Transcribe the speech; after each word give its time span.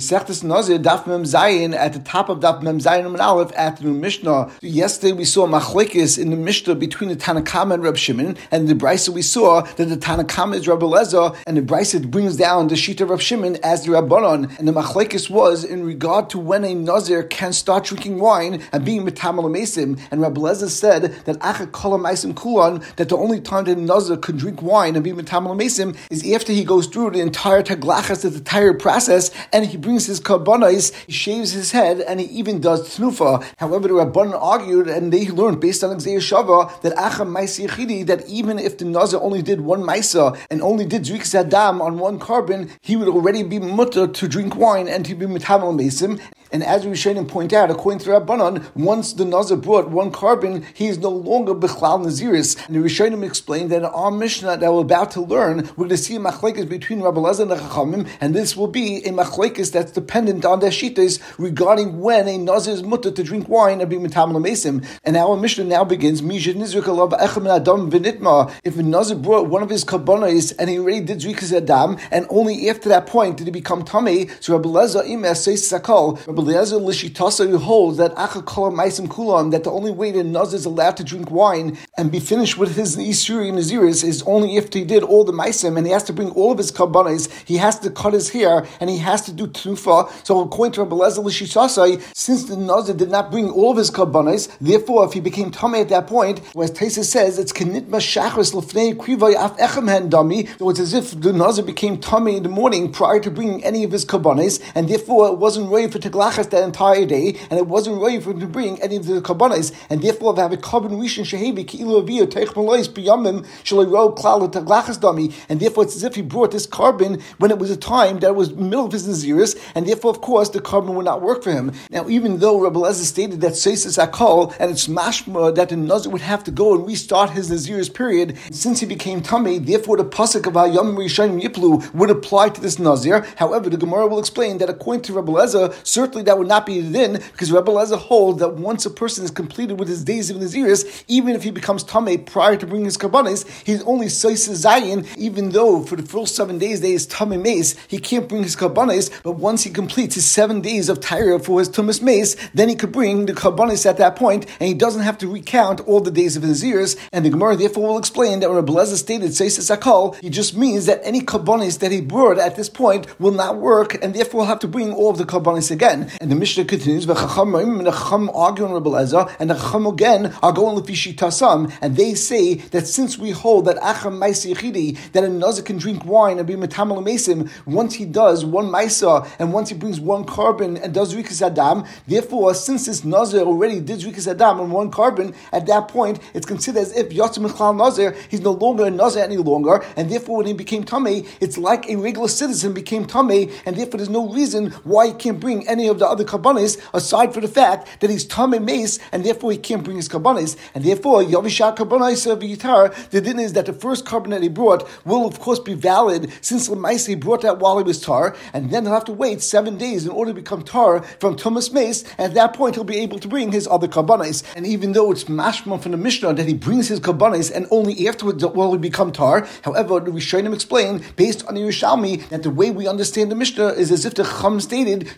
Sechtes 0.00 0.42
Nazir, 0.42 0.78
Daf 0.78 1.06
Mem 1.06 1.24
Zayin, 1.24 1.74
at 1.74 1.92
the 1.92 1.98
top 1.98 2.30
of 2.30 2.40
Daf 2.40 2.62
Mem 2.62 2.78
Zayin 2.78 3.04
and 3.04 3.08
um 3.08 3.20
Aleph, 3.20 3.52
afternoon 3.52 4.00
Mishnah. 4.00 4.50
Yesterday 4.62 5.12
we 5.12 5.26
saw 5.26 5.46
Machlekes 5.46 6.18
in 6.18 6.30
the 6.30 6.36
Mishnah 6.36 6.74
between 6.74 7.10
the 7.10 7.16
Tanakama 7.16 7.74
and 7.74 7.82
Reb 7.82 7.98
Shimon, 7.98 8.38
and 8.50 8.66
the 8.66 8.74
Brisa 8.74 9.10
we 9.10 9.20
saw 9.20 9.60
that 9.60 9.84
the 9.84 9.98
Tanakama 9.98 10.54
is 10.54 10.66
Rabbi 10.66 10.86
Lezer, 10.86 11.36
and 11.46 11.58
the 11.58 11.60
Brisa 11.60 12.10
brings 12.10 12.38
down 12.38 12.68
the 12.68 12.76
sheet 12.76 13.02
of 13.02 13.10
Reb 13.10 13.20
Shimon 13.20 13.58
as 13.62 13.84
the 13.84 13.92
Rabbanon. 13.92 14.58
And 14.58 14.66
the 14.66 14.72
Machlekes 14.72 15.28
was 15.28 15.64
in 15.64 15.84
regard 15.84 16.30
to 16.30 16.38
when 16.38 16.64
a 16.64 16.74
Nazir 16.74 17.24
can 17.24 17.52
start 17.52 17.84
drinking 17.84 18.20
wine 18.20 18.62
and 18.72 18.82
being 18.82 19.04
Metamal 19.04 19.50
Mesim. 19.54 20.00
And 20.10 20.22
Rabbi 20.22 20.40
Lezer 20.40 20.70
said 20.70 21.14
that 21.26 21.38
Acha 21.40 21.70
Kolam 21.70 22.00
Meisim 22.06 22.32
Kulon, 22.32 22.82
that 22.96 23.10
the 23.10 23.18
only 23.18 23.42
time 23.42 23.64
that 23.64 23.76
a 23.76 23.80
Nazir 23.80 24.16
could 24.16 24.38
drink 24.38 24.62
wine 24.62 24.94
and 24.94 25.04
be 25.04 25.12
Metamal 25.12 25.60
Mesim 25.60 25.94
is 26.10 26.26
after 26.32 26.54
he 26.54 26.64
goes 26.64 26.86
through 26.86 27.10
the 27.10 27.20
entire 27.20 27.62
Taglachas, 27.62 28.22
the 28.22 28.34
entire 28.34 28.72
process, 28.72 29.30
and 29.52 29.66
he 29.66 29.76
brings 29.76 29.89
his 29.98 30.20
karbanos, 30.20 30.92
he 31.06 31.12
shaves 31.12 31.52
his 31.52 31.72
head, 31.72 32.00
and 32.00 32.20
he 32.20 32.26
even 32.26 32.60
does 32.60 32.96
tnufa. 32.96 33.44
However, 33.58 33.88
the 33.88 33.94
Rabbanan 33.94 34.38
argued, 34.40 34.88
and 34.88 35.12
they 35.12 35.28
learned 35.28 35.60
based 35.60 35.82
on 35.82 35.96
Xer 35.96 36.18
Shava, 36.18 36.80
that 36.82 36.94
Acha 36.96 37.26
Maisi 37.26 37.66
that 38.06 38.28
even 38.28 38.58
if 38.58 38.78
the 38.78 38.84
Nazir 38.84 39.18
only 39.20 39.42
did 39.42 39.60
one 39.60 39.82
Maisa 39.82 40.38
and 40.50 40.60
only 40.62 40.84
did 40.84 41.02
Zrik 41.02 41.34
Adam 41.34 41.80
on 41.80 41.98
one 41.98 42.18
carbon, 42.18 42.70
he 42.80 42.96
would 42.96 43.08
already 43.08 43.42
be 43.42 43.58
mutter 43.58 44.06
to 44.06 44.28
drink 44.28 44.56
wine 44.56 44.88
and 44.88 45.04
to 45.06 45.14
be 45.14 45.26
Mitamal 45.26 45.74
Mesim. 45.74 46.20
And 46.52 46.64
as 46.64 46.86
we 46.86 46.96
should 46.96 47.10
point 47.28 47.52
out, 47.52 47.70
according 47.70 48.00
to 48.00 48.10
Rabbanon, 48.10 48.64
once 48.74 49.12
the 49.12 49.24
Nazir 49.24 49.56
brought 49.56 49.90
one 49.90 50.10
carbon, 50.10 50.64
he 50.74 50.88
is 50.88 50.98
no 50.98 51.10
longer 51.10 51.54
Bechlal 51.54 52.04
Naziris. 52.04 52.66
And 52.66 52.76
the 52.76 52.80
Rishonim 52.80 53.24
explained 53.24 53.70
that 53.70 53.78
in 53.78 53.84
our 53.84 54.10
Mishnah 54.10 54.56
that 54.56 54.72
we're 54.72 54.80
about 54.80 55.10
to 55.12 55.20
learn, 55.20 55.58
we're 55.76 55.86
going 55.86 55.90
to 55.90 55.96
see 55.96 56.16
a 56.16 56.18
machlekes 56.18 56.68
between 56.68 57.02
Rabbi 57.02 57.20
Lezer 57.20 57.40
and 57.40 57.50
the 57.50 57.56
Chachamim, 57.56 58.08
and 58.20 58.34
this 58.34 58.56
will 58.56 58.66
be 58.66 58.98
a 59.04 59.10
machlekes 59.10 59.70
that's 59.70 59.92
dependent 59.92 60.44
on 60.44 60.60
their 60.60 60.70
shitas 60.70 61.20
regarding 61.38 62.00
when 62.00 62.26
a 62.28 62.38
Nazir 62.38 62.74
is 62.74 62.82
mutter 62.82 63.10
to 63.10 63.22
drink 63.22 63.48
wine 63.48 63.80
and 63.80 63.88
be 63.90 63.96
Metam 63.96 64.32
Mesim. 64.32 64.84
And 65.04 65.16
our 65.16 65.36
Mishnah 65.36 65.64
now 65.64 65.84
begins, 65.84 66.22
Mishad 66.22 66.54
Nizrikalav 66.54 67.18
Echem 67.20 67.48
Adam 67.48 67.90
Vinitma. 67.90 68.52
If 68.64 68.78
a 68.78 68.82
Nazir 68.82 69.16
brought 69.16 69.48
one 69.48 69.62
of 69.62 69.70
his 69.70 69.84
karbonos 69.84 70.54
and 70.58 70.70
he 70.70 70.78
already 70.78 71.00
did 71.00 71.18
Zrikas 71.18 71.56
Adam, 71.56 71.98
and 72.10 72.26
only 72.30 72.68
after 72.68 72.88
that 72.88 73.06
point 73.06 73.36
did 73.36 73.46
he 73.46 73.52
become 73.52 73.84
Tameh, 73.84 74.30
so 74.42 74.56
Rabbi 74.56 74.68
Lezer 74.68 75.06
Imes 75.06 75.36
says 75.36 75.62
Sakal, 75.62 76.16
Rabbi 76.26 76.39
Eliezer 76.40 76.76
Lishitasa 76.76 77.56
holds 77.58 77.98
that 77.98 78.14
Acha 78.14 78.44
Kol 78.44 78.72
Maisim 78.72 79.08
Kulam, 79.08 79.50
that 79.50 79.64
the 79.64 79.70
only 79.70 79.90
way 79.90 80.10
that 80.10 80.24
Naz 80.24 80.54
is 80.54 80.64
allowed 80.64 80.96
to 80.96 81.04
drink 81.04 81.30
wine 81.30 81.76
and 81.98 82.10
be 82.10 82.18
finished 82.18 82.56
with 82.56 82.76
his 82.76 82.96
Isuri 82.96 83.52
Naziris 83.52 84.02
is 84.02 84.22
only 84.22 84.56
if 84.56 84.72
he 84.72 84.84
did 84.84 85.02
all 85.02 85.24
the 85.24 85.32
Maisim 85.32 85.76
and 85.76 85.86
he 85.86 85.92
has 85.92 86.02
to 86.04 86.12
bring 86.12 86.30
all 86.30 86.52
of 86.52 86.58
his 86.58 86.72
Kabbanis, 86.72 87.30
he 87.46 87.58
has 87.58 87.78
to 87.80 87.90
cut 87.90 88.14
his 88.14 88.30
hair 88.30 88.66
and 88.80 88.88
he 88.88 88.98
has 88.98 89.22
to 89.22 89.32
do 89.32 89.46
Tufa. 89.46 90.10
So 90.26 90.40
according 90.40 90.72
to 90.72 90.82
Rabbi 90.82 90.96
Eliezer 90.96 91.20
Lishitasa, 91.20 92.00
since 92.16 92.44
the 92.44 92.56
Nazir 92.56 92.94
did 92.94 93.10
not 93.10 93.30
bring 93.30 93.50
all 93.50 93.72
of 93.72 93.76
his 93.76 93.90
Kabbanis, 93.90 94.48
therefore 94.60 95.04
if 95.04 95.12
he 95.12 95.20
became 95.20 95.50
Tameh 95.50 95.82
at 95.82 95.88
that 95.90 96.06
point, 96.06 96.40
as 96.56 96.70
Taisa 96.70 97.04
says, 97.04 97.38
it's 97.38 97.52
Kenitma 97.52 98.00
Shachris 98.00 98.54
Lefnei 98.54 98.94
Krivay 98.94 99.34
Af 99.34 99.56
Echem 99.58 100.10
Dami, 100.10 100.48
so 100.58 100.70
it's 100.70 100.80
as 100.80 100.94
if 100.94 101.20
the 101.20 101.32
Nazir 101.32 101.64
became 101.64 101.98
Tameh 101.98 102.38
in 102.38 102.42
the 102.42 102.48
morning 102.48 102.90
prior 102.90 103.20
to 103.20 103.30
bringing 103.30 103.62
any 103.64 103.84
of 103.84 103.92
his 103.92 104.04
Kabbanis, 104.04 104.60
and 104.74 104.88
therefore 104.88 105.28
it 105.28 105.38
wasn't 105.38 105.70
ready 105.70 105.90
for 105.90 105.98
Teglach 105.98 106.29
that 106.36 106.62
entire 106.64 107.04
day, 107.04 107.36
and 107.50 107.58
it 107.58 107.66
wasn't 107.66 108.00
ready 108.00 108.20
for 108.20 108.30
him 108.30 108.40
to 108.40 108.46
bring 108.46 108.80
any 108.82 108.96
of 108.96 109.06
the 109.06 109.20
kabbanas, 109.20 109.72
and 109.88 110.02
therefore 110.02 110.34
they 110.34 110.42
have 110.42 110.52
a 110.52 110.56
carbon 110.56 110.92
rishon 110.92 111.24
shehevi 111.24 111.66
ki'ilu 111.66 112.02
aviyah 112.02 112.26
teich 112.26 112.54
malois 112.54 112.88
biyamim 112.88 113.46
shalei 113.64 114.16
klal 114.16 114.50
taglachas 114.50 114.98
dami, 114.98 115.32
and 115.48 115.60
therefore 115.60 115.84
it's 115.84 115.96
as 115.96 116.04
if 116.04 116.14
he 116.14 116.22
brought 116.22 116.50
this 116.52 116.66
carbon 116.66 117.20
when 117.38 117.50
it 117.50 117.58
was 117.58 117.70
a 117.70 117.76
time 117.76 118.20
that 118.20 118.34
was 118.34 118.54
middle 118.54 118.86
of 118.86 118.92
his 118.92 119.06
naziris, 119.06 119.58
and 119.74 119.86
therefore 119.86 120.10
of 120.10 120.20
course 120.20 120.48
the 120.50 120.60
carbon 120.60 120.94
would 120.94 121.04
not 121.04 121.22
work 121.22 121.42
for 121.42 121.52
him. 121.52 121.72
Now 121.90 122.08
even 122.08 122.38
though 122.38 122.60
Rabbi 122.60 122.78
Lezer 122.78 123.04
stated 123.04 123.40
that 123.40 123.52
seisis 123.52 123.98
akol 124.04 124.54
and 124.58 124.70
it's 124.70 124.86
mashma 124.86 125.54
that 125.54 125.68
the 125.70 125.76
nazir 125.76 126.10
would 126.10 126.22
have 126.22 126.44
to 126.44 126.50
go 126.50 126.74
and 126.74 126.86
restart 126.86 127.30
his 127.30 127.50
naziris 127.50 127.92
period, 127.92 128.36
since 128.50 128.80
he 128.80 128.86
became 128.86 129.20
tummy, 129.20 129.58
therefore 129.58 129.96
the 129.96 130.04
pasuk 130.04 130.46
of 130.46 130.54
Hayam 130.54 130.96
Rishayim 130.96 131.40
Yiplu 131.42 131.92
would 131.94 132.10
apply 132.10 132.50
to 132.50 132.60
this 132.60 132.78
nazir. 132.78 133.26
However, 133.36 133.70
the 133.70 133.76
Gemara 133.76 134.06
will 134.06 134.18
explain 134.18 134.58
that 134.58 134.70
according 134.70 135.02
to 135.02 135.12
Rabbi 135.14 135.32
Lezer, 135.32 135.74
certainly 135.86 136.19
that 136.24 136.38
would 136.38 136.48
not 136.48 136.66
be 136.66 136.80
then, 136.80 137.14
because 137.14 137.52
Rebbe 137.52 137.70
Lezer 137.70 137.98
holds 137.98 138.40
that 138.40 138.54
once 138.54 138.86
a 138.86 138.90
person 138.90 139.24
is 139.24 139.30
completed 139.30 139.78
with 139.78 139.88
his 139.88 140.04
days 140.04 140.30
of 140.30 140.36
Naziris, 140.36 141.04
even 141.08 141.34
if 141.34 141.42
he 141.42 141.50
becomes 141.50 141.84
Tameh 141.84 142.24
prior 142.26 142.56
to 142.56 142.66
bringing 142.66 142.86
his 142.86 142.98
Kabbanis, 142.98 143.48
he's 143.64 143.82
only 143.84 144.06
Sois 144.06 144.48
Zayin, 144.48 145.06
even 145.16 145.50
though 145.50 145.82
for 145.82 145.96
the 145.96 146.02
first 146.02 146.34
seven 146.34 146.58
days 146.58 146.80
they 146.80 146.92
is 146.92 147.06
Tameh 147.06 147.40
Mace, 147.40 147.76
he 147.88 147.98
can't 147.98 148.28
bring 148.28 148.42
his 148.42 148.56
Kabbanis, 148.56 149.10
but 149.22 149.32
once 149.32 149.62
he 149.64 149.70
completes 149.70 150.14
his 150.14 150.24
seven 150.24 150.60
days 150.60 150.88
of 150.88 151.00
Tyre 151.00 151.38
for 151.38 151.58
his 151.58 151.68
Tumas 151.68 152.02
Mace, 152.02 152.36
then 152.52 152.68
he 152.68 152.74
could 152.74 152.92
bring 152.92 153.26
the 153.26 153.32
Kabbanis 153.32 153.86
at 153.86 153.96
that 153.98 154.16
point, 154.16 154.46
and 154.58 154.68
he 154.68 154.74
doesn't 154.74 155.02
have 155.02 155.18
to 155.18 155.28
recount 155.28 155.80
all 155.80 156.00
the 156.00 156.10
days 156.10 156.36
of 156.36 156.42
Naziris, 156.42 156.98
and 157.12 157.24
the 157.24 157.30
Gemara 157.30 157.56
therefore 157.56 157.88
will 157.88 157.98
explain 157.98 158.40
that 158.40 158.48
when 158.48 158.56
Rebbe 158.56 158.72
Lezer 158.72 158.96
stated 158.96 159.30
Sois 159.30 159.58
Zakal, 159.58 160.16
he 160.20 160.30
just 160.30 160.56
means 160.56 160.86
that 160.86 161.00
any 161.04 161.20
Kabbanis 161.20 161.78
that 161.78 161.92
he 161.92 162.00
brought 162.00 162.38
at 162.38 162.56
this 162.56 162.68
point 162.68 163.06
will 163.20 163.32
not 163.32 163.56
work, 163.58 164.02
and 164.02 164.14
therefore 164.14 164.40
will 164.40 164.46
have 164.46 164.58
to 164.60 164.68
bring 164.68 164.92
all 164.92 165.10
of 165.10 165.18
the 165.18 165.24
Kabbanis 165.24 165.70
again. 165.70 166.09
And 166.20 166.30
the 166.30 166.34
Mishnah 166.34 166.64
continues, 166.64 167.06
"V'chacham 167.06 167.60
and 167.60 167.86
the 167.86 167.90
Chacham 167.90 168.30
argue 168.34 168.64
on 168.64 168.72
Rabbi 168.72 169.00
and 169.38 169.50
the 169.50 169.54
Chacham 169.54 169.86
again 169.86 170.34
are 170.42 170.52
going 170.52 170.80
lefishi 170.80 171.14
tasam, 171.14 171.70
and 171.82 171.96
they 171.96 172.14
say 172.14 172.54
that 172.54 172.86
since 172.86 173.18
we 173.18 173.30
hold 173.30 173.66
that 173.66 173.76
acham 173.76 174.18
ma'isi 174.18 174.96
that 175.12 175.24
a 175.24 175.28
nazir 175.28 175.62
can 175.62 175.76
drink 175.76 176.04
wine 176.04 176.38
and 176.38 176.46
be 176.46 176.54
metamal 176.54 177.04
mesim 177.04 177.50
once 177.66 177.94
he 177.94 178.04
does 178.04 178.44
one 178.44 178.66
ma'isa 178.66 179.28
and 179.38 179.52
once 179.52 179.68
he 179.68 179.74
brings 179.74 180.00
one 180.00 180.24
carbon 180.24 180.76
and 180.78 180.94
does 180.94 181.14
rikas 181.14 181.42
adam, 181.42 181.84
therefore 182.08 182.54
since 182.54 182.86
this 182.86 183.04
nazir 183.04 183.40
already 183.40 183.80
did 183.80 184.00
rikas 184.00 184.26
adam 184.26 184.60
on 184.60 184.70
one 184.70 184.90
carbon, 184.90 185.34
at 185.52 185.66
that 185.66 185.88
point 185.88 186.18
it's 186.34 186.46
considered 186.46 186.80
as 186.80 186.96
if 186.96 187.10
yatzim 187.10 187.46
mechlal 187.46 187.76
nazir, 187.76 188.16
he's 188.30 188.40
no 188.40 188.52
longer 188.52 188.86
a 188.86 188.90
nazir 188.90 189.22
any 189.22 189.36
longer, 189.36 189.84
and 189.96 190.10
therefore 190.10 190.38
when 190.38 190.46
he 190.46 190.52
became 190.52 190.84
tamei, 190.84 191.26
it's 191.40 191.58
like 191.58 191.88
a 191.88 191.96
regular 191.96 192.28
citizen 192.28 192.72
became 192.72 193.06
tamei, 193.06 193.52
and 193.66 193.76
therefore 193.76 193.98
there's 193.98 194.08
no 194.08 194.28
reason 194.32 194.70
why 194.84 195.08
he 195.08 195.12
can't 195.12 195.40
bring 195.40 195.66
any 195.68 195.88
of 195.90 195.98
the 195.98 196.06
other 196.06 196.24
kabbanis, 196.24 196.80
aside 196.94 197.32
from 197.32 197.42
the 197.42 197.48
fact 197.48 198.00
that 198.00 198.10
he's 198.10 198.24
tame 198.24 198.64
mace, 198.64 198.98
and 199.12 199.24
therefore 199.24 199.52
he 199.52 199.58
can't 199.58 199.84
bring 199.84 199.96
his 199.96 200.08
kabbanis, 200.08 200.56
and 200.74 200.84
therefore 200.84 201.22
yavisha 201.22 201.76
kabbanis 201.76 202.30
of 202.30 202.40
yitar. 202.40 202.94
The 203.10 203.20
din 203.20 203.38
is 203.38 203.52
that 203.54 203.66
the 203.66 203.72
first 203.72 204.06
carbon 204.06 204.30
that 204.30 204.42
he 204.42 204.48
brought 204.48 204.88
will 205.04 205.26
of 205.26 205.40
course 205.40 205.58
be 205.58 205.74
valid 205.74 206.32
since 206.40 206.68
Lamaisa 206.68 207.08
he 207.08 207.14
brought 207.14 207.42
that 207.42 207.58
while 207.58 207.78
he 207.78 207.84
was 207.84 208.00
tar, 208.00 208.36
and 208.52 208.70
then 208.70 208.84
he'll 208.84 208.94
have 208.94 209.04
to 209.04 209.12
wait 209.12 209.42
seven 209.42 209.76
days 209.76 210.04
in 210.04 210.10
order 210.10 210.30
to 210.30 210.34
become 210.34 210.62
tar 210.62 211.02
from 211.18 211.36
Tumas 211.36 211.72
Mace, 211.72 212.04
and 212.18 212.30
at 212.30 212.34
that 212.34 212.54
point 212.54 212.74
he'll 212.74 212.84
be 212.84 212.98
able 212.98 213.18
to 213.18 213.28
bring 213.28 213.52
his 213.52 213.66
other 213.68 213.88
kabbanis. 213.88 214.42
And 214.56 214.66
even 214.66 214.92
though 214.92 215.10
it's 215.12 215.24
mashma 215.24 215.80
from 215.82 215.92
the 215.92 215.98
Mishnah 215.98 216.34
that 216.34 216.46
he 216.46 216.54
brings 216.54 216.88
his 216.88 217.00
kabbanis 217.00 217.50
and 217.50 217.66
only 217.70 218.06
afterwards 218.06 218.44
will 218.44 218.72
he 218.72 218.78
become 218.78 219.12
tar, 219.12 219.46
however, 219.62 220.00
the 220.00 220.10
Rishonim 220.10 220.54
explain 220.54 221.02
based 221.16 221.46
on 221.46 221.54
the 221.54 221.60
Yerushalmi 221.60 222.28
that 222.28 222.42
the 222.42 222.50
way 222.50 222.70
we 222.70 222.86
understand 222.86 223.30
the 223.30 223.34
Mishnah 223.34 223.68
is 223.68 223.90
as 223.90 224.04
if 224.04 224.14
the 224.14 224.24
Chum 224.24 224.60
stated 224.60 225.10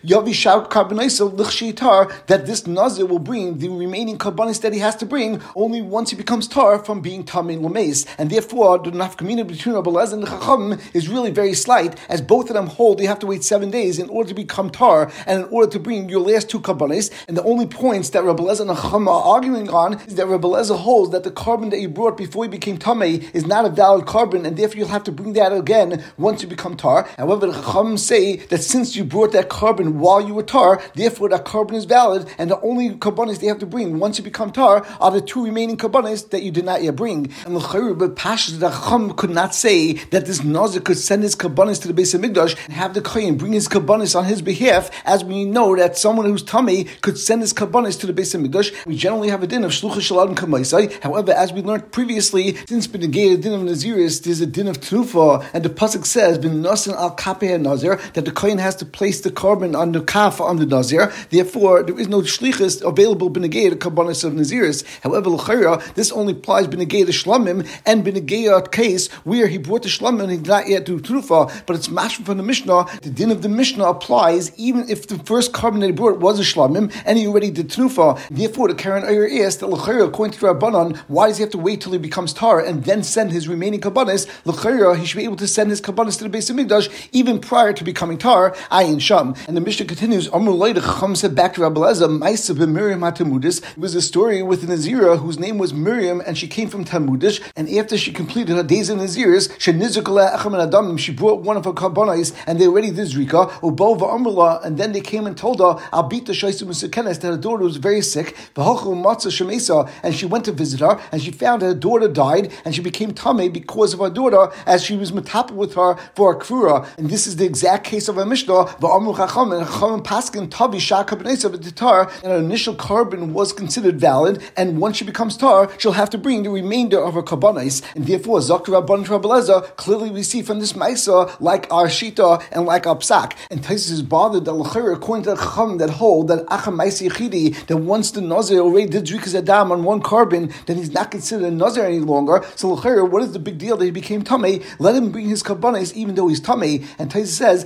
Yavisha 0.69 2.25
that 2.27 2.45
this 2.45 2.67
nazir 2.67 3.05
will 3.05 3.19
bring 3.19 3.57
the 3.59 3.69
remaining 3.69 4.17
karbanis 4.17 4.61
that 4.61 4.73
he 4.73 4.79
has 4.79 4.95
to 4.97 5.05
bring 5.05 5.41
only 5.55 5.81
once 5.81 6.09
he 6.09 6.15
becomes 6.15 6.47
tar 6.47 6.79
from 6.79 7.01
being 7.01 7.23
tamin 7.23 7.61
lameis, 7.61 8.05
and 8.17 8.29
therefore 8.29 8.79
the 8.79 8.91
nafkamina 8.91 9.45
between 9.47 9.75
Rabbi 9.75 9.91
Lezer 9.91 10.13
and 10.13 10.23
the 10.23 10.27
Chacham 10.27 10.79
is 10.93 11.09
really 11.09 11.31
very 11.31 11.53
slight, 11.53 11.99
as 12.09 12.21
both 12.21 12.49
of 12.49 12.55
them 12.55 12.67
hold 12.67 12.99
you 12.99 13.07
have 13.07 13.19
to 13.19 13.27
wait 13.27 13.43
seven 13.43 13.69
days 13.69 13.99
in 13.99 14.09
order 14.09 14.29
to 14.29 14.35
become 14.35 14.69
tar 14.69 15.11
and 15.25 15.43
in 15.43 15.49
order 15.49 15.71
to 15.71 15.79
bring 15.79 16.09
your 16.09 16.21
last 16.21 16.49
two 16.49 16.59
karbanis. 16.59 17.11
And 17.27 17.37
the 17.37 17.43
only 17.43 17.65
points 17.65 18.09
that 18.11 18.23
Rabbi 18.23 18.43
Lezer 18.43 18.61
and 18.61 18.69
the 18.69 18.75
Chacham 18.75 19.07
are 19.07 19.23
arguing 19.23 19.69
on 19.69 19.99
is 20.01 20.15
that 20.15 20.27
Rabbi 20.27 20.47
Lezer 20.47 20.77
holds 20.77 21.11
that 21.11 21.23
the 21.23 21.31
carbon 21.31 21.69
that 21.69 21.79
you 21.79 21.89
brought 21.89 22.17
before 22.17 22.45
you 22.45 22.51
became 22.51 22.77
tamei 22.77 23.33
is 23.33 23.45
not 23.45 23.65
a 23.65 23.69
valid 23.69 24.05
carbon, 24.05 24.45
and 24.45 24.57
therefore 24.57 24.77
you'll 24.77 24.87
have 24.87 25.03
to 25.03 25.11
bring 25.11 25.33
that 25.33 25.51
again 25.51 26.03
once 26.17 26.41
you 26.41 26.47
become 26.47 26.75
tar. 26.75 27.07
However, 27.17 27.47
the 27.47 27.53
Chacham 27.53 27.97
say 27.97 28.37
that 28.37 28.63
since 28.63 28.95
you 28.95 29.03
brought 29.03 29.31
that 29.33 29.49
carbon 29.49 29.99
while 29.99 30.21
you 30.21 30.33
were 30.33 30.43
tar, 30.53 30.81
therefore 30.93 31.29
that 31.29 31.45
carbon 31.45 31.75
is 31.75 31.85
valid, 31.85 32.27
and 32.37 32.51
the 32.51 32.59
only 32.61 32.91
karbanis 32.91 33.39
they 33.39 33.47
have 33.47 33.59
to 33.59 33.65
bring 33.65 33.99
once 33.99 34.17
you 34.17 34.23
become 34.23 34.51
tar 34.51 34.85
are 35.01 35.11
the 35.11 35.21
two 35.21 35.43
remaining 35.43 35.77
karbanis 35.77 36.29
that 36.29 36.43
you 36.43 36.51
did 36.51 36.65
not 36.65 36.83
yet 36.83 36.95
bring. 36.95 37.19
And 37.45 37.55
the 37.55 38.13
Pashas 38.23 38.59
the 38.59 38.69
Chum 38.69 39.13
could 39.13 39.31
not 39.31 39.55
say 39.55 39.93
that 40.13 40.25
this 40.27 40.43
Nazir 40.43 40.81
could 40.81 40.97
send 40.97 41.23
his 41.23 41.35
karbanis 41.35 41.81
to 41.81 41.87
the 41.87 41.93
base 41.93 42.13
of 42.13 42.21
Migdash 42.21 42.53
and 42.65 42.73
have 42.73 42.93
the 42.93 43.01
Kohen 43.01 43.37
bring 43.37 43.53
his 43.53 43.67
karbanis 43.67 44.15
on 44.15 44.25
his 44.25 44.41
behalf, 44.41 44.91
as 45.05 45.23
we 45.23 45.43
know 45.43 45.75
that 45.75 45.97
someone 45.97 46.25
who's 46.27 46.43
tummy 46.43 46.83
could 47.01 47.17
send 47.17 47.41
his 47.41 47.53
karbanis 47.53 47.99
to 47.99 48.07
the 48.07 48.13
base 48.13 48.35
of 48.35 48.41
Migdash. 48.41 48.69
We 48.85 48.95
generally 48.95 49.29
have 49.29 49.41
a 49.41 49.47
din 49.47 49.63
of 49.63 49.71
shlucha 49.71 50.01
shalad 50.07 50.35
kamaisai. 50.35 51.01
However, 51.01 51.31
as 51.31 51.51
we 51.51 51.61
learned 51.61 51.91
previously, 51.91 52.55
since 52.67 52.85
been 52.85 53.03
a 53.03 53.07
din 53.07 53.53
of 53.53 53.61
Naziris, 53.61 54.21
there's 54.23 54.41
a 54.41 54.45
din 54.45 54.67
of 54.67 54.79
trufa, 54.79 55.43
and 55.53 55.65
the 55.65 55.69
pasuk 55.69 56.05
says 56.05 56.37
bin 56.37 56.61
nasan 56.61 56.93
al 56.93 57.15
kapeh 57.15 57.59
nazir 57.59 57.95
that 58.13 58.25
the 58.25 58.31
Kohen 58.31 58.59
has 58.59 58.75
to 58.75 58.85
place 58.85 59.21
the 59.21 59.31
carbon 59.31 59.75
on 59.75 59.91
the 59.93 60.01
kaf 60.01 60.42
on 60.43 60.57
the 60.57 60.65
Nazir. 60.65 61.11
Therefore, 61.29 61.83
there 61.83 61.99
is 61.99 62.07
no 62.07 62.21
shlichus 62.21 62.81
available 62.87 63.29
to 63.33 63.39
kabbanis 63.39 64.23
of 64.23 64.33
Naziris. 64.33 64.83
However, 65.01 65.29
l'chayra, 65.29 65.93
this 65.95 66.11
only 66.11 66.33
applies 66.33 66.67
b'negei 66.67 67.05
to 67.05 67.11
shlamim 67.11 67.67
and 67.85 68.05
b'negei 68.05 68.71
case 68.71 69.07
where 69.23 69.47
he 69.47 69.57
brought 69.57 69.83
the 69.83 69.89
shlamim 69.89 70.23
and 70.23 70.31
he 70.31 70.37
did 70.37 70.47
not 70.47 70.67
yet 70.67 70.85
do 70.85 70.99
trufa, 70.99 71.65
but 71.65 71.75
it's 71.75 71.87
mashma 71.87 72.25
from 72.25 72.37
the 72.37 72.43
Mishnah. 72.43 72.85
The 73.01 73.09
din 73.09 73.31
of 73.31 73.41
the 73.41 73.49
Mishnah 73.49 73.85
applies 73.85 74.57
even 74.57 74.89
if 74.89 75.07
the 75.07 75.19
first 75.19 75.51
korban 75.51 75.79
that 75.81 75.87
he 75.87 75.91
brought 75.91 76.19
was 76.19 76.39
a 76.39 76.43
shlamim 76.43 76.93
and 77.05 77.17
he 77.17 77.27
already 77.27 77.51
did 77.51 77.69
tnufa. 77.69 78.19
Therefore, 78.29 78.67
the 78.67 78.75
Keren 78.75 79.03
Orah 79.03 79.45
asked 79.45 79.59
that 79.59 79.67
L'chayra, 79.67 80.07
according 80.07 80.37
to 80.37 80.45
Rabbanon, 80.45 80.97
why 81.07 81.27
does 81.27 81.37
he 81.37 81.43
have 81.43 81.51
to 81.51 81.57
wait 81.57 81.81
till 81.81 81.91
he 81.91 81.97
becomes 81.97 82.33
tar 82.33 82.59
and 82.59 82.83
then 82.83 83.03
send 83.03 83.31
his 83.31 83.47
remaining 83.47 83.79
kabbanis? 83.79 84.27
L'chayra, 84.45 84.97
he 84.97 85.05
should 85.05 85.17
be 85.17 85.23
able 85.23 85.35
to 85.37 85.47
send 85.47 85.69
his 85.69 85.81
kabbanis 85.81 86.17
to 86.17 86.23
the 86.23 86.29
base 86.29 86.49
of 86.49 86.55
Migdash 86.55 87.09
even 87.11 87.39
prior 87.39 87.73
to 87.73 87.83
becoming 87.83 88.17
tar, 88.17 88.51
ayin 88.71 88.99
sham. 88.99 89.35
And 89.47 89.55
the 89.55 89.61
Mishnah 89.61 89.85
continues, 89.85 90.27
Amr 90.33 90.73
the 90.73 90.81
Chacham 90.81 91.13
said 91.13 91.35
back 91.35 91.53
to 91.53 91.61
Rabbi 91.61 91.79
Lezer, 91.79 92.09
Maisa 92.09 92.67
Miriam 92.67 93.01
HaTamudis. 93.01 93.63
It 93.73 93.77
was 93.77 93.93
a 93.93 94.01
story 94.01 94.41
with 94.41 94.63
a 94.63 94.65
Nazira 94.65 95.19
whose 95.19 95.37
name 95.37 95.59
was 95.59 95.75
Miriam 95.75 96.23
and 96.25 96.35
she 96.35 96.47
came 96.47 96.69
from 96.69 96.83
Tamudish. 96.83 97.39
And 97.55 97.69
after 97.69 97.95
she 97.99 98.11
completed 98.11 98.55
her 98.55 98.63
days 98.63 98.89
in 98.89 98.97
Naziris, 98.97 99.51
she 99.59 100.97
she 100.97 101.11
brought 101.11 101.41
one 101.41 101.55
of 101.55 101.65
her 101.65 101.71
kabbanis 101.71 102.33
and 102.47 102.59
they 102.59 102.65
already 102.65 102.89
did 102.89 103.09
Zrika, 103.09 103.51
Ubova 103.61 104.09
Amrullah, 104.09 104.65
and 104.65 104.79
then 104.79 104.91
they 104.91 105.01
came 105.01 105.27
and 105.27 105.37
told 105.37 105.59
her, 105.59 105.75
the 105.91 106.33
Shaisu 106.33 106.63
Musakenes 106.63 107.21
that 107.21 107.27
her 107.27 107.37
daughter 107.37 107.63
was 107.63 107.77
very 107.77 108.01
sick, 108.01 108.35
and 108.55 110.15
she 110.15 110.25
went 110.25 110.45
to 110.45 110.51
visit 110.51 110.79
her 110.79 110.99
and 111.11 111.21
she 111.21 111.29
found 111.29 111.61
her 111.61 111.75
daughter 111.75 112.07
died 112.07 112.51
and 112.65 112.73
she 112.73 112.81
became 112.81 113.13
Tame 113.13 113.51
because 113.51 113.93
of 113.93 113.99
her 113.99 114.09
daughter 114.09 114.51
as 114.65 114.83
she 114.83 114.97
was 114.97 115.11
metapa 115.11 115.51
with 115.51 115.75
her 115.75 115.95
for 116.15 116.33
a 116.33 116.39
Krura. 116.39 116.87
And 116.97 117.11
this 117.11 117.27
is 117.27 117.35
the 117.35 117.45
exact 117.45 117.85
case 117.85 118.07
of 118.07 118.17
a 118.17 118.25
Mishnah, 118.25 118.65
Va'amru 118.81 119.15
Chacham, 119.15 119.51
and 119.51 119.67
Chacham 119.67 120.01
Paskin 120.23 120.49
Tavi 120.49 120.79
Shaka 120.79 121.17
B'nesa 121.17 121.75
tar, 121.75 122.09
and 122.23 122.31
her 122.31 122.37
initial 122.37 122.75
carbon 122.75 123.33
was 123.33 123.51
considered 123.51 123.99
valid, 123.99 124.41
and 124.55 124.79
once 124.79 124.97
she 124.97 125.05
becomes 125.05 125.35
tar, 125.35 125.69
she'll 125.77 125.91
have 125.91 126.09
to 126.09 126.17
bring 126.17 126.43
the 126.43 126.49
remainder 126.49 127.03
of 127.03 127.15
her 127.15 127.21
kabbanis, 127.21 127.83
and 127.93 128.07
therefore 128.07 128.39
Zakra 128.39 128.81
Rabban 128.81 129.05
Rabbaleza, 129.05 129.75
clearly 129.75 130.09
we 130.11 130.23
see 130.23 130.41
from 130.41 130.59
this 130.61 130.73
Maisa, 130.73 131.35
like 131.41 131.69
our 131.71 131.87
Shita 131.87 132.41
and 132.53 132.65
like 132.65 132.87
our 132.87 132.95
Psak. 132.95 133.33
And 133.51 133.61
Taisus 133.61 133.91
is 133.91 134.01
bothered 134.01 134.45
that 134.45 134.51
Lachir, 134.51 134.93
according 134.95 135.23
to 135.25 135.31
the 135.31 135.35
Chacham, 135.35 135.77
that 135.79 135.89
hold 135.89 136.29
that 136.29 136.45
Acham 136.45 136.77
Maisi 136.77 137.09
Yechidi, 137.09 137.67
that 137.67 137.77
once 137.77 138.11
the 138.11 138.21
Nazir 138.21 138.59
already 138.59 138.87
did 138.87 139.05
Zrikas 139.05 139.35
Adam 139.35 139.73
on 139.73 139.83
one 139.83 140.01
korban, 140.01 140.53
then 140.67 140.77
he's 140.77 140.93
not 140.93 141.11
considered 141.11 141.45
a 141.47 141.51
Nazir 141.51 141.83
any 141.83 141.99
longer. 141.99 142.45
So 142.55 142.75
Lachir, 142.75 143.09
what 143.09 143.23
is 143.23 143.33
the 143.33 143.39
big 143.39 143.57
deal 143.57 143.75
that 143.75 143.83
he 143.83 143.91
became 143.91 144.23
Tameh? 144.23 144.63
Let 144.79 144.95
him 144.95 145.11
bring 145.11 145.27
his 145.27 145.43
kabbanis 145.43 145.93
even 145.93 146.15
though 146.15 146.29
he's 146.29 146.39
Tameh. 146.39 146.85
And 146.97 147.11
Taisus 147.11 147.27
says, 147.27 147.65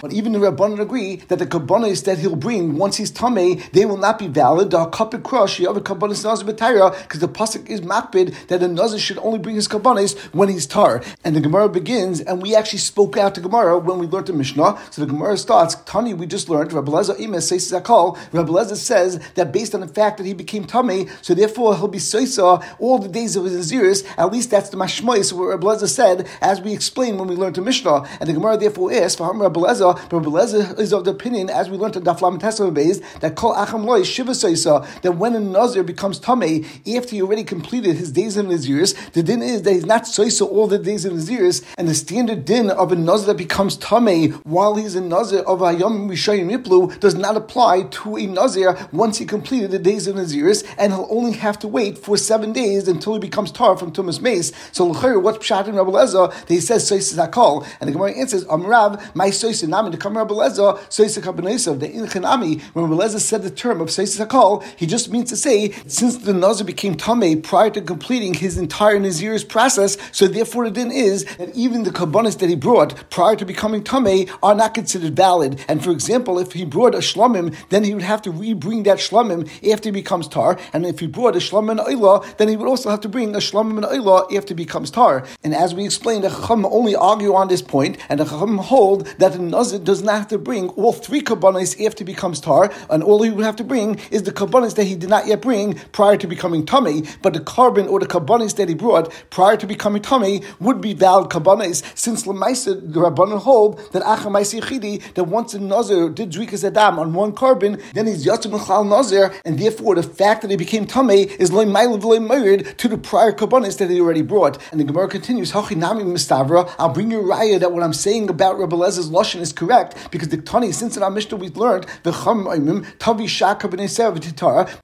but 0.00 0.12
even 0.12 0.32
the 0.32 0.38
Rabbanon 0.60 0.80
agree 0.80 1.16
that 1.16 1.38
the 1.38 1.46
kabbanis 1.46 2.04
that 2.04 2.18
he'll 2.18 2.36
bring 2.36 2.76
once 2.76 2.96
he's 2.96 3.10
Tameh, 3.10 3.70
they 3.72 3.86
will 3.86 3.96
not 3.96 4.18
be 4.18 4.28
valid. 4.28 4.70
The 4.70 4.86
kapit 4.86 5.22
crush, 5.22 5.58
the 5.58 5.66
other 5.66 5.80
kabbanis 5.80 6.24
Nazir 6.24 6.44
because 6.44 7.20
the 7.20 7.28
pasuk 7.28 7.68
is 7.68 7.80
makbid 7.80 8.34
that 8.48 8.62
a 8.62 8.68
Nazir 8.68 8.98
should 8.98 9.18
only 9.18 9.38
bring 9.38 9.54
his 9.54 9.68
kabbanis 9.68 10.18
when 10.34 10.48
he's 10.48 10.66
tar. 10.66 11.02
And 11.24 11.34
the 11.34 11.40
Gemara 11.40 11.68
begins, 11.68 12.20
and 12.20 12.42
we 12.42 12.54
actually 12.54 12.80
spoke 12.80 13.16
out 13.16 13.34
to 13.36 13.40
Gemara 13.40 13.78
when 13.78 13.98
we 13.98 14.06
learned 14.06 14.26
the 14.26 14.32
Mishnah. 14.32 14.78
So 14.90 15.00
the 15.00 15.06
Gemara 15.06 15.36
starts, 15.38 15.76
Tani, 15.86 16.14
we 16.14 16.26
just 16.26 16.48
learned, 16.48 16.72
Rabbi 16.72 16.92
Leza 16.92 17.16
Imes 17.16 17.42
says 17.42 17.70
Zakal. 17.72 18.18
Rabbi 18.32 18.50
Leza 18.50 18.76
says 18.76 19.20
that 19.34 19.52
based 19.52 19.74
on 19.74 19.80
the 19.80 19.88
fact 19.88 20.18
that 20.18 20.26
he 20.26 20.34
became 20.34 20.64
Tame, 20.64 21.08
so 21.22 21.34
therefore 21.34 21.76
he'll 21.76 21.88
be 21.88 21.98
Soisa 21.98 22.62
all 22.78 22.98
the 22.98 23.08
days 23.08 23.36
of 23.36 23.44
his 23.44 23.72
Aziris. 23.72 24.06
At 24.18 24.30
least 24.30 24.50
that's 24.50 24.68
the 24.68 24.76
Mashmois, 24.76 25.32
what 25.32 25.46
Rabbi 25.46 25.66
Leza 25.66 25.88
said, 25.88 26.28
as 26.42 26.60
we 26.60 26.72
explained 26.72 27.18
when 27.18 27.28
we 27.28 27.36
learned 27.36 27.56
the 27.56 27.62
Mishnah. 27.62 28.06
And 28.20 28.28
the 28.28 28.34
Gemara 28.34 28.56
therefore 28.58 28.92
asks, 28.92 29.16
for 29.16 29.32
Rabbi 29.32 29.60
but 29.60 30.12
Rabbi 30.12 30.28
Is 30.52 30.92
of 30.92 31.04
the 31.04 31.10
opinion, 31.10 31.50
as 31.50 31.70
we 31.70 31.76
learned 31.76 31.96
in 31.96 32.02
Daflam 32.02 32.40
Tesla 32.40 32.70
that 32.70 33.36
Kol 33.36 33.54
Acham 33.54 33.84
Loy 33.84 34.02
Shiva 34.02 34.32
Soisa, 34.32 34.86
that 35.02 35.12
when 35.12 35.34
a 35.34 35.40
Nazir 35.40 35.82
becomes 35.82 36.18
Tame, 36.18 36.64
after 36.96 37.10
he 37.10 37.22
already 37.22 37.44
completed 37.44 37.96
his 37.96 38.10
days 38.10 38.36
in 38.36 38.48
his 38.50 38.68
years, 38.68 38.94
the 39.10 39.22
din 39.22 39.42
is 39.42 39.62
that 39.62 39.72
he's 39.72 39.86
not 39.86 40.02
Soisa 40.04 40.46
all 40.46 40.66
the 40.66 40.78
days 40.78 41.04
in 41.04 41.14
his 41.14 41.30
years, 41.30 41.62
and 41.78 41.88
the 41.88 41.94
standard 41.94 42.44
din 42.44 42.70
of 42.70 42.92
a 42.92 42.96
Nazir 42.96 43.26
that 43.28 43.36
becomes 43.36 43.76
Tame 43.76 44.32
while 44.44 44.74
he's 44.74 44.94
a 44.94 45.00
Nazir 45.00 45.40
of 45.40 45.62
a 45.62 45.72
Yom 45.72 46.08
Rishayim 46.08 46.50
Miplu 46.50 46.98
does 47.00 47.14
not 47.14 47.36
apply 47.36 47.82
to 47.82 48.16
a 48.16 48.26
Nazir 48.26 48.76
once 48.92 49.18
he 49.18 49.24
completed 49.24 49.70
the 49.70 49.78
days 49.78 50.06
of 50.06 50.16
Naziris, 50.16 50.66
and 50.78 50.92
he'll 50.92 51.08
only 51.10 51.32
have 51.32 51.58
to 51.60 51.68
wait 51.68 51.98
for 51.98 52.16
seven 52.16 52.52
days 52.52 52.88
until 52.88 53.14
he 53.14 53.20
becomes 53.20 53.52
tar 53.52 53.76
from 53.76 53.92
Tumas 53.92 54.20
Mace. 54.20 54.52
So 54.72 54.86
L'chayr, 54.86 55.20
what's 55.22 55.38
Pshat 55.38 55.68
in 55.68 55.76
Rabbi 55.76 55.90
Leza? 55.90 56.30
That 56.30 56.48
he 56.48 56.60
says 56.60 56.90
Soisa 56.90 57.26
Zakal, 57.26 57.66
and 57.80 57.88
the 57.88 57.92
Gemara 57.92 58.12
answers 58.12 58.44
Amrav, 58.46 59.14
my 59.14 59.28
Soisa 59.28 59.68
Nami 59.68 59.90
to 59.90 59.96
come 59.96 60.16
Rabbi 60.16 60.34
Leza, 60.40 60.78
Soisa 60.88 61.22
Kabbanesav, 61.22 61.80
the 61.80 61.88
Inchanami. 61.88 62.60
When 62.72 62.88
Rabbi 62.88 63.08
said 63.18 63.42
the 63.42 63.50
term 63.50 63.80
of 63.80 63.88
Soisa 63.88 64.26
Zakal, 64.26 64.62
he 64.76 64.86
just 64.86 65.10
means 65.10 65.30
to 65.30 65.36
say 65.36 65.70
since 65.86 66.16
the 66.16 66.32
Nazir 66.32 66.64
became 66.64 66.96
Tame 66.96 67.42
prior 67.42 67.70
to 67.70 67.80
completing 67.80 68.34
his 68.34 68.56
entire 68.58 68.98
Nazir's 68.98 69.44
process, 69.44 69.96
so 70.12 70.26
therefore 70.26 70.64
the 70.64 70.70
din 70.70 70.90
is 70.90 71.24
that 71.36 71.54
even 71.54 71.82
the 71.82 71.90
Kabbanis 71.90 72.38
that 72.38 72.48
he 72.48 72.56
brought 72.56 73.10
prior 73.10 73.36
to 73.36 73.44
becoming 73.44 73.82
Tame 73.82 74.28
are 74.42 74.54
not 74.54 74.74
considered 74.74 75.14
valid. 75.16 75.64
And 75.68 75.82
for 75.84 75.90
example, 75.90 76.38
if 76.38 76.52
he 76.52 76.64
brought 76.64 76.94
a 76.94 76.98
Shlomim, 76.98 77.54
then 77.68 77.84
he 77.84 77.94
would 77.94 78.02
have 78.02 78.22
to 78.22 78.30
re-bring 78.30 78.84
that 78.84 78.98
Shlomim 78.98 79.48
after 79.70 79.88
he 79.88 79.92
becomes 79.92 80.28
Tar. 80.28 80.58
And 80.72 80.86
if 80.86 81.00
he 81.00 81.06
brought 81.06 81.36
a 81.36 81.38
Shlomim 81.38 81.72
and 81.72 81.80
Eilah, 81.80 82.36
then 82.36 82.48
he 82.48 82.56
would 82.56 82.68
also 82.68 82.90
have 82.90 83.00
to 83.02 83.08
bring 83.08 83.34
a 83.34 83.38
Shlomim 83.38 83.76
and 83.76 83.86
Eilah 83.86 84.32
after 84.36 84.54
he 84.54 84.54
becomes 84.54 84.90
Tar. 84.90 85.24
And 85.44 85.54
as 85.54 85.74
we 85.74 85.84
explained, 85.84 86.24
the 86.24 86.30
Chacham 86.30 86.64
only 86.66 86.94
argue 86.96 87.34
on 87.34 87.48
this 87.48 87.62
point, 87.62 87.98
and 88.08 88.20
the 88.20 88.24
Chacham 88.24 88.58
hold 88.58 89.06
that 89.18 89.32
the 89.32 89.38
Nazir 89.38 89.78
does 89.78 90.02
not 90.02 90.19
have 90.20 90.28
to 90.28 90.38
bring 90.38 90.68
all 90.70 90.92
three 90.92 91.22
Kabbanis 91.22 91.84
after 91.84 92.04
he 92.04 92.12
becomes 92.12 92.40
Tar, 92.40 92.72
and 92.90 93.02
all 93.02 93.22
he 93.22 93.30
would 93.30 93.44
have 93.44 93.56
to 93.56 93.64
bring 93.64 93.98
is 94.10 94.22
the 94.22 94.32
Kabbanis 94.32 94.76
that 94.76 94.84
he 94.84 94.94
did 94.94 95.08
not 95.08 95.26
yet 95.26 95.40
bring 95.40 95.74
prior 95.92 96.16
to 96.18 96.26
becoming 96.26 96.64
Tame, 96.66 97.06
but 97.22 97.32
the 97.32 97.40
korban 97.40 97.88
or 97.90 97.98
the 97.98 98.06
Kabbanis 98.06 98.56
that 98.56 98.68
he 98.68 98.74
brought 98.74 99.10
prior 99.30 99.56
to 99.56 99.66
becoming 99.66 100.02
Tame 100.02 100.42
would 100.60 100.80
be 100.80 100.92
valid 100.92 101.30
Kabbanis, 101.30 101.82
since 101.98 102.26
Lemaisa, 102.26 102.74
the 102.92 103.00
Rabbanon 103.00 103.38
hold 103.38 103.78
that 103.92 104.02
Achamaisi 104.02 104.60
Chidi, 104.60 105.02
that 105.14 105.24
once 105.24 105.54
a 105.54 105.58
Nazir 105.58 106.10
did 106.10 106.30
Zrikas 106.30 106.64
Adam 106.64 106.98
on 106.98 107.14
one 107.14 107.32
carbon, 107.32 107.80
then 107.94 108.06
he's 108.06 108.26
Yatzim 108.26 108.66
Chal 108.66 108.84
Nazir, 108.84 109.32
and 109.44 109.58
therefore 109.58 109.94
the 109.94 110.02
fact 110.02 110.42
that 110.42 110.50
he 110.50 110.56
became 110.56 110.86
Tame 110.86 111.10
is 111.10 111.50
Loy 111.50 111.64
Mailav 111.64 112.04
Loy 112.04 112.18
Mayrid 112.18 112.76
to 112.76 112.88
the 112.88 112.98
prior 112.98 113.32
Kabbanis 113.32 113.78
that 113.78 113.88
he 113.88 114.00
already 114.00 114.22
brought. 114.22 114.58
And 114.70 114.78
the 114.78 114.84
Gemara 114.84 115.08
continues, 115.08 115.52
Hachinami 115.52 116.04
Mistavra, 116.04 116.70
I'll 116.78 116.90
bring 116.92 117.10
you 117.10 117.22
raya 117.22 117.58
that 117.60 117.72
what 117.72 117.82
I'm 117.82 117.94
saying 117.94 118.28
about 118.28 118.58
Rabbi 118.58 118.76
Lez's 118.76 119.10
Lashon 119.10 119.40
is 119.40 119.52
correct, 119.52 119.96
because 120.10 120.28
the 120.28 120.38
Tani, 120.38 120.72
since 120.72 120.96
in 120.96 121.02
our 121.02 121.10
Mishnah 121.10 121.36
we've 121.36 121.56
learned, 121.56 121.86
the 122.02 122.12
Chum 122.12 122.84
Tavi 122.98 123.26
Shaka 123.26 123.68
B'nei 123.68 123.90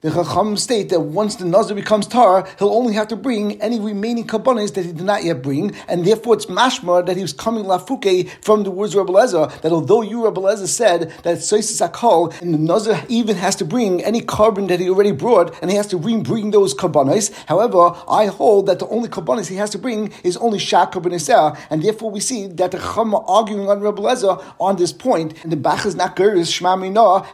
the 0.01 0.11
Chacham 0.11 0.57
state 0.57 0.89
that 0.89 0.99
once 1.01 1.35
the 1.35 1.45
Nazir 1.45 1.75
becomes 1.75 2.07
Tara, 2.07 2.47
he'll 2.59 2.69
only 2.69 2.93
have 2.93 3.07
to 3.09 3.15
bring 3.15 3.61
any 3.61 3.79
remaining 3.79 4.25
kabbanis 4.25 4.73
that 4.73 4.85
he 4.85 4.91
did 4.91 5.05
not 5.05 5.23
yet 5.23 5.41
bring, 5.41 5.75
and 5.87 6.05
therefore 6.05 6.35
it's 6.35 6.45
mashma 6.47 7.05
that 7.05 7.15
he 7.15 7.21
was 7.21 7.33
coming 7.33 7.65
lafuke 7.65 8.29
from 8.43 8.63
the 8.63 8.71
words 8.71 8.95
of 8.95 9.07
Rabbi 9.07 9.19
Lezer, 9.19 9.61
that 9.61 9.71
although 9.71 10.01
you, 10.01 10.25
Rabbi 10.25 10.41
Lezer, 10.41 10.67
said 10.67 11.11
that 11.23 11.37
Soisis 11.39 11.87
Akal, 11.87 12.39
and 12.41 12.53
the 12.53 12.57
Nazir 12.57 13.03
even 13.09 13.35
has 13.35 13.55
to 13.57 13.65
bring 13.65 14.03
any 14.03 14.21
carbon 14.21 14.67
that 14.67 14.79
he 14.79 14.89
already 14.89 15.11
brought, 15.11 15.57
and 15.61 15.71
he 15.71 15.77
has 15.77 15.87
to 15.87 15.97
bring 15.97 16.51
those 16.51 16.73
kabbanis. 16.73 17.33
However, 17.47 17.93
I 18.07 18.27
hold 18.27 18.67
that 18.67 18.79
the 18.79 18.87
only 18.87 19.09
kabbanis 19.09 19.47
he 19.47 19.55
has 19.55 19.69
to 19.71 19.77
bring 19.79 20.11
is 20.23 20.37
only 20.37 20.59
shak 20.59 20.91
kabbanisah, 20.93 21.57
and 21.69 21.83
therefore 21.83 22.11
we 22.11 22.19
see 22.19 22.47
that 22.47 22.71
the 22.71 22.77
Chacham 22.77 23.15
are 23.15 23.25
arguing 23.27 23.69
on 23.69 23.79
Rabbi 23.79 24.01
Lezer 24.01 24.43
on 24.59 24.75
this 24.77 24.93
point, 24.93 25.16
and 25.17 25.51
the 25.51 25.57
Bach 25.57 25.85
is 25.85 25.95
not 25.95 26.15
Geris 26.15 26.53
Shema 26.53 26.77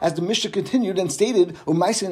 as 0.02 0.14
the 0.14 0.22
Mishnah 0.22 0.52
continued 0.52 0.98
and 1.00 1.12
stated, 1.12 1.56
Ubo 1.66 2.04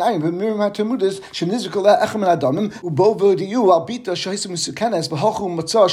V'hochu 5.09 5.55
Matzah, 5.55 5.91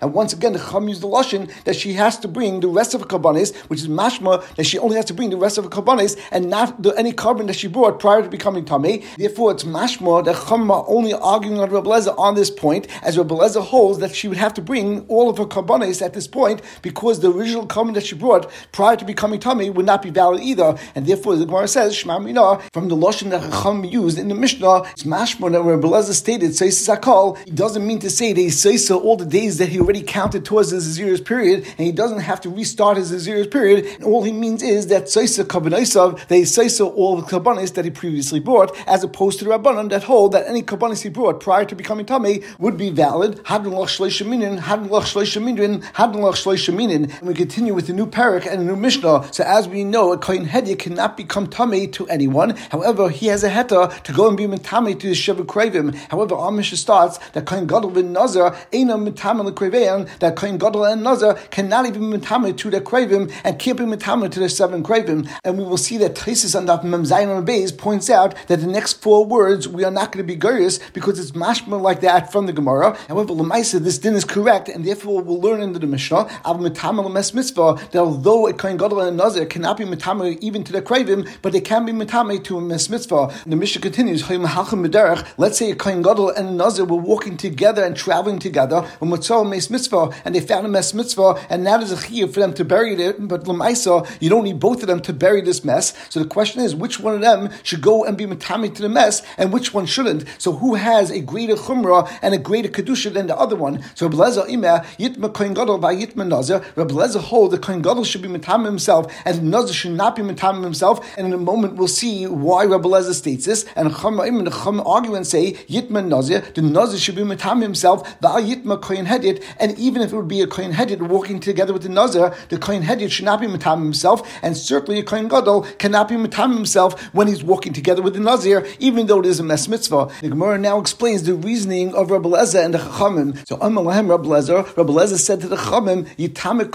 and 0.00 0.14
once 0.14 0.32
again 0.32 0.52
the 0.52 0.58
Chacham 0.58 0.88
used 0.88 1.02
the 1.02 1.06
Lashon 1.06 1.50
that 1.64 1.76
she 1.76 1.92
has 1.94 2.18
to 2.18 2.28
bring 2.28 2.60
the 2.60 2.68
rest 2.68 2.94
of 2.94 3.00
the 3.00 3.06
Kabbanis, 3.06 3.54
which 3.68 3.80
is 3.80 3.88
mashma, 3.88 4.42
that 4.56 4.64
she 4.64 4.78
only 4.78 4.96
has 4.96 5.04
to 5.06 5.14
bring 5.14 5.30
the 5.30 5.36
rest 5.36 5.58
of 5.58 5.64
the 5.64 5.70
Kabbanis, 5.70 6.18
and 6.30 6.50
not 6.50 6.82
the, 6.82 6.90
any 6.98 7.12
korban 7.12 7.46
that 7.46 7.56
she 7.56 7.68
brought 7.68 7.98
prior 8.00 8.22
to 8.22 8.28
becoming 8.28 8.64
Tameh. 8.64 9.04
Therefore, 9.16 9.52
it's 9.52 9.64
mashma 9.64 10.24
that 10.24 10.34
Chacham 10.36 10.70
only 10.70 11.12
arguing 11.14 11.60
on 11.60 11.70
Rabbi 11.70 11.88
Lezer 11.88 12.18
on 12.18 12.34
this 12.34 12.50
point, 12.50 12.86
as 13.02 13.16
Rabbi 13.18 13.34
Lezer 13.34 13.62
holds 13.62 13.98
that 14.00 14.14
she 14.14 14.28
would 14.28 14.38
have 14.38 14.54
to 14.54 14.62
bring 14.62 15.06
all 15.08 15.28
of 15.30 15.38
her 15.38 15.44
Kabbanis 15.44 16.02
at 16.04 16.14
this 16.14 16.26
point, 16.26 16.55
because 16.82 17.20
the 17.20 17.30
original 17.30 17.66
korban 17.66 17.94
that 17.94 18.06
she 18.06 18.14
brought 18.14 18.50
prior 18.72 18.96
to 18.96 19.04
becoming 19.04 19.40
Tameh 19.40 19.72
would 19.74 19.86
not 19.86 20.02
be 20.02 20.10
valid 20.10 20.42
either, 20.42 20.76
and 20.94 21.06
therefore 21.06 21.36
the 21.36 21.46
Gemara 21.46 21.68
says, 21.68 21.94
Shema 21.94 22.18
Mina, 22.18 22.60
from 22.72 22.88
the 22.88 22.96
Lashon 22.96 23.30
that 23.30 23.42
Chacham 23.42 23.84
used 23.84 24.18
in 24.18 24.28
the 24.28 24.34
Mishnah, 24.34 24.82
it's 24.92 25.04
mashma 25.04 25.50
that 25.52 25.64
when 25.64 25.80
Beleza 25.80 26.12
stated, 26.12 26.50
Seisa 26.50 26.96
Zakal, 26.96 27.38
he 27.44 27.50
doesn't 27.50 27.86
mean 27.86 27.98
to 28.00 28.10
say 28.10 28.32
that 28.32 28.40
he 28.40 28.48
Seisa 28.48 28.96
all 28.96 29.16
the 29.16 29.26
days 29.26 29.58
that 29.58 29.68
he 29.68 29.80
already 29.80 30.02
counted 30.02 30.44
towards 30.44 30.70
his 30.70 30.86
Azir's 30.86 31.20
period, 31.20 31.64
and 31.78 31.86
he 31.86 31.92
doesn't 31.92 32.20
have 32.20 32.40
to 32.42 32.50
restart 32.50 32.96
his 32.96 33.12
Azir's 33.12 33.46
period, 33.46 33.84
and 33.86 34.04
all 34.04 34.22
he 34.22 34.32
means 34.32 34.62
is 34.62 34.86
that 34.88 35.04
Seisa 35.04 35.44
Kabbanaisav, 35.44 36.28
they 36.28 36.42
Seisa 36.42 36.86
all 36.86 37.16
the 37.16 37.26
Kabbanis 37.26 37.74
that 37.74 37.84
he 37.84 37.90
previously 37.90 38.40
brought, 38.40 38.76
as 38.86 39.04
opposed 39.04 39.38
to 39.38 39.44
the 39.44 39.50
Rabbanon 39.50 39.90
that 39.90 40.04
hold 40.04 40.32
that 40.32 40.46
any 40.46 40.62
Kabbanis 40.62 41.02
he 41.02 41.08
brought 41.08 41.40
prior 41.40 41.64
to 41.64 41.74
becoming 41.74 42.06
Tameh 42.06 42.44
would 42.58 42.76
be 42.76 42.90
valid. 42.90 43.36
Hadin 43.44 43.72
Lach 43.72 43.96
Shleishaminin, 43.96 44.60
Hadin 44.60 44.88
Lach 44.88 45.12
Shleishaminin, 45.12 45.82
Hadin 45.92 46.16
Lach 46.16 46.36
Shleishaminin. 46.46 47.18
And 47.18 47.28
we 47.28 47.34
continue 47.34 47.74
with 47.74 47.86
the 47.88 47.92
new 47.92 48.06
parak 48.06 48.46
and 48.46 48.62
a 48.62 48.64
new 48.64 48.76
Mishnah. 48.76 49.32
So 49.32 49.44
as 49.44 49.68
we 49.68 49.84
know, 49.84 50.12
a 50.12 50.18
Kohen 50.18 50.46
Hedya 50.46 50.78
cannot 50.78 51.16
become 51.16 51.48
Tameh 51.48 51.92
to 51.92 52.06
anyone. 52.08 52.50
However, 52.70 53.10
he 53.10 53.26
has 53.26 53.42
a 53.42 53.50
heta 53.50 54.02
to 54.02 54.12
go 54.12 54.28
and 54.28 54.36
be 54.36 54.46
Mitame 54.46 54.98
to 54.98 55.08
the 55.08 55.14
Sheva 55.14 55.44
Kravim. 55.44 55.94
However, 56.10 56.34
our 56.34 56.52
Mishnah 56.52 56.78
starts 56.78 57.18
that 57.32 57.46
Kohen 57.46 57.66
Gadol 57.66 57.90
ben 57.90 58.12
Nazar 58.12 58.56
ain't 58.72 58.90
a 58.90 58.94
Mitame 58.94 59.50
Lebeyan 59.52 60.08
that 60.18 60.36
Kohen 60.36 60.58
Gadol 60.58 60.84
and 60.84 61.02
Nazar 61.02 61.34
cannot 61.50 61.86
even 61.86 62.10
be 62.10 62.18
metamed 62.18 62.56
to 62.58 62.70
the 62.70 62.80
kravim 62.80 63.32
and 63.44 63.58
can't 63.58 63.78
be 63.78 63.84
metamed 63.84 64.30
to 64.32 64.40
the 64.40 64.48
seven 64.48 64.82
kravim. 64.82 65.28
And 65.44 65.58
we 65.58 65.64
will 65.64 65.76
see 65.76 65.96
that 65.98 66.14
Tesis 66.14 66.56
on 66.56 66.66
that 66.66 66.84
Mem 66.84 67.04
Zayin 67.04 67.44
Beis 67.46 67.76
points 67.76 68.10
out 68.10 68.34
that 68.48 68.60
the 68.60 68.66
next 68.66 69.02
four 69.02 69.24
words 69.24 69.68
we 69.68 69.84
are 69.84 69.90
not 69.90 70.12
going 70.12 70.24
to 70.24 70.26
be 70.26 70.36
gurious 70.36 70.78
because 70.92 71.18
it's 71.18 71.32
mashma 71.32 71.80
like 71.80 72.00
that 72.00 72.32
from 72.32 72.46
the 72.46 72.52
Gemara. 72.52 72.96
However, 73.08 73.34
Lamaisa, 73.34 73.80
this 73.80 73.98
din 73.98 74.14
is 74.14 74.24
correct, 74.24 74.68
and 74.68 74.84
therefore 74.84 75.22
we'll 75.22 75.40
learn 75.40 75.60
into 75.60 75.78
the 75.78 75.86
Mishnah 75.86 76.35
Av 76.44 76.60
Metamed 76.60 77.12
Mes 77.12 77.34
Mitzvah 77.34 77.74
that 77.92 77.98
although 77.98 78.46
a 78.46 78.52
Kohen 78.52 78.76
Gadol 78.76 79.00
and 79.00 79.20
a 79.20 79.24
Nazir 79.24 79.46
cannot 79.46 79.76
be 79.76 79.84
metamed 79.84 80.38
even 80.40 80.64
to 80.64 80.72
the 80.72 80.82
kravim, 80.82 81.28
but 81.42 81.52
they 81.52 81.60
can 81.60 81.84
be 81.84 81.92
metamed 81.92 82.44
to 82.44 82.58
a 82.58 82.60
Mes 82.60 82.88
Mitzvah. 82.88 83.32
The 83.46 83.56
Mishnah 83.56 83.80
continues, 83.80 84.28
Let's 84.28 85.58
say 85.58 85.70
a 85.70 85.76
Kohen 85.76 86.02
Gadol 86.02 86.30
and 86.30 86.48
a 86.48 86.52
Nazir 86.52 86.84
were 86.84 86.96
walking 86.96 87.36
together 87.36 87.84
and 87.84 87.96
traveling 87.96 88.38
together, 88.38 88.86
and 89.00 89.10
Mes 89.50 89.70
Mitzvah, 89.70 90.10
and 90.24 90.34
they 90.34 90.40
found 90.40 90.66
a 90.66 90.68
Mes 90.68 90.94
Mitzvah, 90.94 91.46
and 91.48 91.64
now 91.64 91.78
there's 91.78 91.92
a 91.92 91.96
chiyuv 91.96 92.32
for 92.32 92.40
them 92.40 92.52
to 92.54 92.64
bury 92.64 92.94
it, 92.94 93.16
but 93.28 93.44
Lamaisa, 93.44 94.06
you 94.20 94.28
don't 94.28 94.44
need 94.44 94.60
both 94.60 94.82
of 94.82 94.88
them 94.88 95.00
to 95.00 95.12
bury 95.12 95.40
this 95.40 95.64
mess. 95.64 95.94
So 96.08 96.20
the 96.20 96.28
question 96.28 96.62
is, 96.62 96.74
which 96.74 97.00
one 97.00 97.14
of 97.14 97.20
them 97.20 97.50
should 97.62 97.80
go 97.80 98.04
and 98.04 98.16
be 98.16 98.26
matami 98.26 98.74
to 98.74 98.82
the 98.82 98.88
mess, 98.88 99.22
and 99.36 99.52
which 99.52 99.72
one 99.74 99.86
shouldn't? 99.86 100.24
So 100.38 100.52
who 100.52 100.74
has 100.74 101.10
a 101.10 101.20
greater 101.20 101.54
chumrah 101.54 102.10
and 102.22 102.34
a 102.34 102.38
greater 102.38 102.68
kedusha 102.68 103.12
than 103.12 103.26
the 103.26 103.36
other 103.36 103.56
one? 103.56 103.82
So 103.94 104.06
Rabbi 104.06 104.16
Lezer 104.16 104.48
ima 104.48 104.84
yitma 104.98 105.32
kohen 105.32 105.54
gadol 105.54 105.78
by 105.78 105.94
yitma 105.94 106.25
nazir. 106.28 106.64
Rabbi 106.76 106.94
Lezer 106.94 107.20
hold 107.20 107.50
the 107.50 107.58
kohen 107.58 107.82
gadol 107.82 108.04
should 108.04 108.22
be 108.22 108.28
matami 108.28 108.66
himself, 108.66 109.12
and 109.24 109.50
nazir 109.50 109.74
should 109.74 109.92
not 109.92 110.16
be 110.16 110.22
matami 110.22 110.62
himself. 110.62 111.16
And 111.16 111.26
in 111.26 111.32
a 111.32 111.38
moment 111.38 111.76
we'll 111.76 111.88
see 111.88 112.26
why 112.26 112.64
Rabbi 112.64 112.88
Lezer 112.88 113.14
states 113.14 113.46
this. 113.46 113.64
And 113.76 113.90
chama 113.90 114.26
im 114.26 114.38
and 114.38 114.48
chama 114.48 114.84
argue 114.86 115.14
and 115.14 115.26
say 115.26 115.52
yitma 115.68 116.06
nazir, 116.06 116.40
the 116.54 116.62
nazir 116.62 116.98
should 116.98 117.16
be 117.16 117.22
matami 117.22 117.62
himself. 117.62 118.20
The 118.20 118.28
yitma 118.28 118.80
kohen 118.80 119.06
hedit, 119.06 119.42
and 119.58 119.78
even 119.78 120.02
if 120.02 120.12
it 120.12 120.16
would 120.16 120.28
be 120.28 120.40
a 120.40 120.46
kohen 120.46 120.72
hedit 120.72 121.00
walking 121.00 121.40
together 121.40 121.72
with 121.72 121.82
the 121.82 121.88
nazir, 121.88 122.34
the 122.48 122.58
kohen 122.58 122.82
hedit 122.82 123.10
should 123.10 123.24
not 123.24 123.40
be 123.40 123.46
matami 123.46 123.84
himself, 123.84 124.28
and 124.42 124.56
certainly 124.56 125.00
a 125.00 125.02
kohen 125.02 125.28
gadol 125.28 125.62
cannot 125.78 126.08
be 126.08 126.16
matami 126.16 126.54
himself 126.54 127.00
when 127.14 127.28
he's 127.28 127.42
walking 127.44 127.72
together 127.72 128.02
with 128.02 128.14
the 128.14 128.20
nazir, 128.20 128.66
even 128.78 129.06
though 129.06 129.20
it 129.20 129.26
is 129.26 129.40
a 129.40 129.42
mes 129.42 129.68
mitzvah. 129.68 130.10
The 130.20 130.28
Gemara 130.28 130.58
now 130.58 130.80
explains 130.80 131.22
the 131.22 131.34
reasoning 131.34 131.94
of 131.94 132.10
Rabbi 132.10 132.28
Lezer 132.28 132.64
and 132.64 132.74
the 132.74 132.78
Chachamim. 132.78 133.46
So 133.46 133.56
Amalahem 133.58 134.08
Rabbi 134.08 134.26
Lezer, 134.26 134.76
Rabbi 134.76 134.92
Lezer 134.92 135.18
said 135.18 135.40
to 135.40 135.48
the 135.48 135.56
Chachamim, 135.56 136.08
Yitame 136.18 136.66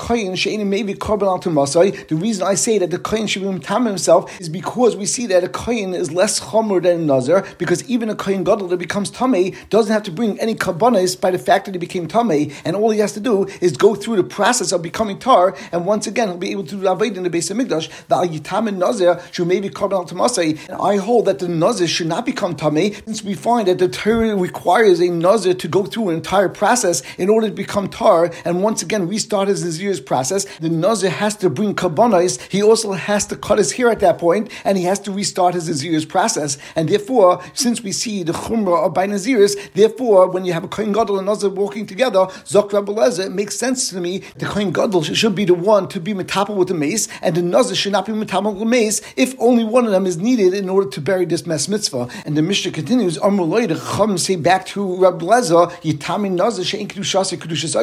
masai. 1.54 1.92
The 1.92 2.16
reason 2.16 2.46
I 2.46 2.56
say 2.56 2.78
that 2.78 2.92
the 2.92 3.00
koyin 3.00 3.28
should 3.28 3.42
be 3.42 3.48
matami 3.48 3.88
himself 3.88 4.40
is 4.40 4.50
because 4.50 4.96
we 4.96 5.06
see 5.06 5.26
that 5.28 5.44
a 5.44 5.48
koyin 5.48 5.96
is 5.96 6.12
less 6.12 6.40
chomer 6.40 6.82
than 6.82 7.02
a 7.02 7.04
nazir, 7.04 7.46
because 7.58 7.88
even 7.90 8.10
a 8.10 8.16
koyin 8.16 8.44
gadol 8.44 8.68
that 8.68 8.78
becomes 8.78 9.12
tamei 9.12 9.56
doesn't 9.70 9.92
have 9.92 10.04
to 10.04 10.12
bring 10.12 10.40
any 10.40 10.56
kabbanis 10.56 11.20
by 11.20 11.32
the 11.32 11.40
fact 11.40 11.66
that 11.66 11.74
he 11.74 11.80
became 11.80 12.08
tamei, 12.08 12.54
and 12.66 12.76
all 12.76 12.92
he 12.92 13.00
has 13.00 13.14
to 13.14 13.20
do 13.20 13.48
is 13.62 13.76
go 13.76 13.96
through 13.96 14.16
the 14.16 14.24
process 14.24 14.72
of 14.72 14.82
becoming 14.82 15.18
tar, 15.18 15.56
and 15.72 15.86
once 15.86 16.08
again 16.08 16.28
he'll 16.28 16.38
be 16.38 16.52
able 16.52 16.64
to 16.64 16.76
do 16.76 16.88
avoid 16.88 17.18
in 17.18 17.24
the 17.24 17.30
base 17.30 17.50
of 17.50 17.58
Mikdash. 17.58 17.90
The 18.08 18.16
Yitam 18.16 18.72
Nazir 18.78 19.22
should 19.32 19.48
maybe 19.48 19.70
korban 19.70 19.94
al 19.94 20.06
tamasai, 20.06 20.60
and 20.70 20.80
I 20.82 20.98
hold 20.98 21.26
that 21.26 21.40
the 21.40 21.48
nazir 21.48 21.88
should 21.88 22.08
not 22.08 22.26
become 22.26 22.56
tamei, 22.56 23.04
since 23.06 23.24
we 23.24 23.34
find 23.34 23.68
that 23.68 23.80
the 23.80 23.88
Torah 23.88 24.36
requires 24.36 25.00
a 25.00 25.10
nazir 25.10 25.54
to 25.54 25.68
go 25.68 25.86
through 25.86 26.10
an 26.10 26.16
entire 26.16 26.50
process 26.50 27.02
in 27.18 27.30
order 27.30 27.48
to 27.48 27.54
become 27.54 27.88
tar, 27.88 28.32
and 28.46 28.62
once 28.62 28.82
again 28.82 29.08
restart 29.22 29.48
his 29.48 29.64
nazir's 29.64 30.00
process. 30.00 30.46
The 30.58 30.70
nazir 30.70 31.12
has 31.12 31.36
to 31.38 31.50
bring 31.50 31.76
kabbanis. 31.76 32.42
He 32.50 32.64
also 32.64 32.94
has 32.94 33.28
to 33.28 33.36
cut 33.36 33.60
his 33.60 33.72
hair 33.74 33.90
at 33.92 34.00
that 34.00 34.18
point, 34.18 34.50
and 34.66 34.78
he 34.80 34.84
has 34.86 35.00
to 35.02 35.12
restart 35.12 35.54
his 35.54 35.68
nazir's 35.68 36.06
process. 36.06 36.58
And 36.76 36.90
therefore, 36.90 37.40
since 37.54 37.84
we 37.84 37.92
see 37.92 38.24
the 38.24 38.34
chumrah 38.34 38.88
of 38.88 38.96
by 38.96 39.06
naziris, 39.06 39.54
therefore, 39.74 40.28
when 40.32 40.44
you 40.46 40.54
have 40.54 40.64
a 40.64 40.68
kohen 40.68 40.92
gadol 40.92 41.20
and 41.20 41.28
nazir 41.28 41.50
walking 41.50 41.86
together, 41.86 42.26
zok 42.54 42.72
it 43.20 43.32
makes 43.32 43.56
sense 43.58 43.90
to 43.90 44.02
me. 44.02 44.24
The 44.38 44.48
kohen 44.48 44.72
gadol 44.72 45.04
should 45.04 45.36
be 45.36 45.46
the 45.46 45.54
one 45.54 45.88
to 45.90 46.00
be 46.00 46.14
metapel 46.16 46.56
with 46.56 46.70
the 46.70 46.74
mace, 46.74 47.08
and 47.22 47.36
the 47.36 47.44
nazir 47.44 47.76
should 47.76 47.92
not 47.92 48.08
be 48.08 48.14
metapel 48.14 48.52
with 48.54 48.60
the 48.60 48.66
mace 48.66 49.02
if 49.16 49.36
only 49.38 49.64
one 49.64 49.86
of 49.86 49.92
them 49.92 50.08
is 50.08 50.18
needed 50.18 50.56
in 50.56 50.68
order 50.68 50.90
to 50.90 51.00
bury 51.00 51.26
this 51.26 51.46
mes 51.46 51.70
mitzvah. 51.70 52.08
And 52.26 52.36
the 52.36 52.42
Mishnah 52.42 52.72
continues, 52.72 53.20
Amrulay, 53.20 53.68
the 53.68 53.76
Chum 53.76 54.18
say 54.18 54.36
back 54.36 54.66
to 54.68 54.96
Rab 54.96 55.22
Leza, 55.22 55.70
Yitami 55.84 56.32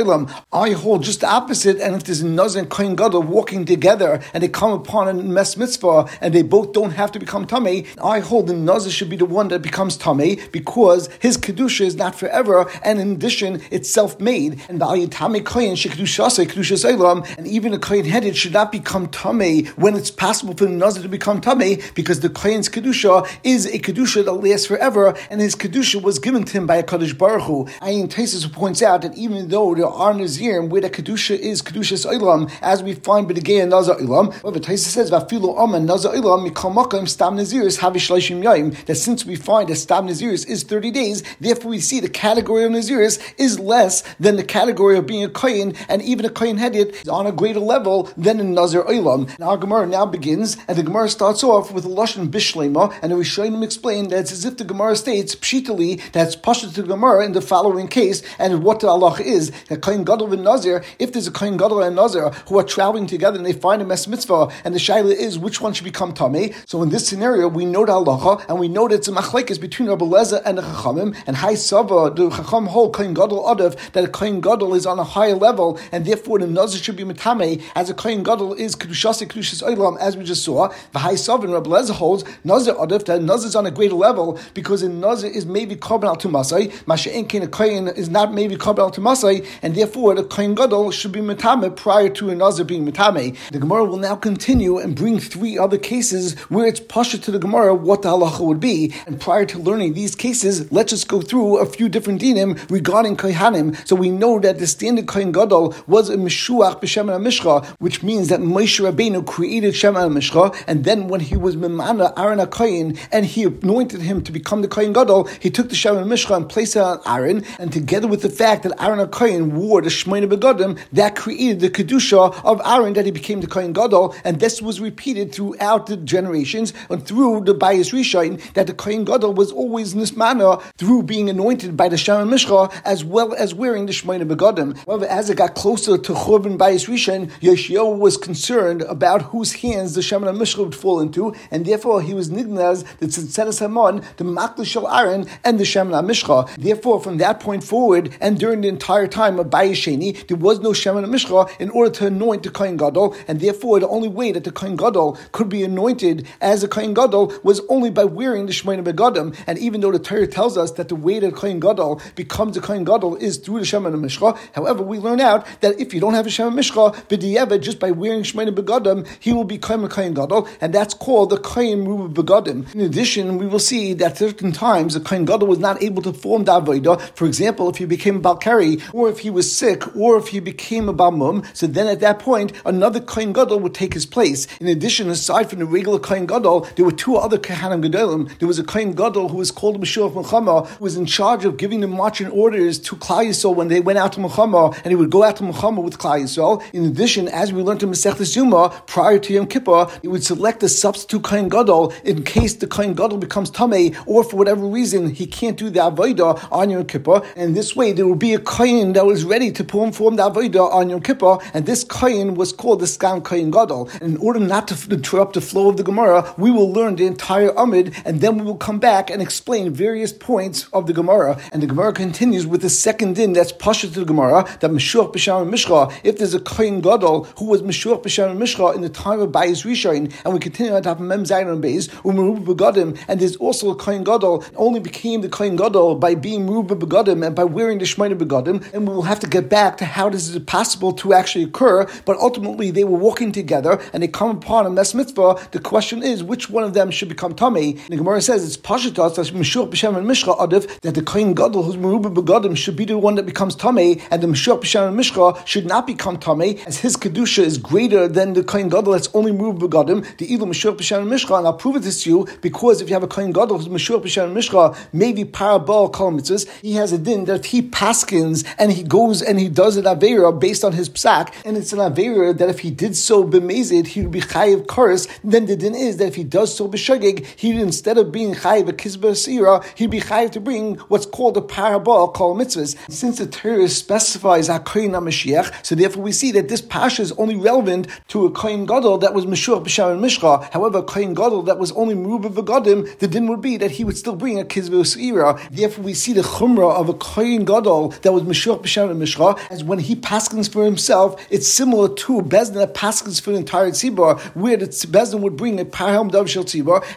Olam. 0.09 0.45
I 0.53 0.71
hold 0.71 1.03
just 1.03 1.23
opposite, 1.29 1.79
and 1.81 1.95
if 1.95 2.05
there's 2.05 2.21
a 2.23 2.27
Nazar 2.27 2.63
and 2.63 2.71
Kohen 2.71 2.97
Gadol 2.97 3.23
walking 3.23 3.65
together, 3.65 4.21
and 4.33 4.43
they 4.43 4.49
come 4.49 4.73
upon 4.73 5.09
a 5.09 5.15
mes 5.15 5.57
mitzvah, 5.57 6.09
and 6.21 6.35
they 6.35 6.43
both 6.43 6.73
don't 6.73 6.93
have 6.93 7.13
to 7.13 7.19
become 7.19 7.47
tummy, 7.47 7.87
I 8.03 8.21
hold 8.21 8.47
the 8.47 8.55
Nazar 8.55 8.91
should 8.91 9.11
be 9.11 9.17
the 9.17 9.27
one 9.27 9.49
that 9.49 9.61
becomes 9.63 9.97
tummy 9.97 10.39
because 10.51 11.09
his 11.21 11.37
Kedusha 11.37 11.83
is 11.83 11.95
not 11.95 12.15
forever, 12.15 12.71
and 12.83 12.99
in 12.99 13.13
addition, 13.13 13.61
it's 13.71 13.91
self-made. 13.91 14.61
And 14.69 14.81
Yitami 14.81 15.45
Kohen, 15.45 15.75
Shekedushas, 15.75 16.45
Kedushas 16.47 16.91
Olam, 16.91 17.27
and 17.37 17.47
even 17.47 17.75
a 17.75 17.79
Kohen 17.79 18.07
headed 18.07 18.37
should 18.37 18.55
not 18.55 18.73
become 18.73 19.09
tummy 19.09 19.67
when 19.77 19.95
it's 19.95 20.11
possible 20.11 20.55
for 20.55 20.65
the 20.65 20.71
Nazar 20.71 21.03
to 21.03 21.09
become 21.09 21.41
tummy 21.41 21.81
because 21.95 22.21
the 22.21 22.31
Kohen's 22.31 22.69
Kedusha 22.69 23.29
is 23.45 23.67
a 23.67 23.79
Kedusha 23.79 24.25
that 24.25 24.33
lasts 24.33 24.67
forever, 24.67 25.15
and 25.31 25.41
his 25.41 25.55
Kedusha 25.55 26.03
was 26.03 26.19
given 26.19 26.45
to 26.45 26.53
him 26.53 26.67
by 26.67 26.77
a 26.77 26.83
Kaddish 26.83 27.15
Baruch 27.15 27.43
Hu. 27.43 27.67
Ayin 27.83 28.09
Taisus 28.09 28.51
points 28.53 28.83
out 28.83 29.03
that 29.03 29.17
even 29.17 29.49
though 29.49 29.75
there 29.75 29.87
are 29.87 30.15
Nazirim 30.15 30.69
where 30.69 30.81
the 30.81 30.91
Kedusha 30.91 31.18
is 31.19 31.63
Kedushas 31.63 32.07
Olam, 32.07 32.51
as 32.63 32.83
we 32.83 32.95
find 32.95 33.27
by 33.27 33.35
the 33.35 33.41
Gay 33.41 33.61
and 33.61 33.71
Nazar 33.71 33.97
Olam, 33.97 34.33
however, 34.43 34.61
Taisus 34.61 34.91
says, 34.91 35.11
Vafilu 35.11 35.59
Oman 35.59 35.85
Nazar 35.85 36.15
Olam, 36.15 36.49
Mikal 36.49 36.73
Makam 36.73 37.09
Stam 37.09 37.37
Naziris 37.37 37.79
Havish 37.79 38.09
Leishim 38.11 38.43
Yaim, 38.43 38.85
that 38.87 38.95
since 38.95 39.27
we 39.27 39.37
find 39.37 39.69
that 39.69 39.77
Stam 39.77 40.07
Naziris 40.07 40.47
is 40.47 40.63
30 40.63 40.91
days, 40.91 41.23
therefore 41.41 41.71
we 41.73 41.81
see 41.81 42.01
the 42.01 42.09
category 42.09 42.65
of 42.65 42.71
Naziris 42.71 43.21
is 43.39 43.59
less 43.59 44.03
than 44.21 44.37
the 44.37 44.45
category 44.45 44.97
of 44.97 45.07
being 45.07 45.25
a 45.25 45.29
Kohen, 45.29 45.75
and 45.89 46.01
even 46.03 46.25
a 46.25 46.31
Kohen 46.31 46.57
headed 46.57 47.09
on 47.09 47.27
a 47.27 47.33
greater 47.33 47.61
level 47.61 48.11
than 48.17 48.41
a 48.41 48.45
Nazar 48.45 48.85
Olam. 48.85 49.29
And 49.35 49.45
our 49.45 49.57
Gemara 49.57 49.87
now 49.87 50.07
begins, 50.07 50.57
and 50.69 50.79
the 50.79 50.83
Gemara 50.83 51.09
starts 51.09 51.43
off 51.43 51.73
with 51.73 51.85
a 51.85 51.89
Lashon 51.89 52.31
Bishlema, 52.31 52.95
and 53.03 53.13
the 53.13 53.17
Rishonim 53.17 53.65
explain 53.65 54.09
that 54.09 54.21
it's 54.21 54.33
as 54.33 54.45
if 54.45 54.57
the 54.57 54.65
Gemara 54.65 54.97
states 54.97 55.35
pshitali 55.35 56.01
that's 56.13 56.37
pasha 56.37 56.73
to 56.73 56.83
the 56.83 56.89
Gemara 56.89 57.25
in 57.25 57.33
the 57.33 57.41
following 57.41 57.89
case, 57.89 58.23
and 58.39 58.63
what 58.63 58.81
the 58.81 58.89
Allah 58.89 59.17
is 59.21 59.51
that 59.69 59.83
Kohen 59.83 60.05
Gadol 60.05 60.33
and 60.33 60.45
Nazir. 60.45 60.85
If 61.09 61.15
there's 61.15 61.27
a 61.27 61.31
Kohen 61.31 61.57
Gadol 61.57 61.83
and 61.85 61.97
Nazir 61.97 62.29
who 62.49 62.59
are 62.59 62.63
traveling 62.63 63.07
together 63.07 63.39
and 63.39 63.47
they 63.47 63.55
find 63.55 63.81
a 63.81 63.85
mes 63.87 64.07
mitzvah, 64.07 64.49
and 64.63 64.75
the 64.75 64.79
shaila 64.79 65.11
is 65.11 65.39
which 65.39 65.59
one 65.59 65.73
should 65.73 65.85
become 65.85 66.13
tamei. 66.13 66.55
So 66.69 66.83
in 66.83 66.91
this 66.91 67.09
scenario, 67.09 67.49
we 67.49 67.65
know 67.65 67.87
the 67.87 67.93
halacha, 67.93 68.47
and 68.47 68.59
we 68.59 68.69
know 68.69 68.89
that 68.89 68.97
it's 68.97 69.09
a 69.09 69.13
machlekes 69.13 69.59
between 69.59 69.89
Rabbi 69.89 70.05
Leza 70.05 70.43
and 70.45 70.59
the 70.59 70.63
Chachamim, 70.63 71.17
and 71.27 71.35
Hai 71.35 71.55
Sava, 71.55 72.13
the 72.15 72.29
Chacham 72.29 72.67
whole 72.67 72.91
Kohen 72.91 73.15
Gadol 73.15 73.43
Adav 73.45 73.93
that 73.93 74.05
a 74.05 74.09
Kohen 74.09 74.43
Gadol 74.43 74.75
is 74.75 74.85
on 74.85 74.99
a 74.99 75.03
higher 75.03 75.35
level, 75.35 75.81
and 75.93 76.05
therefore 76.05 76.41
the 76.41 76.47
Nazir 76.47 76.79
should 76.79 76.97
be 76.97 77.05
metame 77.05 77.63
as 77.75 77.89
a 77.89 77.95
Kohen 77.95 78.23
Gadol 78.23 78.53
is 78.53 78.77
kedushas 78.77 79.27
kedushas 79.27 79.63
olam, 79.63 79.99
as 80.01 80.15
we 80.15 80.25
just 80.25 80.45
saw. 80.45 80.71
The 80.93 80.99
Hai 80.99 81.15
Sava 81.15 81.45
and 81.45 81.55
Rabbi 81.55 81.71
Leza 81.71 81.93
holds 81.93 82.23
Nazir 82.45 82.75
Adav 82.75 83.07
that 83.07 83.23
Nazir 83.23 83.49
is 83.49 83.57
on 83.57 83.65
a 83.65 83.71
greater 83.71 83.95
level 83.95 84.39
because 84.53 84.83
in 84.83 85.01
Nazir 85.01 85.31
is 85.31 85.47
maybe 85.47 85.75
korban 85.75 86.05
al 86.05 86.19
tumasai, 86.19 86.71
Masha'en 86.85 87.27
Kain 87.27 87.45
a 87.45 87.49
Kohen 87.49 87.89
is 87.89 88.11
not 88.11 88.35
maybe 88.35 88.57
korban 88.57 88.81
al 88.81 88.91
tumasai, 88.91 89.47
and 89.63 89.75
therefore 89.75 90.15
the 90.15 90.23
Kohen 90.23 90.55
Gadol 90.55 90.91
should 90.99 91.13
be 91.13 91.21
metame 91.21 91.75
prior 91.75 92.09
to 92.11 92.31
a 92.31 92.35
Nazir 92.35 92.65
being 92.65 92.87
metame. 92.91 93.37
The 93.51 93.59
Gemara 93.59 93.85
will 93.85 93.97
now 93.97 94.17
continue 94.17 94.79
and 94.79 94.95
bring 94.95 95.19
three 95.19 95.57
other 95.59 95.79
cases 95.79 96.35
where 96.51 96.67
it's 96.67 96.81
pasha 96.81 97.19
to 97.19 97.31
the 97.31 97.39
Gemara 97.39 97.75
what 97.75 98.03
the 98.03 98.11
halacha 98.11 98.41
would 98.41 98.61
be. 98.61 98.95
And 99.07 99.21
prior 99.21 99.47
to 99.47 99.59
learning 99.59 99.95
these 99.95 100.15
cases, 100.15 100.71
let's 100.73 100.91
just 100.91 101.09
go 101.09 101.21
through 101.21 101.59
a 101.59 101.67
few 101.67 101.89
different 101.89 102.21
dinim 102.21 102.59
regarding 102.71 103.17
Kohanim. 103.17 103.87
So 103.87 103.97
we 103.97 104.11
know 104.11 104.39
that 104.41 104.59
the 104.59 104.67
standard 104.67 105.07
Kohen 105.07 105.33
Gadol 105.33 105.75
was 105.87 106.11
a 106.11 106.17
Meshuach 106.17 106.81
b'Shem 106.81 107.09
mishra, 107.23 107.61
which 107.79 108.03
means 108.03 108.29
that 108.29 108.41
Moshe 108.41 108.81
Rabbeinu 108.81 109.27
created 109.27 109.75
Shem 109.75 109.95
mishra, 110.13 110.53
and 110.67 110.85
then 110.85 111.09
when 111.09 111.21
he 111.21 111.37
was 111.37 111.57
Mimana 111.57 112.13
Aaron 112.17 112.45
Kohen, 112.47 112.99
and 113.13 113.27
he 113.27 113.45
anointed 113.45 114.03
him 114.03 114.23
to 114.23 114.33
become 114.33 114.63
the 114.63 114.69
Kohen 114.69 114.93
Gadol, 114.93 115.25
he 115.41 115.51
took 115.51 115.69
the 115.69 115.75
Shem 115.75 116.09
mishra 116.09 116.37
and 116.37 116.49
placed 116.49 116.77
it 116.77 116.83
on 116.83 117.01
Aaron, 117.07 117.45
and 117.59 117.73
together 117.73 118.09
with 118.09 118.23
the 118.23 118.31
fact 118.31 118.63
that 118.63 118.81
Aaron 118.83 119.07
Kohen 119.09 119.55
wore 119.57 119.83
the 119.83 119.89
Shemona 119.89 120.29
Begadim, 120.29 120.79
that 120.93 121.17
created 121.17 121.61
the 121.61 121.71
Kedusha 121.71 122.45
of 122.45 122.61
Aaron 122.65 122.95
that 122.95 123.05
he 123.05 123.11
became 123.11 123.41
the 123.41 123.47
Kohen 123.47 123.73
Gadol, 123.73 124.15
and 124.25 124.41
this 124.41 124.61
was 124.63 124.81
repeated 124.81 125.35
throughout 125.35 125.87
the 125.87 125.97
generations 125.97 126.73
and 126.91 127.05
through 127.07 127.45
the 127.45 127.55
Bayis 127.55 127.93
Rishon, 127.93 128.41
that 128.55 128.67
the 128.67 128.75
Kohen 128.75 129.05
Gadol 129.05 129.35
was 129.35 129.53
always 129.53 129.93
in 129.93 130.01
this 130.01 130.17
manner 130.17 130.57
through 130.77 131.03
being 131.03 131.29
anointed 131.29 131.77
by 131.77 131.89
the 131.89 131.97
Shem 131.97 132.29
Mishcha, 132.29 132.73
as 132.85 133.05
well 133.05 133.35
as 133.35 133.55
wearing 133.55 133.87
the 133.87 133.93
Shemona 133.93 134.29
Begadim. 134.29 134.77
However, 134.87 135.07
as 135.07 135.31
it 135.31 135.37
got 135.37 135.55
closer 135.55 135.99
to 135.99 136.13
Churban 136.13 136.59
Bayis 136.59 136.89
Rishon, 136.89 137.31
Yeshua 137.41 137.99
was 137.99 138.17
concerned 138.17 138.83
about 138.83 139.23
whose 139.23 139.53
hands 139.55 139.95
the 139.95 140.01
Shemona 140.01 140.37
Mishcha 140.37 140.59
would 140.59 140.75
fall 140.75 141.01
into, 141.01 141.35
and 141.51 141.65
therefore 141.65 142.03
he 142.03 142.15
was 142.15 142.31
nignaz 142.31 142.85
the 142.99 143.07
Tzitzeres 143.07 143.61
Hamon, 143.61 144.03
the 144.17 144.25
Makli 144.25 144.67
Shel 144.67 144.89
Aaron, 144.89 145.27
and 145.45 145.59
the 145.59 145.65
Shemona 145.65 146.05
Mishcha. 146.05 146.49
Therefore, 146.57 147.01
from 147.01 147.19
that 147.19 147.41
point 147.41 147.65
forward, 147.65 148.17
and 148.21 148.39
during 148.39 148.61
the 148.61 148.69
entire 148.69 149.07
time 149.07 149.39
of 149.39 149.47
Bayis 149.49 149.73
Sheni, 149.73 150.27
there 150.29 150.37
was 150.37 150.61
no 150.61 150.73
Shemona 150.79 151.07
Mishcha 151.07 151.49
in 151.61 151.71
order 151.71 151.91
to 151.91 152.07
anoint 152.07 152.43
the 152.43 152.51
Kohen 152.51 152.77
Gadol, 152.77 153.17
and 153.27 153.41
therefore 153.41 153.81
the 153.81 153.89
only 153.89 154.09
way 154.09 154.33
that 154.33 154.45
the 154.45 154.53
Kohen 154.53 154.77
Gadol 154.77 155.19
could 155.33 155.49
be 155.49 155.63
anointed 155.63 156.27
as 156.41 156.63
a 156.63 156.69
Kohen 156.69 156.95
Gadol 156.95 157.33
was 157.43 157.61
only 157.69 157.91
by 157.91 158.05
wearing 158.05 158.47
the 158.47 158.53
Shemona 158.53 158.85
Begadim. 158.85 159.37
And 159.47 159.59
even 159.59 159.81
though 159.81 159.93
the 159.93 159.99
Torah 159.99 160.27
tells 160.27 160.57
us 160.57 160.73
that 160.73 160.89
the 160.89 160.95
way 160.95 161.19
that 161.19 161.35
Kohen 161.35 161.61
Gadol 161.61 162.01
becomes 162.15 162.57
a 162.57 162.61
Kohen 162.61 162.85
Gadol 162.85 163.17
is 163.17 163.37
through 163.39 163.61
the 163.61 163.65
Shemona 163.65 163.99
Mishcha. 163.99 164.39
However, 164.53 164.83
we 164.83 164.99
learn 164.99 165.21
out 165.21 165.47
that 165.61 165.81
if 165.81 165.93
you 165.93 166.01
don't 166.01 166.15
have 166.15 166.27
a 166.27 166.31
Shem 166.31 166.55
Mishcha, 166.55 166.95
b'di'evet, 167.09 167.61
just 167.61 167.79
by 167.81 167.91
wearing 167.91 168.23
Shemina 168.23 168.55
Begadim, 168.55 169.07
he 169.21 169.33
will 169.33 169.45
become 169.45 169.85
a 169.85 169.89
Kain 169.89 170.15
Gadol, 170.15 170.49
and 170.61 170.73
that's 170.73 170.95
called 170.95 171.31
the 171.31 171.39
Kain 171.39 171.85
Ruba 171.85 172.23
Begadim. 172.23 172.75
In 172.75 172.81
addition, 172.83 173.39
we 173.39 173.47
will 173.47 173.59
see 173.59 173.93
that 173.95 174.19
certain 174.19 174.53
times 174.53 174.95
the 174.95 175.01
Kain 175.01 175.25
Gadol 175.25 175.49
was 175.49 175.59
not 175.59 175.83
able 175.83 176.03
to 176.03 176.13
form 176.13 176.45
the 176.45 176.53
Avodah. 176.53 177.01
For 177.17 177.27
example, 177.27 177.69
if 177.69 177.77
he 177.77 177.85
became 177.85 178.23
Balkari, 178.23 178.83
or 178.93 179.09
if 179.09 179.21
he 179.21 179.31
was 179.31 179.55
sick, 179.55 179.97
or 179.97 180.19
if 180.19 180.29
he 180.29 180.41
became 180.41 180.68
a 180.77 180.93
Balmum, 180.93 181.45
so 181.57 181.67
then 181.67 181.87
at 181.87 182.01
that 182.01 182.19
point, 182.19 182.53
another 182.67 183.01
Kain 183.01 183.33
Gadol 183.33 183.61
would 183.61 183.75
take 183.75 183.95
his 183.95 184.05
place. 184.05 184.47
In 184.61 184.69
addition, 184.69 185.09
aside 185.09 185.49
from 185.49 185.61
the 185.61 185.65
regular 185.65 185.99
Kain 185.99 186.27
Gadol, 186.27 186.69
there 186.77 186.85
were 186.85 186.93
two 186.93 187.17
other 187.17 187.39
Kahanim 187.39 187.83
Gadolim. 187.83 188.39
There 188.39 188.47
was 188.47 188.59
a 188.59 188.65
Kain 188.65 188.93
Gadol 188.93 189.31
who 189.31 189.39
was 189.39 189.51
called 189.51 189.81
Meshur 189.81 190.13
Mechama, 190.13 190.67
who 190.67 190.85
was 190.85 190.97
in 190.97 191.07
charge 191.07 191.45
of 191.47 191.57
giving 191.57 191.81
the 191.81 191.87
marching 191.87 192.29
orders 192.29 192.79
to 192.81 192.97
Klal 192.97 193.27
Yisrael 193.27 193.55
when 193.55 193.69
they 193.69 193.81
went 193.81 193.99
out 193.99 194.13
to 194.13 194.21
Mechama, 194.21 194.77
and 194.85 194.87
he 194.89 194.95
would 194.95 195.11
go 195.11 195.23
out 195.23 195.37
to 195.37 195.45
Mechama 195.45 195.83
with 195.83 195.99
Klal 195.99 196.21
Yisrael. 196.21 196.63
In 196.75 196.85
addition, 196.85 197.29
as 197.29 197.53
we 197.53 197.63
learned 197.63 197.83
in 197.83 197.91
Masech 197.91 198.37
Yuma, 198.37 198.71
prior 198.87 199.19
to 199.19 199.33
Yom 199.33 199.47
Kippur, 199.47 199.89
he 200.03 200.09
would 200.09 200.23
select 200.23 200.63
a 200.63 200.69
substitute 200.69 201.25
Kain 201.25 201.49
Gadol 201.49 201.93
in 202.05 202.25
case 202.25 202.55
the 202.55 202.67
Kain 202.67 202.95
Gadol 202.95 203.19
becomes 203.19 203.51
Tameh, 203.51 203.97
or 204.07 204.23
for 204.23 204.37
whatever 204.37 204.67
reason 204.67 205.11
he 205.11 205.27
can't 205.27 205.57
do 205.57 205.71
the 205.71 205.81
Avodah 205.81 206.51
on 206.53 206.71
Yom 206.71 206.85
Kippur. 206.85 207.23
And 207.37 207.57
this 207.57 207.75
way, 207.75 207.93
there 207.93 208.07
would 208.07 208.19
be 208.19 208.35
a 208.35 208.41
Kain 208.41 208.93
that 208.95 209.07
was 209.07 209.25
ready 209.25 209.51
to 209.53 209.65
perform 209.65 210.17
the 210.17 210.31
Avodah 210.31 210.48
on 210.57 210.91
Yom 210.91 211.01
Kippur, 211.01 211.39
and 211.55 211.67
this 211.67 211.85
Kain 211.85 212.35
was 212.35 212.53
called 212.53 212.81
the 212.81 212.87
Skan 212.87 213.27
Kain 213.29 213.51
Gadol. 213.51 213.89
And 214.01 214.15
in 214.15 214.17
order 214.19 214.41
not 214.41 214.69
to 214.69 214.91
interrupt 214.91 215.35
the 215.35 215.41
flow 215.41 215.69
of 215.69 215.77
the 215.77 215.83
Gemara, 215.83 216.35
we 216.39 216.51
will 216.51 216.73
learn 216.73 216.97
the 216.97 217.07
entire 217.07 217.51
Amid, 217.57 217.95
and 218.05 218.21
then 218.21 218.39
we 218.39 218.45
will 218.45 218.57
come 218.57 218.79
back 218.79 219.11
and 219.11 219.21
explain 219.21 219.73
various 219.73 220.13
points 220.13 220.69
of 220.73 220.87
the 220.87 220.93
Gemara. 220.93 221.41
And 221.53 221.63
the 221.63 221.67
Gemara 221.67 221.93
continues 221.93 222.47
with 222.47 222.63
the 222.63 222.71
second 222.71 223.17
din 223.17 223.33
that's 223.33 223.53
Pasha 223.53 223.89
to 223.89 224.01
the 224.01 224.07
Gemara, 224.07 224.45
that 224.61 224.71
Meshuach 224.71 225.41
and 225.41 225.51
Mishra, 225.51 225.89
if 226.05 226.19
there's 226.19 226.35
a 226.35 226.41
Kain 226.41 226.81
Gadol 226.81 227.25
who 227.39 227.47
was 227.47 227.63
Meshuach 227.63 228.31
and 228.31 228.39
Mishra 228.39 228.71
in 228.73 228.83
the 228.83 228.89
time 228.89 229.21
of 229.21 229.31
Bayis 229.31 229.65
Rishon, 229.65 230.13
and 230.25 230.35
we 230.35 230.41
continue 230.41 230.73
on 230.73 230.83
top 230.83 231.01
of 231.01 231.07
Mem 231.07 231.25
Zayin 231.25 231.53
and 231.53 231.63
Beis, 231.63 231.89
Begadim, 231.89 232.99
and 233.09 233.21
there's 233.21 233.37
also 233.37 233.71
a 233.71 233.77
Kain 233.77 234.05
Gadol, 234.05 234.45
only 234.57 234.81
became 234.81 235.21
the 235.21 235.29
Kain 235.29 235.57
Gadol 235.57 235.97
by 235.97 236.15
being 236.15 236.47
Meruba 236.47 236.79
Begadim 236.79 237.27
and 237.27 237.35
by 237.35 237.45
wearing 237.45 237.79
the 237.79 237.85
Shemaina 237.85 238.17
Begadim, 238.17 238.73
and 238.73 238.87
we 238.87 238.95
will 238.95 239.03
have 239.03 239.21
to 239.21 239.27
get 239.27 239.49
back 239.49 239.77
to 239.79 239.85
how 239.85 240.09
this 240.09 240.29
is 240.29 240.38
possible 240.41 240.93
to 240.93 241.13
actually 241.13 241.45
occur, 241.45 241.87
but 242.05 242.17
ultimately 242.19 242.71
they 242.71 242.85
were 242.85 242.99
walking 242.99 243.33
together 243.33 243.81
and 243.93 244.03
they 244.03 244.09
come 244.09 244.31
upon 244.31 244.67
a 244.67 244.71
mess 244.71 244.95
mitzvah. 244.95 245.49
The 245.53 245.61
question 245.61 246.03
is, 246.03 246.23
which 246.23 246.51
one 246.51 246.65
of 246.65 246.75
them 246.75 246.91
should 246.91 247.09
become 247.09 247.35
tummy? 247.35 247.75
The 247.89 247.97
Gemara 247.97 248.21
says 248.21 248.45
it's 248.45 248.57
Pashatas, 248.57 249.17
that's 249.17 249.31
Meshuach 249.31 249.71
B'Shem 249.71 249.97
and 249.97 250.07
Mishra 250.07 250.35
Adif, 250.35 250.81
that 250.81 250.95
the 250.95 251.03
Kain 251.03 251.35
Gadol 251.35 251.63
who's 251.63 251.77
Meruba 251.77 252.13
Begadim 252.15 252.57
should 252.57 252.77
be 252.77 252.85
the 252.85 252.99
one 252.99 253.15
that 253.17 253.27
becomes 253.27 253.55
tummy, 253.55 254.01
and 254.11 254.23
the 254.23 254.27
Meshuach 254.27 254.63
B'Shem 254.63 254.89
and 254.89 254.97
Mishra 254.97 255.35
should 255.47 255.67
not 255.67 255.87
become 255.87 256.19
tummy, 256.19 256.61
as 256.67 256.79
his 256.79 256.97
Kedusha 256.97 257.43
is 257.43 257.59
greater 257.59 258.09
than 258.09 258.35
the 258.35 258.45
Kain 258.45 258.69
Gadol 258.69 258.93
that's 258.93 259.09
only 259.15 259.33
Meruba 259.33 259.59
Begadim, 259.61 260.17
the 260.19 260.33
evil 260.33 260.47
Meshuach 260.47 260.77
B'Shem 260.77 261.01
and 261.01 261.11
Mishra, 261.11 261.37
and 261.37 261.47
I'll 261.47 261.55
prove 261.55 261.77
it 261.77 261.83
to 261.83 262.11
you 262.11 262.27
because 262.41 262.81
if 262.81 262.89
you 262.89 262.95
have 262.95 263.03
a 263.03 263.09
Kain 263.09 263.33
Gadol 263.33 263.59
who's 263.59 263.69
Meshuach 263.69 264.03
B'Shem 264.03 264.25
and 264.25 264.35
Mishra, 264.35 264.77
maybe 264.93 265.25
Parabal 265.25 265.93
Kol 265.93 266.13
Mitzvahs, 266.13 266.49
he 266.61 266.75
has 266.75 266.93
a 266.93 266.99
din 266.99 267.25
that 267.27 267.47
he 267.47 267.63
paskins 267.63 268.45
and 268.59 268.73
he 268.73 268.83
goes 268.83 269.23
and 269.23 269.39
he 269.39 269.49
does 269.49 269.77
an 269.77 269.85
Avera 269.85 270.28
based 270.33 270.65
on 270.65 270.73
his 270.73 270.89
psak, 270.89 271.35
and 271.45 271.57
it's 271.57 271.73
an 271.73 271.79
Avera 271.79 272.37
that 272.37 272.49
if 272.49 272.61
he 272.61 272.71
did 272.71 272.97
so 272.97 273.25
b'mezid, 273.25 273.89
he 273.89 274.03
would 274.03 274.11
be 274.11 274.21
chayiv 274.21 274.67
karis, 274.67 275.09
then 275.23 275.47
the 275.47 275.57
din 275.57 275.75
is 275.75 275.97
that 275.99 276.07
if 276.07 276.15
he 276.15 276.25
does 276.25 276.55
so 276.55 276.69
b'shagig, 276.69 277.27
he 277.37 277.59
instead 277.61 277.99
of 277.99 278.13
being 278.13 278.35
chayiv 278.35 278.69
a 278.69 278.73
kizba 278.73 279.17
sira, 279.17 279.65
he'd 279.75 279.91
be 279.91 280.01
chayiv 280.01 280.31
to 280.31 280.41
bring 280.41 280.77
what's 280.89 281.07
called 281.07 281.37
a 281.37 281.41
parabol 281.41 282.13
called 282.13 282.39
mitzvahs. 282.39 282.77
Since 282.91 283.19
the 283.19 283.27
Torah 283.27 283.69
specifies 283.69 284.49
hakoyin 284.49 284.91
Mashiach, 284.91 285.65
so 285.65 285.75
therefore 285.75 286.03
we 286.03 286.13
see 286.13 286.33
that 286.33 286.49
this 286.49 286.61
pasha 286.61 287.03
is 287.03 287.13
only 287.13 287.37
relevant 287.37 287.89
to 288.09 288.27
a 288.27 288.31
koyin 288.31 288.67
gadol 288.67 288.99
that 288.99 289.15
was 289.15 289.27
meshur 289.27 289.63
b'sham 289.63 289.93
and 289.93 290.03
mishcha. 290.03 290.51
However, 290.53 290.79
a 290.79 290.83
koyin 290.83 291.15
gadol 291.15 291.43
that 291.43 291.59
was 291.59 291.73
only 291.73 291.95
meruba 291.95 292.33
v'gadim, 292.33 292.99
the 292.99 293.09
din 293.09 293.27
would 293.29 293.41
be 293.41 293.57
that 293.57 293.73
he 293.73 293.85
would 293.85 293.97
still 293.97 294.17
bring 294.17 294.39
a 294.39 294.45
kizba 294.45 294.87
sira. 294.87 295.41
Therefore, 295.51 295.85
we 295.85 295.95
see 295.95 296.13
the 296.13 296.23
chumrah 296.23 296.75
of 296.75 296.89
a 296.89 296.95
koyin 296.95 297.45
gadol 297.45 297.89
that 298.03 298.13
was 298.13 298.23
meshur 298.23 298.61
b'sham 298.61 298.91
and 298.91 299.01
mishcha, 299.01 299.39
as 299.51 299.65
when 299.65 299.79
he 299.79 299.95
paskins 300.19 300.51
for 300.53 300.65
himself, 300.65 301.25
it's 301.31 301.47
similar 301.47 301.89
to 301.95 302.19
a 302.19 302.23
bezdin 302.23 302.55
that 302.55 302.75
paskins 302.75 303.21
for 303.21 303.31
the 303.31 303.37
entire 303.37 303.71
tzibur, 303.71 304.19
where 304.35 304.57
the 304.57 304.67
bezdin 304.67 305.21
would 305.21 305.37
bring 305.37 305.61
a 305.61 305.65
parham 305.65 306.09
dav 306.09 306.29
shel 306.29 306.45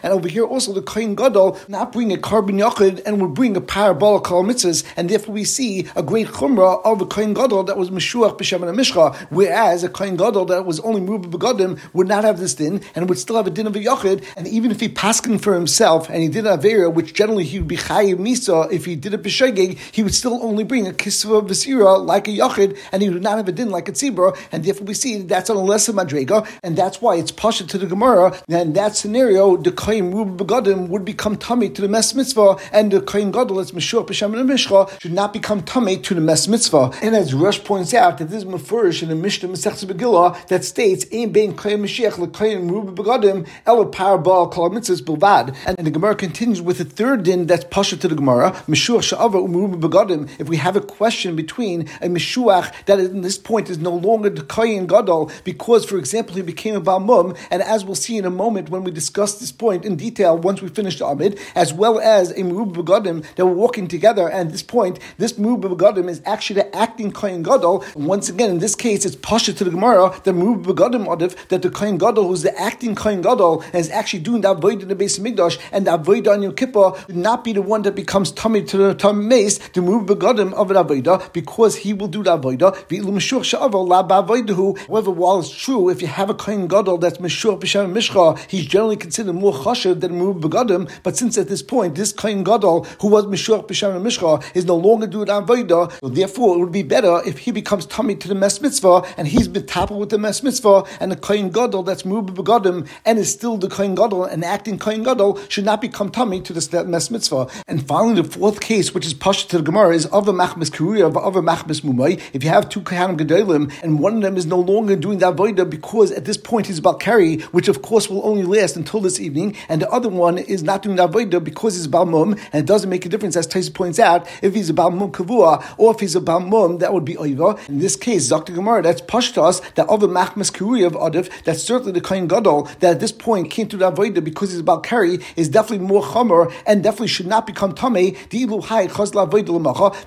and 0.02 0.12
over 0.12 0.28
here 0.28 0.44
also 0.44 0.72
the 0.72 0.82
koyin 0.82 1.14
gadol 1.14 1.56
not 1.68 1.92
bring 1.92 2.12
a 2.12 2.18
carbon 2.18 2.58
yachid 2.58 3.00
and 3.06 3.20
would 3.20 3.34
bring 3.34 3.56
a 3.56 3.60
parabolic 3.60 4.24
kol 4.24 4.42
mitzvahs, 4.42 4.82
and 4.96 5.08
therefore 5.08 5.34
we 5.34 5.44
see 5.44 5.86
a 5.94 6.02
great 6.02 6.26
chumrah 6.26 6.84
of 6.84 7.00
a 7.00 7.06
koyin 7.06 7.32
gadol 7.32 7.62
that 7.62 7.76
was 7.76 7.90
meshuach 7.90 8.36
b'shem 8.36 8.68
and 8.68 8.76
mishcha, 8.76 9.14
whereas 9.30 9.84
a 9.84 9.88
koyin 9.88 10.16
gadol 10.16 10.44
that 10.44 10.64
was 10.64 10.80
only 10.80 11.00
begadim 11.00 11.78
would 11.92 12.08
not 12.08 12.24
have 12.24 12.40
this 12.40 12.54
din 12.54 12.80
and 12.96 13.08
would 13.08 13.18
still 13.18 13.36
have 13.36 13.46
a 13.46 13.50
din 13.50 13.68
of 13.68 13.76
a 13.76 13.78
yachid, 13.78 14.24
and 14.36 14.48
even 14.48 14.72
if 14.72 14.80
he 14.80 14.88
paskin 14.88 15.40
for 15.40 15.54
himself 15.54 16.08
and 16.10 16.22
he 16.22 16.28
did 16.28 16.44
an 16.44 16.58
avera, 16.58 16.92
which 16.92 17.14
generally 17.14 17.44
he 17.44 17.60
would 17.60 17.68
be 17.68 17.76
chayiv 17.76 18.16
misa 18.16 18.70
if 18.72 18.84
he 18.84 18.96
did 18.96 19.14
a 19.14 19.18
b'shegeg, 19.18 19.78
he 19.92 20.02
would 20.02 20.14
still 20.14 20.42
only 20.42 20.64
bring 20.64 20.88
a 20.88 20.92
kisva 20.92 21.46
v'sira 21.46 22.04
like 22.04 22.26
a 22.26 22.32
yachid, 22.32 22.76
and 22.90 23.02
he 23.02 23.11
would 23.14 23.22
not 23.22 23.36
have 23.36 23.48
a 23.48 23.52
din 23.52 23.70
like 23.70 23.88
a 23.88 23.92
tzibur, 23.92 24.36
and 24.50 24.64
therefore 24.64 24.86
we 24.86 24.94
see 24.94 25.18
that's 25.22 25.50
on 25.50 25.56
a 25.56 25.62
lesser 25.62 25.92
madrega, 25.92 26.46
and 26.62 26.76
that's 26.76 27.00
why 27.00 27.16
it's 27.16 27.30
pasha 27.30 27.66
to 27.66 27.78
the 27.78 27.86
Gemara. 27.86 28.36
Then 28.48 28.72
that 28.74 28.96
scenario, 28.96 29.56
the 29.56 29.70
koyin 29.70 30.14
rub 30.14 30.38
begadim 30.38 30.88
would 30.88 31.04
become 31.04 31.36
tummy 31.36 31.68
to 31.70 31.82
the 31.82 31.88
mes 31.88 32.14
mitzvah, 32.14 32.56
and 32.72 32.90
the 32.90 33.00
koyin 33.00 33.32
gadol 33.32 33.56
that's 33.56 33.72
meshur 33.72 34.06
b'shem 34.06 34.38
and 34.38 34.48
mishcha 34.48 35.00
should 35.00 35.12
not 35.12 35.32
become 35.32 35.62
tummy 35.62 35.96
to 35.98 36.14
the 36.14 36.20
mes 36.20 36.48
mitzvah. 36.48 36.92
And 37.02 37.14
as 37.14 37.34
Rosh 37.34 37.62
points 37.64 37.94
out, 37.94 38.18
that 38.18 38.26
this 38.26 38.42
is 38.42 38.44
mafurish 38.44 39.02
in 39.02 39.08
the 39.08 39.14
Mishnah 39.14 39.48
Masechta 39.48 39.86
Megillah 39.86 40.46
that 40.48 40.64
states 40.64 41.06
ein 41.12 41.32
bein 41.32 41.54
koyin 41.54 41.80
mashiach 41.80 42.12
lekoyin 42.12 42.70
rub 42.70 42.96
begadim 42.96 43.46
ela 43.66 43.86
parabal 43.86 44.50
kol 44.50 44.70
mitzvahs 44.70 45.02
bilvad. 45.02 45.54
And, 45.66 45.82
the 45.82 45.90
Gemara 45.90 46.14
continues 46.14 46.62
with 46.62 46.78
the 46.78 46.84
third 46.84 47.24
din 47.24 47.46
that's 47.46 47.64
pasha 47.64 47.96
to 47.96 48.08
the 48.08 48.14
Gemara 48.14 48.52
meshur 48.68 49.00
sha'ava 49.00 49.46
umrub 49.46 49.80
begadim. 49.80 50.28
If 50.38 50.48
we 50.48 50.56
have 50.58 50.76
a 50.76 50.80
question 50.80 51.34
between 51.36 51.82
a 52.00 52.08
meshuach 52.08 52.72
that 52.86 53.00
this 53.08 53.38
point 53.38 53.70
is 53.70 53.78
no 53.78 53.94
longer 53.94 54.30
the 54.30 54.42
koyin 54.42 54.86
gadol 54.86 55.30
because, 55.44 55.84
for 55.84 55.96
example, 55.96 56.36
he 56.36 56.42
became 56.42 56.74
a 56.74 56.80
balmum, 56.80 57.36
and 57.50 57.62
as 57.62 57.84
we'll 57.84 57.94
see 57.94 58.16
in 58.16 58.24
a 58.24 58.30
moment 58.30 58.70
when 58.70 58.84
we 58.84 58.90
discuss 58.90 59.38
this 59.38 59.52
point 59.52 59.84
in 59.84 59.96
detail 59.96 60.36
once 60.38 60.62
we 60.62 60.68
finish 60.68 60.98
the 60.98 61.06
Amid, 61.06 61.38
as 61.54 61.72
well 61.72 61.98
as 62.00 62.30
a 62.32 62.42
Merub 62.42 62.72
Begadim 62.72 63.24
that 63.34 63.46
were 63.46 63.52
walking 63.52 63.88
together. 63.88 64.28
And 64.28 64.50
this 64.50 64.62
point, 64.62 64.98
this 65.18 65.34
Merub 65.34 65.62
Begadim 65.62 66.08
is 66.08 66.22
actually 66.24 66.62
the 66.62 66.76
acting 66.76 67.12
Kohen 67.12 67.42
Gadol. 67.42 67.84
Once 67.94 68.28
again, 68.28 68.50
in 68.50 68.58
this 68.58 68.74
case, 68.74 69.04
it's 69.04 69.16
Pasha 69.16 69.52
to 69.52 69.64
the 69.64 69.70
Gemara, 69.70 70.14
the 70.24 70.32
Merub 70.32 70.64
Begadim 70.64 71.06
Adif, 71.06 71.36
that 71.48 71.62
the 71.62 71.70
Kohen 71.70 71.98
Gadol, 71.98 72.28
who's 72.28 72.42
the 72.42 72.58
acting 72.60 72.94
Kohen 72.94 73.22
Gadol, 73.22 73.64
is 73.72 73.90
actually 73.90 74.20
doing 74.20 74.42
the 74.42 74.50
Avoid 74.50 74.82
in 74.82 74.88
the 74.88 74.94
base 74.94 75.18
of 75.18 75.24
Migdash, 75.24 75.58
and 75.72 75.86
the 75.86 75.94
Avoid 75.94 76.28
on 76.28 76.42
Yom 76.42 76.54
Kippur 76.54 76.92
would 77.06 77.16
not 77.16 77.44
be 77.44 77.52
the 77.52 77.62
one 77.62 77.82
that 77.82 77.94
becomes 77.94 78.32
tummy 78.32 78.62
to 78.64 78.76
the 78.76 78.94
tummy 78.94 79.24
mace, 79.24 79.58
the 79.58 79.80
Merub 79.80 80.06
Begadim 80.06 80.52
of 80.54 80.70
an 80.70 80.76
Avodah, 80.76 81.32
because 81.32 81.76
he 81.76 81.92
will 81.92 82.08
do 82.08 82.22
the 82.22 82.38
Avodah. 82.38 82.88
However, 82.98 85.10
while 85.10 85.38
it's 85.38 85.50
true, 85.50 85.88
if 85.88 86.02
you 86.02 86.08
have 86.08 86.30
a 86.30 86.34
Kohen 86.34 86.66
Gadol 86.66 86.98
that's 86.98 87.18
Meshur 87.18 87.58
B'Shem 87.58 87.92
Mishcha, 87.92 88.38
he's 88.50 88.66
generally 88.66 88.96
considered 88.96 89.34
more 89.34 89.52
chashav 89.52 90.00
than 90.00 90.20
Merub 90.20 90.40
Begadim, 90.40 90.90
but 91.02 91.16
since 91.16 91.38
at 91.38 91.48
this 91.48 91.62
point, 91.62 91.94
this 91.94 92.12
Kohen 92.12 92.44
Gadol, 92.44 92.84
who 93.00 93.08
was 93.08 93.24
Meshur 93.26 93.66
B'Shem 93.66 94.02
Mishcha, 94.02 94.42
is 94.54 94.66
no 94.66 94.76
longer 94.76 95.06
doing 95.06 95.28
Avodah, 95.28 95.92
so 96.00 96.08
therefore 96.08 96.56
it 96.56 96.58
would 96.58 96.72
be 96.72 96.82
better 96.82 97.22
if 97.26 97.38
he 97.38 97.50
becomes 97.50 97.86
tummy 97.86 98.14
to 98.16 98.28
the 98.28 98.34
Mes 98.34 98.60
Mitzvah, 98.60 99.02
and 99.16 99.28
he's 99.28 99.48
betapel 99.48 99.98
with 99.98 100.10
the 100.10 100.18
Mes 100.18 100.42
Mitzvah, 100.42 100.84
and 101.00 101.10
the 101.10 101.16
Kohen 101.16 101.50
Gadol 101.50 101.84
that's 101.84 102.02
Merub 102.02 102.34
Begadim, 102.34 102.86
and 103.04 103.18
is 103.18 103.32
still 103.32 103.56
the 103.56 103.68
Kohen 103.68 103.94
Gadol, 103.94 104.24
and 104.24 104.44
acting 104.44 104.78
Kohen 104.78 105.02
Gadol, 105.02 105.38
should 105.48 105.64
not 105.64 105.80
become 105.80 106.10
tummy 106.10 106.40
to 106.42 106.52
this 106.52 106.70
Mes 106.72 107.10
Mitzvah. 107.10 107.48
And 107.68 107.86
finally, 107.86 108.20
the 108.20 108.28
fourth 108.28 108.60
case, 108.60 108.92
which 108.92 109.06
is 109.06 109.14
Pasha 109.14 109.48
to 109.48 109.58
the 109.58 109.64
Gemara, 109.64 109.94
is 109.94 110.06
of 110.06 110.28
a 110.28 110.32
Machmas 110.32 110.70
Kuria, 110.70 111.06
of 111.06 111.36
a 111.36 111.42
Machmas 111.42 111.80
Mumai. 111.80 112.20
If 112.32 112.44
you 112.44 112.50
have 112.50 112.68
two 112.68 112.81
Gedolim, 112.84 113.72
and 113.82 113.98
one 113.98 114.16
of 114.16 114.22
them 114.22 114.36
is 114.36 114.46
no 114.46 114.58
longer 114.58 114.96
doing 114.96 115.18
that 115.18 115.36
Avodah 115.36 115.68
because 115.68 116.12
at 116.12 116.24
this 116.24 116.36
point 116.36 116.66
he's 116.66 116.78
about 116.78 117.00
carry, 117.00 117.38
which 117.52 117.68
of 117.68 117.82
course 117.82 118.08
will 118.08 118.24
only 118.26 118.44
last 118.44 118.76
until 118.76 119.00
this 119.00 119.20
evening, 119.20 119.56
and 119.68 119.82
the 119.82 119.90
other 119.90 120.08
one 120.08 120.38
is 120.38 120.62
not 120.62 120.82
doing 120.82 120.96
the 120.96 121.08
Avodah 121.08 121.42
because 121.42 121.76
he's 121.76 121.88
Balmum, 121.88 122.38
and 122.52 122.62
it 122.62 122.66
doesn't 122.66 122.90
make 122.90 123.06
a 123.06 123.08
difference, 123.08 123.36
as 123.36 123.46
Taisa 123.46 123.72
points 123.72 123.98
out, 123.98 124.26
if 124.42 124.54
he's 124.54 124.70
a 124.70 124.74
Balmum 124.74 125.10
Kavua, 125.10 125.74
or 125.78 125.92
if 125.94 126.00
he's 126.00 126.16
a 126.16 126.20
Balmum, 126.20 126.78
that 126.80 126.92
would 126.92 127.04
be 127.04 127.14
Oiva. 127.14 127.68
In 127.68 127.78
this 127.78 127.96
case, 127.96 128.28
Dr. 128.28 128.52
Gemara, 128.52 128.82
that's 128.82 129.00
Pashtas, 129.02 129.62
that 129.74 129.88
other 129.88 130.08
Machmas 130.08 130.52
Kuri 130.52 130.82
of 130.82 130.92
Adif, 130.94 131.30
that's 131.44 131.62
certainly 131.62 131.92
the 131.92 132.00
Kain 132.00 132.26
Gadol, 132.26 132.64
that 132.80 132.92
at 132.92 133.00
this 133.00 133.12
point 133.12 133.50
can't 133.50 133.70
do 133.70 133.76
the 133.76 133.90
Avodah 133.90 134.22
because 134.22 134.50
he's 134.50 134.60
about 134.60 134.82
carry, 134.82 135.18
is 135.36 135.48
definitely 135.48 135.86
more 135.86 136.02
Chomer, 136.02 136.52
and 136.66 136.82
definitely 136.82 137.08
should 137.08 137.26
not 137.26 137.46
become 137.46 137.74
Tame, 137.74 138.16
the 138.30 138.42
Ilu 138.42 138.60
Hai 138.62 138.86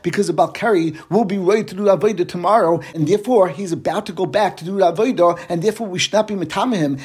because 0.04 0.30
about 0.30 0.54
carry 0.54 0.94
will 1.10 1.26
be 1.26 1.38
ready 1.38 1.64
to 1.64 1.76
do 1.76 1.84
the 1.84 1.98
Avodah 1.98 2.28
tomorrow, 2.28 2.65
and 2.94 3.08
therefore 3.08 3.50
he's 3.50 3.72
about 3.72 4.06
to 4.06 4.14
go 4.14 4.26
back 4.26 4.58
to 4.58 4.66
do 4.66 4.78
Avodah, 4.78 5.40
and 5.50 5.62
therefore 5.62 5.88
we 5.88 6.00
should 6.00 6.14
not 6.14 6.28
be 6.28 6.36
Matame 6.36 6.76
him, 6.76 6.98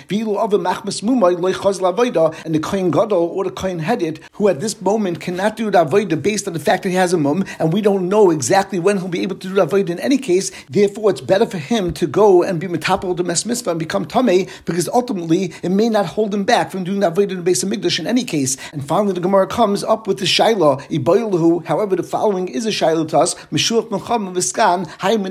and 2.45 2.55
the 2.55 2.61
Kohen 2.61 2.91
Gadol 2.91 3.23
or 3.35 3.45
the 3.45 3.51
Kohen 3.51 3.79
Headed, 3.79 4.21
who 4.33 4.49
at 4.49 4.61
this 4.61 4.81
moment 4.81 5.21
cannot 5.21 5.57
do 5.57 5.71
Avodah 5.71 6.23
based 6.23 6.47
on 6.47 6.55
the 6.55 6.61
fact 6.61 6.83
that 6.83 6.91
he 6.91 6.95
has 6.97 7.13
a 7.13 7.19
mum, 7.19 7.45
and 7.59 7.73
we 7.73 7.81
don't 7.81 8.09
know 8.09 8.31
exactly 8.31 8.79
when 8.79 8.99
he'll 8.99 9.09
be 9.09 9.23
able 9.23 9.37
to 9.37 9.49
do 9.49 9.65
void 9.65 9.91
in 9.91 9.99
any 10.01 10.19
case. 10.19 10.51
Therefore, 10.69 11.11
it's 11.11 11.21
better 11.21 11.47
for 11.47 11.59
him 11.59 11.93
to 11.95 12.07
go 12.07 12.43
and 12.43 12.61
be 12.61 12.67
metapel 12.67 13.17
the 13.17 13.25
mes 13.25 13.45
mitzvah 13.47 13.71
and 13.71 13.79
become 13.79 14.05
tamei 14.05 14.51
because 14.65 14.89
ultimately 14.89 15.53
it 15.63 15.71
may 15.71 15.89
not 15.89 16.07
hold 16.07 16.35
him 16.35 16.45
back 16.45 16.71
from 16.71 16.85
doing 16.85 17.01
void 17.15 17.31
in 17.31 17.37
the 17.39 17.43
base 17.43 17.63
of 17.63 17.69
Migdash 17.69 17.99
in 17.99 18.07
any 18.07 18.25
case. 18.25 18.57
And 18.73 18.85
finally, 18.85 19.13
the 19.13 19.21
Gemara 19.21 19.47
comes 19.47 19.83
up 19.85 20.07
with 20.07 20.19
the 20.19 20.25
shaila 20.25 20.81
iboilahu. 20.89 21.65
However, 21.67 21.97
the 21.97 22.03
following 22.03 22.49
is 22.49 22.67
a 22.67 22.71
shaila 22.71 23.09
to 23.09 23.19
us: 23.19 23.35
Meshuach 23.47 23.89
Mechama 23.89 24.35
v'skan 24.35 24.87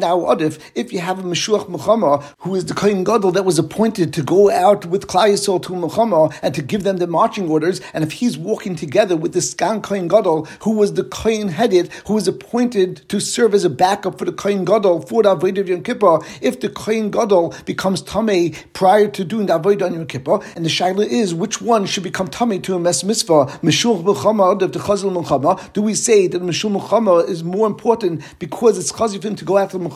hayminaw 0.09 0.37
adif. 0.37 0.59
If 0.75 0.93
you 0.93 0.99
have 0.99 1.19
a 1.19 1.23
Meshuach 1.23 1.67
Mechama 1.67 2.23
who 2.39 2.55
is 2.55 2.65
the 2.65 2.73
kohen 2.73 3.03
gadol 3.03 3.31
that 3.31 3.45
was 3.45 3.59
appointed 3.59 4.13
to 4.13 4.23
go 4.23 4.49
out 4.51 4.85
with 4.85 5.07
Klal 5.07 5.29
Yisrael 5.29 5.61
to 5.63 5.73
Mechama 5.73 6.37
and 6.41 6.53
to 6.55 6.61
give 6.61 6.83
them 6.83 6.97
the 6.97 7.07
marching 7.07 7.49
orders, 7.49 7.81
and 7.93 8.03
if 8.03 8.13
he's 8.13 8.37
walking 8.37 8.75
together 8.75 9.15
with 9.15 9.33
the 9.33 9.39
skan 9.39 9.81
kohen 9.81 10.07
gadol 10.07 10.45
who 10.61 10.71
was 10.71 10.93
the 10.93 11.03
kohen 11.03 11.49
headed, 11.49 11.91
who 12.07 12.13
was 12.13 12.27
appointed 12.27 13.07
to 13.09 13.19
serve 13.19 13.53
as 13.53 13.63
a 13.63 13.69
backup 13.69 14.17
for 14.17 14.25
the 14.25 14.31
kohen 14.31 14.65
gadol 14.65 15.01
for 15.01 15.23
the 15.23 15.35
avodah 15.35 15.59
of 15.59 15.69
Yom 15.69 15.83
Kippur, 15.83 16.19
if 16.41 16.59
the 16.59 16.69
kohen 16.69 17.11
gadol 17.11 17.53
becomes 17.65 18.01
tamei 18.03 18.55
prior 18.73 19.07
to 19.07 19.23
doing 19.23 19.47
the 19.47 19.59
avodah 19.59 19.85
on 19.85 19.93
Yom 19.93 20.05
Kippur, 20.05 20.39
and 20.55 20.65
the 20.65 20.69
shaila 20.69 21.05
is 21.05 21.33
which 21.33 21.61
one 21.61 21.85
should 21.85 22.03
become 22.03 22.27
tamei 22.27 22.61
to 22.61 22.75
a 22.75 22.79
mes 22.79 23.03
mitzvah, 23.03 23.45
Meshuach 23.63 24.03
Mechama 24.03 24.61
of 24.61 24.71
the 24.71 24.79
Chazal 24.79 25.11
Mechama, 25.15 25.73
do 25.73 25.81
we 25.81 25.93
say 25.93 26.27
that 26.27 26.41
Meshuach 26.41 26.79
Mechama 26.79 27.27
is 27.27 27.43
more 27.43 27.67
important 27.67 28.21
because 28.39 28.77
it's 28.77 28.91
chazi 28.91 29.21
for 29.21 29.27
him 29.27 29.35
to 29.35 29.45
go 29.45 29.57
after 29.57 29.77
Mechama, 29.77 29.89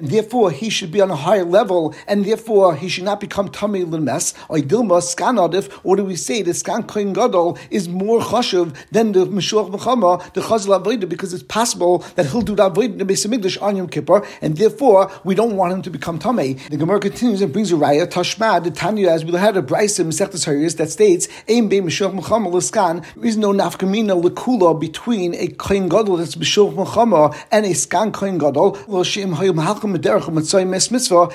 therefore 0.00 0.50
he 0.50 0.68
should 0.68 0.90
be 0.90 1.00
on 1.00 1.10
a 1.10 1.16
higher 1.16 1.44
level, 1.44 1.94
and 2.08 2.24
therefore 2.24 2.74
he 2.76 2.88
should 2.88 3.04
not 3.04 3.20
become 3.20 3.48
tamei 3.48 3.88
l'mes, 3.88 4.34
or 4.48 4.58
Dilma 4.58 5.00
Skan 5.00 5.36
Adif, 5.38 5.80
or 5.84 5.96
do 5.96 6.04
we 6.04 6.16
say 6.16 6.42
the 6.42 6.50
Skan 6.50 6.86
Kohen 6.86 7.12
Gadol 7.12 7.58
is 7.70 7.88
more 7.88 8.20
chashuv 8.20 8.74
than 8.90 9.12
the 9.12 9.26
Meshuach 9.26 9.70
Mechama, 9.70 10.32
the 10.32 10.40
Chazal 10.40 10.82
Avodah, 10.82 11.08
because 11.08 11.32
it's 11.32 11.42
possible 11.42 11.98
that 12.16 12.26
he'll 12.26 12.42
do 12.42 12.54
the 12.54 12.68
Avodah 12.70 12.84
in 12.84 12.98
the 12.98 13.04
Beis 13.04 13.62
on 13.62 13.76
Yom 13.76 13.88
Kippur, 13.88 14.26
and 14.40 14.56
therefore 14.56 15.10
we 15.24 15.34
don't 15.34 15.56
want 15.56 15.72
him 15.72 15.82
to 15.82 15.90
become 15.90 16.18
tamei. 16.18 16.58
The 16.68 16.76
Gemara 16.76 17.00
continues 17.00 17.40
and 17.40 17.52
brings 17.52 17.72
a 17.72 17.76
raya 17.76 18.06
Tashma, 18.06 18.62
the 18.62 18.70
Tanya, 18.70 19.10
as 19.10 19.24
we 19.24 19.32
had 19.32 19.56
a 19.56 19.62
Bryce 19.62 19.98
in 19.98 20.08
Masechtas 20.08 20.46
Horayos 20.46 20.76
that 20.78 20.90
states, 20.90 21.28
Ein 21.48 21.68
Be 21.68 21.80
Meshuach 21.80 22.18
Mechama 22.18 22.52
L'Skan, 22.52 23.04
there 23.16 23.26
is 23.26 23.36
no 23.36 23.52
nafkamina 23.52 24.20
lekula 24.20 24.78
between 24.78 25.34
a 25.34 25.48
kohen 25.48 25.88
gadol 25.88 26.16
that's 26.16 26.34
b'shulch 26.34 26.74
mechama 26.74 27.36
and 27.50 27.66
a 27.66 27.70
skan 27.70 28.12
kohen 28.12 28.38
gadol. 28.38 28.72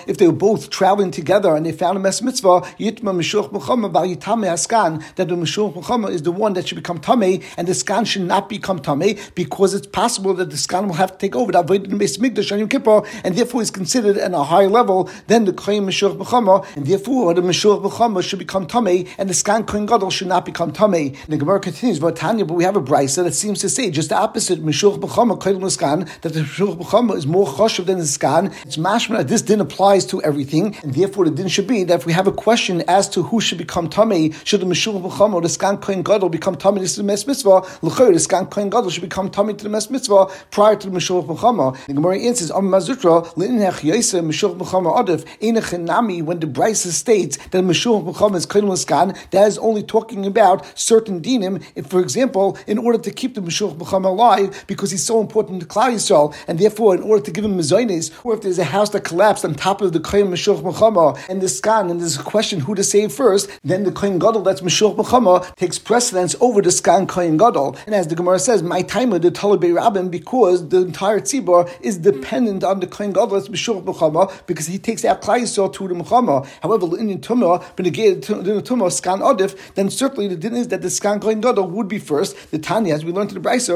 If 0.08 0.18
they 0.18 0.28
were 0.28 0.34
both 0.34 0.70
traveling 0.70 1.12
together 1.12 1.56
and 1.56 1.66
they 1.66 1.72
found 1.72 1.98
a 1.98 2.02
mes 2.02 2.22
mitzvah, 2.22 2.62
yitma 2.80 3.92
bal 3.92 4.06
yitame 4.08 4.48
askan 4.48 5.04
that 5.16 5.28
the 5.28 5.36
mishulch 5.36 5.74
mechama 5.74 6.10
is 6.10 6.24
the 6.24 6.32
one 6.32 6.54
that 6.54 6.68
should 6.68 6.76
become 6.76 7.00
tame 7.00 7.42
and 7.58 7.68
the 7.68 7.74
skan 7.74 8.06
should 8.06 8.24
not 8.24 8.50
become 8.50 8.80
tame 8.80 9.18
because 9.36 9.74
it's 9.74 9.88
possible 9.88 10.34
that 10.34 10.50
the 10.50 10.56
skan 10.56 10.88
will 10.88 10.94
have 10.94 11.12
to 11.12 11.18
take 11.18 11.36
over 11.36 11.52
the 11.52 11.64
mes 11.96 12.18
migdash 12.18 12.52
on 12.52 12.60
Yom 12.60 12.70
Kippur 12.70 13.04
and 13.24 13.36
therefore 13.36 13.62
is 13.62 13.72
considered 13.72 14.18
at 14.18 14.34
a 14.34 14.44
higher 14.44 14.70
level 14.70 15.10
than 15.28 15.46
the 15.46 15.54
kohen 15.54 15.86
mishulch 15.86 16.18
mechama 16.18 16.66
and 16.76 16.88
therefore 16.88 17.34
the 17.34 17.42
mishulch 17.42 17.82
mechama 17.84 18.24
should 18.24 18.40
become 18.40 18.66
tame 18.66 19.08
and 19.18 19.30
the 19.30 19.34
skan 19.34 19.66
kohen 19.68 19.86
gadol 19.86 20.10
should 20.10 20.28
not 20.28 20.46
become 20.46 20.72
tame. 20.72 21.16
The 21.28 21.38
Gemara 21.38 21.60
continues, 21.60 22.00
but 22.00 22.16
Tanya, 22.16 22.46
but 22.46 22.56
we 22.56 22.64
have 22.64 22.76
a 22.76 22.82
brisa 22.82 23.24
that 23.24 23.34
seems 23.34 23.60
to 23.60 23.70
say 23.70 23.92
just 23.92 24.10
the 24.10 24.18
opposite. 24.18 24.60
Koyel 24.60 25.60
muskan 25.60 26.10
that 26.22 26.34
the 26.34 26.42
mishuch 26.42 26.78
b'chama 26.78 27.16
is 27.16 27.28
more 27.28 27.46
choshev 27.46 27.86
than 27.86 27.99
the 28.00 28.06
skan. 28.06 28.54
It's 28.66 28.78
mashma. 28.78 29.28
This 29.28 29.42
din 29.42 29.60
applies 29.62 30.06
to 30.08 30.22
everything, 30.24 30.76
and 30.84 30.94
therefore 30.94 31.26
the 31.26 31.32
din 31.32 31.48
should 31.48 31.68
be 31.68 31.84
that 31.84 32.00
if 32.00 32.06
we 32.06 32.14
have 32.14 32.28
a 32.28 32.32
question 32.32 32.84
as 32.88 33.10
to 33.10 33.24
who 33.24 33.40
should 33.42 33.58
become 33.58 33.90
tamei, 33.90 34.34
should 34.46 34.62
the 34.62 34.66
mishuch 34.66 35.02
b'chama 35.02 35.34
or 35.36 35.42
the 35.42 35.48
skan 35.48 35.82
kohen 35.82 36.02
gadol 36.04 36.30
become 36.30 36.56
tamei 36.56 36.90
to 36.90 36.98
the 36.98 37.04
mes 37.04 37.28
mitzvah? 37.28 37.62
L'chayr 37.82 38.14
the 38.14 38.20
skan 38.20 38.50
kohen 38.50 38.70
gadol 38.70 38.90
should 38.90 39.02
become 39.02 39.30
tamei 39.30 39.58
to 39.58 39.64
the 39.64 39.70
mes 39.70 39.90
mitzvah 39.90 40.26
prior 40.52 40.76
to 40.76 40.90
the 40.90 40.96
mishuch 40.96 41.26
b'chama. 41.28 41.78
The 41.86 41.94
Gemara 41.94 42.20
answers, 42.20 42.52
Am 42.52 42.64
mazutra 42.64 43.26
l'inech 43.36 43.82
mishuch 43.82 44.58
b'chama 44.58 44.96
adif 44.98 45.26
enechinami 45.40 46.24
when 46.24 46.40
the 46.40 46.48
brisa 46.48 46.88
states 46.88 47.38
that 47.52 47.64
mishuch 47.64 48.04
b'chama 48.06 48.36
is 48.36 48.46
koyel 48.46 48.64
muskan. 48.64 49.18
That 49.32 49.48
is 49.48 49.58
only 49.58 49.84
talking 49.84 50.26
about 50.26 50.66
certain 50.78 51.22
dinim, 51.22 51.64
if, 51.76 51.88
for 51.88 52.00
example, 52.00 52.58
in 52.68 52.78
order 52.78 52.98
to 52.98 53.12
keep 53.12 53.36
the 53.36 53.42
Meshuch 53.42 53.78
B'cham 53.78 54.06
alive, 54.06 54.64
because 54.68 54.92
he's 54.92 55.04
so 55.04 55.22
important 55.22 55.62
to 55.62 55.68
Klal 55.68 55.94
Yisrael, 55.94 56.36
and 56.48 56.60
therefore, 56.60 56.96
in 56.96 57.04
order 57.04 57.24
to 57.24 57.32
give 57.32 57.44
him 57.46 57.58
Mazoines, 57.90 58.12
or 58.24 58.34
if 58.34 58.42
there's 58.42 58.60
a 58.60 58.64
house 58.64 58.90
that 58.92 59.04
collapsed 59.04 59.46
on 59.46 59.56
top 59.56 59.82
of 59.82 59.94
the 59.94 60.00
Kohen 60.00 60.28
Meshuch 60.28 60.62
B'chama, 60.62 61.20
and 61.30 61.42
the 61.42 61.48
Skan, 61.48 61.92
and 61.92 62.00
there's 62.00 62.18
a 62.18 62.24
question 62.24 62.60
who 62.60 62.76
to 62.76 62.84
save 62.84 63.12
first, 63.12 63.50
then 63.64 63.84
the 63.84 63.92
Kohen 63.92 64.20
Gadol 64.20 64.42
that's 64.42 64.62
Meshuch 64.62 64.96
B'chama 64.96 65.56
takes 65.56 65.80
precedence 65.80 66.36
over 66.40 66.62
the 66.62 66.70
Skan 66.70 67.08
Kohen 67.08 67.38
Gadol. 67.38 67.78
And 67.86 67.96
as 67.96 68.08
the 68.08 68.16
Gemara 68.16 68.40
says, 68.40 68.64
my 68.64 68.82
time 68.82 69.14
of 69.14 69.22
the 69.22 69.32
Talibay 69.32 69.76
Rabbin, 69.76 70.10
because 70.10 70.70
the 70.70 70.78
entire 70.78 71.20
Tzibor 71.20 71.70
is 71.82 71.98
dependent 71.98 72.64
on 72.64 72.80
the 72.80 72.88
Kohen 72.88 73.14
Gadol 73.14 73.40
that's 73.40 73.50
Meshuch 73.50 73.84
B'chama, 73.84 74.32
because 74.48 74.68
he 74.68 74.78
takes 74.78 75.06
out 75.06 75.22
Yisrael 75.22 75.72
to 75.74 75.88
the 75.88 75.94
Mechama. 75.94 76.48
However, 76.62 76.98
in 76.98 77.08
the 77.08 77.18
Tumah, 77.18 77.64
Beneged 77.76 78.22
Tumah, 78.22 78.90
Skan 78.90 79.22
Adif, 79.22 79.74
then 79.76 79.90
certainly 79.90 80.28
the 80.28 80.36
din 80.36 80.56
is 80.56 80.68
that 80.70 80.82
the 80.82 80.88
Skan 80.88 81.22
Kohen 81.22 81.42
Gadol 81.42 81.68
would 81.70 81.88
be 81.88 82.00
first. 82.00 82.52
The 82.52 82.60
Tanya, 82.60 82.94
as 82.94 83.06
we 83.06 83.12
learned 83.12 83.32
in 83.32 83.42
the 83.42 83.50
Brisa. 83.50 83.70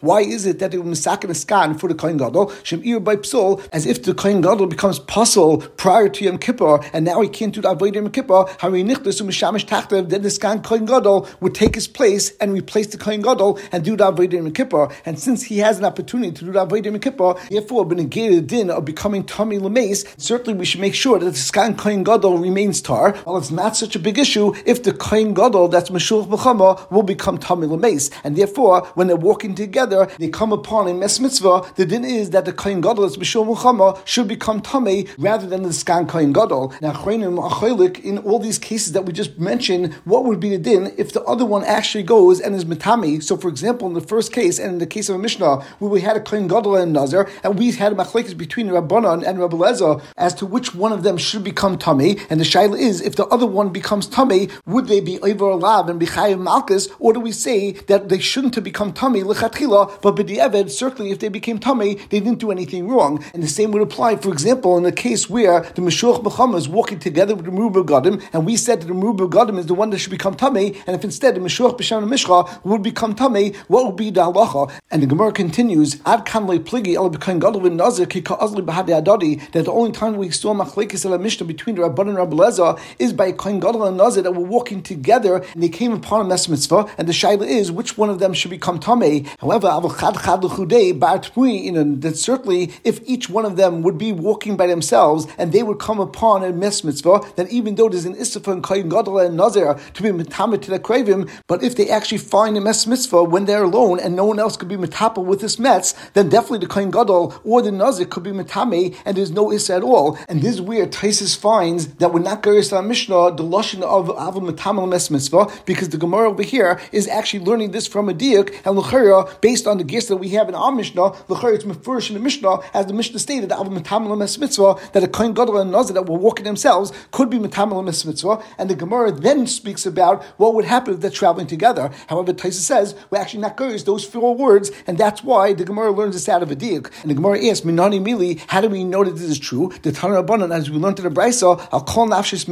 Why 0.00 0.20
is 0.20 0.46
it 0.46 0.58
that 0.58 0.72
misakin 0.72 1.13
a 1.13 1.13
In 1.22 1.28
the 1.28 1.34
skan 1.34 1.78
for 1.78 1.88
the 1.88 1.94
Kohen 1.94 2.16
Gadol? 2.16 2.52
Shem 2.64 2.82
Ir 2.84 2.98
by 2.98 3.16
Psol, 3.16 3.66
as 3.72 3.86
if 3.86 4.02
the 4.02 4.12
Kohen 4.12 4.40
Gadol 4.40 4.66
becomes 4.66 4.98
puzzle 4.98 5.58
prior 5.76 6.08
to 6.08 6.24
Yom 6.24 6.38
Kippur, 6.38 6.80
and 6.92 7.04
now 7.04 7.20
he 7.20 7.28
can't 7.28 7.54
do 7.54 7.60
the 7.60 7.72
Avodah 7.72 7.94
Yom 7.94 8.10
Kippur. 8.10 8.44
Hari 8.58 8.82
Nichtus 8.82 9.22
Umishamish 9.22 9.64
Tachtev, 9.64 10.08
then 10.08 10.22
the 10.22 10.28
Skan 10.28 10.62
Kohen 10.62 10.86
Gadol 10.86 11.28
would 11.40 11.54
take 11.54 11.76
his 11.76 11.86
place 11.86 12.36
and 12.38 12.52
replace 12.52 12.88
the 12.88 12.98
Kohen 12.98 13.22
Gadol 13.22 13.60
and 13.70 13.84
do 13.84 13.96
the 13.96 14.12
Avodah 14.12 14.32
Yom 14.32 14.52
Kippur. 14.52 14.88
And 15.06 15.18
since 15.18 15.44
he 15.44 15.58
has 15.58 15.78
an 15.78 15.84
opportunity 15.84 16.32
to 16.32 16.44
do 16.44 16.52
the 16.52 16.66
Avodah 16.66 16.86
Yom 16.86 16.98
Kippur, 16.98 17.36
therefore, 17.48 17.86
been 17.86 17.98
negated 17.98 18.48
din 18.48 18.70
of 18.70 18.84
becoming 18.84 19.24
Tommy 19.24 19.58
Lameis, 19.58 20.04
certainly 20.20 20.58
we 20.58 20.64
should 20.64 20.80
make 20.80 20.94
sure 20.94 21.18
that 21.20 21.26
the 21.26 21.30
Skan 21.30 21.78
Kohen 21.78 22.02
Gadol 22.02 22.38
remains 22.38 22.82
tar. 22.82 23.14
While 23.18 23.38
it's 23.38 23.52
not 23.52 23.76
such 23.76 23.94
a 23.94 24.00
big 24.00 24.18
issue 24.18 24.52
if 24.66 24.82
the 24.82 24.92
Kohen 24.92 25.32
Gadol, 25.32 25.68
that's 25.68 25.90
Meshulch 25.90 26.26
B'chama, 26.26 26.90
will 26.90 27.04
become 27.04 27.38
Tamil 27.38 27.76
Mace. 27.76 28.10
And 28.24 28.36
therefore, 28.36 28.86
when 28.94 29.06
they're 29.06 29.16
walking 29.16 29.54
together, 29.54 30.08
they 30.18 30.28
come 30.28 30.52
upon 30.52 30.88
a 30.88 30.94
Mes 31.04 31.20
Mitzvah, 31.20 31.70
the 31.76 31.84
din 31.84 32.02
is 32.02 32.30
that 32.30 32.46
the 32.46 32.52
Kohen 32.54 32.80
Gadol, 32.80 33.02
that's 33.02 33.18
Meshulch 33.18 33.54
B'chama, 33.54 34.00
should 34.06 34.26
become 34.26 34.62
Tamei 34.62 35.06
rather 35.18 35.46
than 35.46 35.62
the 35.62 35.68
Skan 35.68 36.08
Kohen 36.08 36.32
Gadol. 36.32 36.72
Now, 36.80 36.92
Chreinim 36.92 37.36
Acholik, 37.46 38.02
in 38.02 38.16
all 38.16 38.38
these 38.38 38.58
cases 38.58 38.94
that 38.94 39.04
we 39.04 39.12
just 39.12 39.38
mentioned, 39.38 39.92
what 40.06 40.24
would 40.24 40.40
be 40.40 40.48
the 40.48 40.56
din 40.56 40.94
if 40.96 41.12
the 41.12 41.22
other 41.24 41.44
one 41.44 41.62
actually 41.64 42.04
goes 42.04 42.40
and 42.40 42.54
is 42.54 42.64
Matami? 42.64 43.22
So, 43.22 43.36
for 43.36 43.48
example, 43.48 43.86
in 43.86 43.92
the 43.92 44.00
first 44.00 44.32
case, 44.32 44.58
and 44.58 44.72
in 44.72 44.78
the 44.78 44.86
case 44.86 45.10
of 45.10 45.16
a 45.16 45.18
Mishnah, 45.18 45.60
where 45.78 45.90
we 45.90 46.00
had 46.00 46.16
a 46.16 46.20
Kohen 46.20 46.48
Gadol 46.48 46.76
and 46.76 46.94
Nazar, 46.94 47.28
and 47.42 47.58
we 47.58 47.70
had 47.72 47.92
a 47.92 47.96
machlekes 47.96 48.34
between 48.34 48.68
Rabbanan 48.68 49.28
and 49.28 49.38
Rabbi 49.38 49.58
Lezer 49.58 50.02
as 50.16 50.32
to 50.36 50.46
which 50.46 50.74
one 50.74 50.90
of 50.92 51.02
them 51.02 51.18
should 51.18 51.44
become 51.44 51.76
Tamei, 51.76 52.18
and 52.30 52.40
the 52.40 52.44
Shaila 52.44 52.78
is, 52.78 53.02
if 53.02 53.14
the 53.14 53.26
other 53.26 53.46
one 53.46 53.68
becomes 53.68 54.06
tummy, 54.06 54.48
would 54.64 54.86
they 54.86 55.00
be 55.00 55.20
over 55.20 55.44
alav 55.44 55.90
and 55.90 56.00
b'chayiv 56.00 56.40
malchus, 56.40 56.88
or 56.98 57.12
do 57.12 57.20
we 57.20 57.30
say 57.30 57.72
that 57.72 58.08
they 58.08 58.20
shouldn't 58.20 58.54
have 58.54 58.64
become 58.64 58.90
tummy 58.94 59.20
lechatchila, 59.20 60.00
but 60.00 60.16
b'di'eved, 60.16 60.70
if 61.00 61.18
they 61.18 61.28
became 61.28 61.58
tummy, 61.58 61.94
they 62.10 62.20
didn't 62.20 62.38
do 62.38 62.50
anything 62.50 62.88
wrong. 62.88 63.24
And 63.32 63.42
the 63.42 63.48
same 63.48 63.70
would 63.72 63.82
apply, 63.82 64.16
for 64.16 64.30
example, 64.30 64.76
in 64.76 64.82
the 64.82 64.92
case 64.92 65.28
where 65.28 65.60
the 65.60 65.82
Meshuach 65.82 66.22
B'chama 66.22 66.56
is 66.56 66.68
walking 66.68 66.98
together 66.98 67.34
with 67.34 67.46
the 67.46 67.50
Merubah 67.50 67.84
Gadim, 67.84 68.22
and 68.32 68.46
we 68.46 68.56
said 68.56 68.80
that 68.80 68.86
the 68.86 68.94
Merubah 68.94 69.30
Gadim 69.30 69.58
is 69.58 69.66
the 69.66 69.74
one 69.74 69.90
that 69.90 69.98
should 69.98 70.10
become 70.10 70.34
tummy, 70.34 70.76
and 70.86 70.96
if 70.96 71.04
instead 71.04 71.34
the 71.34 71.40
Meshuach 71.40 71.78
B'Shem 71.78 72.08
Mishcha 72.08 72.64
would 72.64 72.82
become 72.82 73.14
tummy, 73.14 73.52
what 73.68 73.86
would 73.86 73.96
be 73.96 74.10
the 74.10 74.20
halacha? 74.20 74.72
And 74.90 75.02
the 75.02 75.06
Gemara 75.06 75.32
continues, 75.32 76.00
Ad 76.06 76.24
kan 76.24 76.46
pligi 76.46 76.94
el 76.94 77.10
b'kain 77.10 77.40
gadol 77.40 77.60
v'nazir 77.60 78.08
ki 78.08 78.22
ka'azli 78.22 78.64
b'hadi 78.64 79.02
adadi, 79.02 79.50
that 79.52 79.64
the 79.64 79.72
only 79.72 79.92
time 79.92 80.16
we 80.16 80.30
saw 80.30 80.54
machlekes 80.54 81.04
el 81.04 81.18
Mishnah 81.18 81.46
between 81.46 81.76
the 81.76 81.82
Rabban 81.82 82.08
and 82.08 82.16
Rabbi 82.16 82.36
Lezer 82.36 82.78
is 82.98 83.12
by 83.12 83.32
Kohen 83.32 83.60
Gadol 83.60 83.84
and 83.84 83.96
Nazir 83.96 84.22
that 84.22 84.32
were 84.32 84.44
walking 84.44 84.82
together 84.82 85.44
and 85.52 85.62
they 85.62 85.68
came 85.68 85.92
upon 85.92 86.22
a 86.22 86.24
mes 86.24 86.48
mitzvah, 86.48 86.86
and 86.98 87.08
the 87.08 87.12
shaila 87.12 87.46
is 87.46 87.70
which 87.72 87.96
one 87.96 88.10
of 88.10 88.18
them 88.18 88.32
should 88.32 88.50
become 88.50 88.78
tamei. 88.78 89.26
However, 89.40 89.68
avachad 89.68 90.14
chad 90.22 90.40
l'chudei 90.74 91.64
you 91.64 91.72
know 91.72 91.94
that 91.96 92.16
certainly 92.16 92.72
if 92.84 93.00
each 93.06 93.28
one 93.28 93.44
of 93.44 93.56
them 93.56 93.82
would 93.82 93.98
be 93.98 94.12
walking 94.12 94.56
by 94.56 94.66
themselves 94.66 95.26
and 95.38 95.52
they 95.52 95.62
would 95.62 95.78
come 95.78 96.00
upon 96.00 96.44
a 96.44 96.52
mes 96.52 96.84
mitzvah, 96.84 97.20
then 97.36 97.46
even 97.50 97.74
though 97.74 97.88
there's 97.88 98.04
an 98.04 98.14
issuf 98.16 98.50
and 98.50 98.62
Kohen 98.62 98.88
Gadol 98.88 99.18
and 99.18 99.36
Nazir 99.36 99.78
to 99.94 100.02
be 100.02 100.10
metamet 100.10 100.62
to 100.62 100.70
the 100.70 100.78
kravim, 100.78 101.30
but 101.46 101.62
if 101.62 101.76
they 101.76 101.88
actually 101.88 102.18
find 102.18 102.56
a 102.56 102.60
mes 102.60 102.86
mitzvah 102.86 103.24
when 103.24 103.44
they're 103.44 103.64
alone 103.64 104.00
and 104.00 104.16
no 104.16 104.24
one 104.24 104.38
else 104.38 104.56
could 104.56 104.68
be 104.68 104.76
metapel 104.76 105.24
with 105.24 105.40
this 105.40 105.58
metz, 105.58 105.94
then 106.14 106.28
definitely 106.28 106.58
the 106.58 106.66
Kohen 106.66 106.90
Gadol 106.90 107.34
or 107.44 107.62
the 107.62 107.72
Nazir 107.72 108.06
could 108.06 108.22
be 108.22 108.30
metame 108.30 108.96
and 109.04 109.16
there's 109.16 109.30
no 109.30 109.52
issa 109.52 109.74
at 109.76 109.82
all. 109.82 110.18
And 110.28 110.42
this 110.42 110.54
is 110.54 110.60
where 110.60 110.86
Taisis 110.86 111.36
finds 111.36 111.88
that 111.94 112.12
we're 112.12 112.20
not 112.20 112.42
to 112.42 112.82
Mishnah 112.82 113.36
the 113.36 113.42
lashon 113.42 113.82
of 113.82 114.10
Avon 114.10 114.46
Metamal 114.46 114.88
Mes 114.88 115.10
Mitzvah 115.10 115.50
because 115.64 115.90
the 115.90 115.96
Gemara 115.96 116.30
over 116.30 116.42
here 116.42 116.80
is 116.92 117.08
actually 117.08 117.44
learning 117.44 117.70
this 117.70 117.86
from 117.86 118.08
a 118.08 118.14
diak 118.14 118.54
and 118.64 118.76
Luchara 118.76 119.40
based 119.40 119.66
on 119.66 119.78
the 119.78 119.84
gifts 119.84 120.06
that 120.06 120.16
we 120.16 120.30
have 120.30 120.48
in 120.48 120.54
our 120.64 120.72
Mishnah. 120.72 121.10
Luchara 121.28 121.54
it's 121.54 121.64
mefurish 121.64 122.08
in 122.08 122.14
the 122.14 122.20
Mishnah 122.20 122.58
as 122.72 122.86
the 122.86 122.92
Mishnah 122.92 123.18
stated 123.18 123.52
Avon 123.52 123.78
Metamal 123.78 124.16
Mes 124.16 124.38
Mitzvah 124.38 124.76
that 124.92 125.04
a 125.04 125.08
Kohen 125.08 125.34
Gadol 125.34 125.58
and 125.58 125.70
Nazir 125.70 125.94
that 125.94 126.08
were 126.08 126.18
walking 126.18 126.44
themselves 126.44 126.92
could 127.12 127.30
be 127.30 127.38
Metamal 127.38 127.84
Mes 127.84 128.04
Mitzvah, 128.04 128.42
and 128.58 128.70
the 128.70 128.74
Gemara 128.74 129.12
then 129.12 129.46
speaks 129.46 129.86
about 129.86 130.22
what 130.38 130.54
would 130.54 130.64
happen 130.64 130.94
if 130.94 131.00
they're 131.00 131.10
traveling 131.10 131.46
together. 131.46 131.90
However, 132.08 132.32
Taisa 132.32 132.52
says 132.54 132.94
we're 133.10 133.18
actually 133.18 133.40
not 133.40 133.56
curious. 133.56 133.82
those 133.82 134.04
four 134.04 134.34
words, 134.34 134.70
and 134.86 134.96
that's 134.98 135.22
why 135.22 135.52
the 135.52 135.64
Gemara 135.64 135.90
learns 135.92 136.14
this 136.14 136.28
out 136.28 136.42
of 136.42 136.50
a 136.50 136.56
diak. 136.56 136.90
And 137.02 137.10
the 137.10 137.14
Gemara 137.14 137.44
asks, 137.46 137.66
Minani 137.66 138.00
Mili, 138.00 138.42
how 138.48 138.60
do 138.60 138.68
we 138.68 138.84
know 138.84 139.04
that 139.04 139.12
this 139.12 139.28
is 139.28 139.38
true? 139.38 139.72
The 139.82 139.92
Tanah 139.92 140.24
Rabbanan, 140.24 140.54
as 140.54 140.70
we 140.70 140.78
learned 140.78 140.98
in 140.98 141.04
the 141.04 141.10
Brisa, 141.10 141.68
I'll 141.72 141.80
call 141.80 142.08
nafshis. 142.08 142.44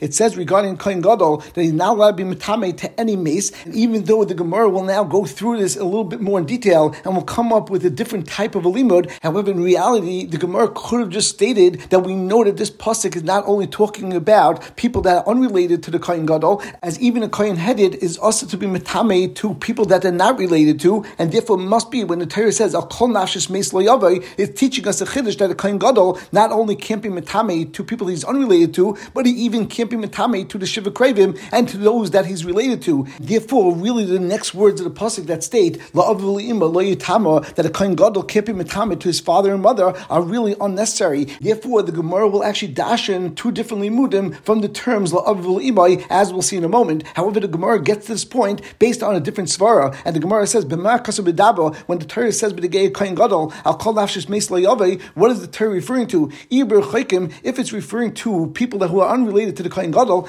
It 0.00 0.14
says 0.14 0.36
regarding 0.36 0.76
Kohen 0.76 1.00
Gadol 1.00 1.38
that 1.38 1.62
he's 1.62 1.72
not 1.72 1.96
allowed 1.96 2.16
to 2.16 2.24
be 2.24 2.34
metame 2.34 2.76
to 2.78 3.00
any 3.00 3.16
mace. 3.16 3.50
And 3.64 3.74
even 3.74 4.04
though 4.04 4.24
the 4.24 4.34
Gemara 4.34 4.68
will 4.68 4.84
now 4.84 5.04
go 5.04 5.24
through 5.24 5.58
this 5.58 5.76
a 5.76 5.84
little 5.84 6.04
bit 6.04 6.20
more 6.20 6.38
in 6.38 6.46
detail 6.46 6.94
and 7.04 7.15
will 7.16 7.24
come 7.24 7.52
up 7.52 7.70
with 7.70 7.84
a 7.84 7.90
different 7.90 8.28
type 8.28 8.54
of 8.54 8.64
a 8.64 8.70
limud, 8.70 9.10
however, 9.22 9.50
in 9.50 9.60
reality, 9.60 10.26
the 10.26 10.38
Gemara 10.38 10.70
could 10.74 11.00
have 11.00 11.08
just 11.08 11.30
stated 11.30 11.80
that 11.90 12.00
we 12.00 12.14
know 12.14 12.44
that 12.44 12.56
this 12.56 12.70
pasuk 12.70 13.16
is 13.16 13.22
not 13.22 13.42
only 13.46 13.66
talking 13.66 14.12
about 14.12 14.76
people 14.76 15.02
that 15.02 15.16
are 15.16 15.28
unrelated 15.28 15.82
to 15.82 15.90
the 15.90 15.98
Kohen 15.98 16.26
Gadol, 16.26 16.62
as 16.82 17.00
even 17.00 17.22
a 17.22 17.28
Kohen 17.28 17.56
headed 17.56 17.96
is 17.96 18.18
also 18.18 18.46
to 18.46 18.56
be 18.56 18.66
metame 18.66 19.34
to 19.36 19.54
people 19.54 19.84
that 19.86 20.02
they're 20.02 20.12
not 20.12 20.38
related 20.38 20.78
to, 20.80 21.04
and 21.18 21.32
therefore 21.32 21.56
must 21.56 21.90
be 21.90 22.04
when 22.04 22.18
the 22.18 22.26
Torah 22.26 22.52
says 22.52 22.74
al 22.74 22.86
kol 22.86 23.08
nashis 23.08 23.50
meis 23.50 23.72
it's 24.38 24.58
teaching 24.58 24.86
us 24.86 25.00
a 25.00 25.06
chiddush 25.06 25.38
that 25.38 25.50
a 25.50 25.54
Kohen 25.54 25.78
Gadol 25.78 26.20
not 26.32 26.52
only 26.52 26.76
can't 26.76 27.02
be 27.02 27.08
metame 27.08 27.72
to 27.72 27.82
people 27.82 28.06
he's 28.08 28.24
unrelated 28.24 28.74
to, 28.74 28.96
but 29.14 29.26
he 29.26 29.32
even 29.32 29.66
can't 29.66 29.90
be 29.90 29.96
metame 29.96 30.48
to 30.48 30.58
the 30.58 30.66
Shiva 30.66 30.90
Kravim 30.90 31.38
and 31.52 31.68
to 31.68 31.76
those 31.78 32.10
that 32.10 32.26
he's 32.26 32.44
related 32.44 32.82
to. 32.82 33.06
Therefore, 33.18 33.74
really 33.74 34.04
the 34.04 34.20
next 34.20 34.54
words 34.54 34.80
of 34.80 34.84
the 34.84 35.00
pasuk 35.00 35.26
that 35.26 35.42
state 35.42 35.80
la 35.94 36.12
that 37.06 37.64
a 37.64 37.70
Kohen 37.70 37.94
Gadol 37.94 38.24
can't 38.24 38.46
be 38.46 38.52
metame 38.52 38.98
to 38.98 39.08
his 39.08 39.20
father 39.20 39.52
and 39.52 39.62
mother 39.62 39.94
are 40.10 40.22
really 40.22 40.56
unnecessary. 40.60 41.26
Therefore, 41.40 41.82
the 41.82 41.92
Gemara 41.92 42.28
will 42.28 42.42
actually 42.42 42.72
dash 42.72 43.08
in 43.08 43.34
two 43.36 43.52
different 43.52 43.82
limudim 43.82 44.34
from 44.44 44.60
the 44.60 44.68
terms 44.68 45.12
la 45.12 45.22
as 46.10 46.32
we'll 46.32 46.42
see 46.42 46.56
in 46.56 46.64
a 46.64 46.68
moment. 46.68 47.04
However, 47.14 47.38
the 47.38 47.48
Gemara 47.48 47.80
gets 47.80 48.06
to 48.06 48.12
this 48.12 48.24
point 48.24 48.60
based 48.78 49.02
on 49.02 49.14
a 49.14 49.20
different 49.20 49.50
svara, 49.50 49.96
and 50.04 50.16
the 50.16 50.20
Gemara 50.20 50.46
says 50.46 50.64
when 50.66 50.80
the 50.80 52.06
Torah 52.08 52.32
says 52.32 52.52
b'degei 52.52 52.92
Kohen 52.92 53.14
Gadol 53.14 53.52
al 53.64 53.76
kol 53.76 53.94
nafshis 53.94 54.28
meis 54.28 54.50
what 55.14 55.30
is 55.30 55.40
the 55.40 55.46
Torah 55.46 55.70
referring 55.70 56.06
to? 56.08 56.30
If 56.50 57.58
it's 57.58 57.72
referring 57.72 58.14
to 58.14 58.50
people 58.54 58.78
that 58.80 58.88
who 58.88 59.00
are 59.00 59.12
unrelated 59.12 59.56
to 59.58 59.62
the 59.62 59.70
Kohen 59.70 59.90
Gadol, 59.90 60.28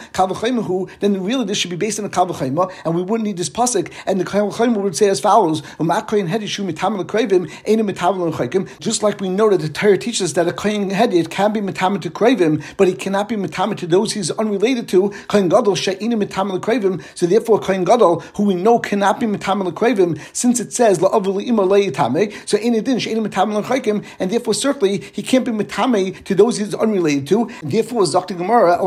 then 0.99 1.23
really 1.23 1.45
this 1.45 1.57
should 1.57 1.71
be 1.71 1.75
based 1.75 1.99
on 1.99 2.05
a 2.05 2.09
Kavachayma, 2.09 2.71
and 2.85 2.95
we 2.95 3.01
wouldn't 3.01 3.25
need 3.25 3.37
this 3.37 3.49
pasuk. 3.49 3.91
And 4.05 4.19
the 4.19 4.25
Kavachayma 4.25 4.77
would 4.77 4.95
say 4.95 5.09
as 5.09 5.19
follows: 5.19 5.61
Just 8.79 9.03
like 9.03 9.21
we 9.21 9.29
know 9.29 9.49
that 9.49 9.61
the 9.61 9.69
Torah 9.69 9.97
teaches 9.97 10.33
that 10.33 10.47
a 10.47 10.53
Kohen 10.53 10.89
Hedid 10.89 11.29
can 11.29 11.53
be 11.53 11.61
metamet 11.61 12.01
to 12.01 12.09
Kravim, 12.09 12.63
but 12.77 12.87
he 12.87 12.93
cannot 12.93 13.29
be 13.29 13.35
metamet 13.35 13.77
to 13.77 13.87
those 13.87 14.13
he's 14.13 14.31
unrelated 14.31 14.87
to. 14.89 15.09
Kohen 15.27 15.49
Gadol 15.49 15.75
she'ina 15.75 16.17
metamet 16.17 16.59
Kravim. 16.59 17.03
So 17.15 17.25
therefore, 17.25 17.59
Kohen 17.59 17.83
Gadol, 17.83 18.21
who 18.35 18.43
we 18.43 18.55
know 18.55 18.79
cannot 18.79 19.19
be 19.19 19.25
metamet 19.25 19.71
Kravim, 19.73 20.19
since 20.33 20.59
it 20.59 20.73
says 20.73 20.99
la'avli 20.99 21.45
ima 21.47 21.67
so 22.45 22.57
in 22.57 22.73
addition 22.73 22.99
she'ina 22.99 23.21
metamet 23.21 24.05
and 24.19 24.31
therefore 24.31 24.53
certainly 24.53 25.01
he 25.13 25.21
can't 25.21 25.45
be 25.45 25.51
metame 25.51 26.23
to 26.23 26.35
those 26.35 26.57
he's 26.57 26.73
unrelated 26.73 27.27
to. 27.27 27.49
Therefore, 27.63 28.03
Zakta 28.03 28.37
Gemara, 28.37 28.77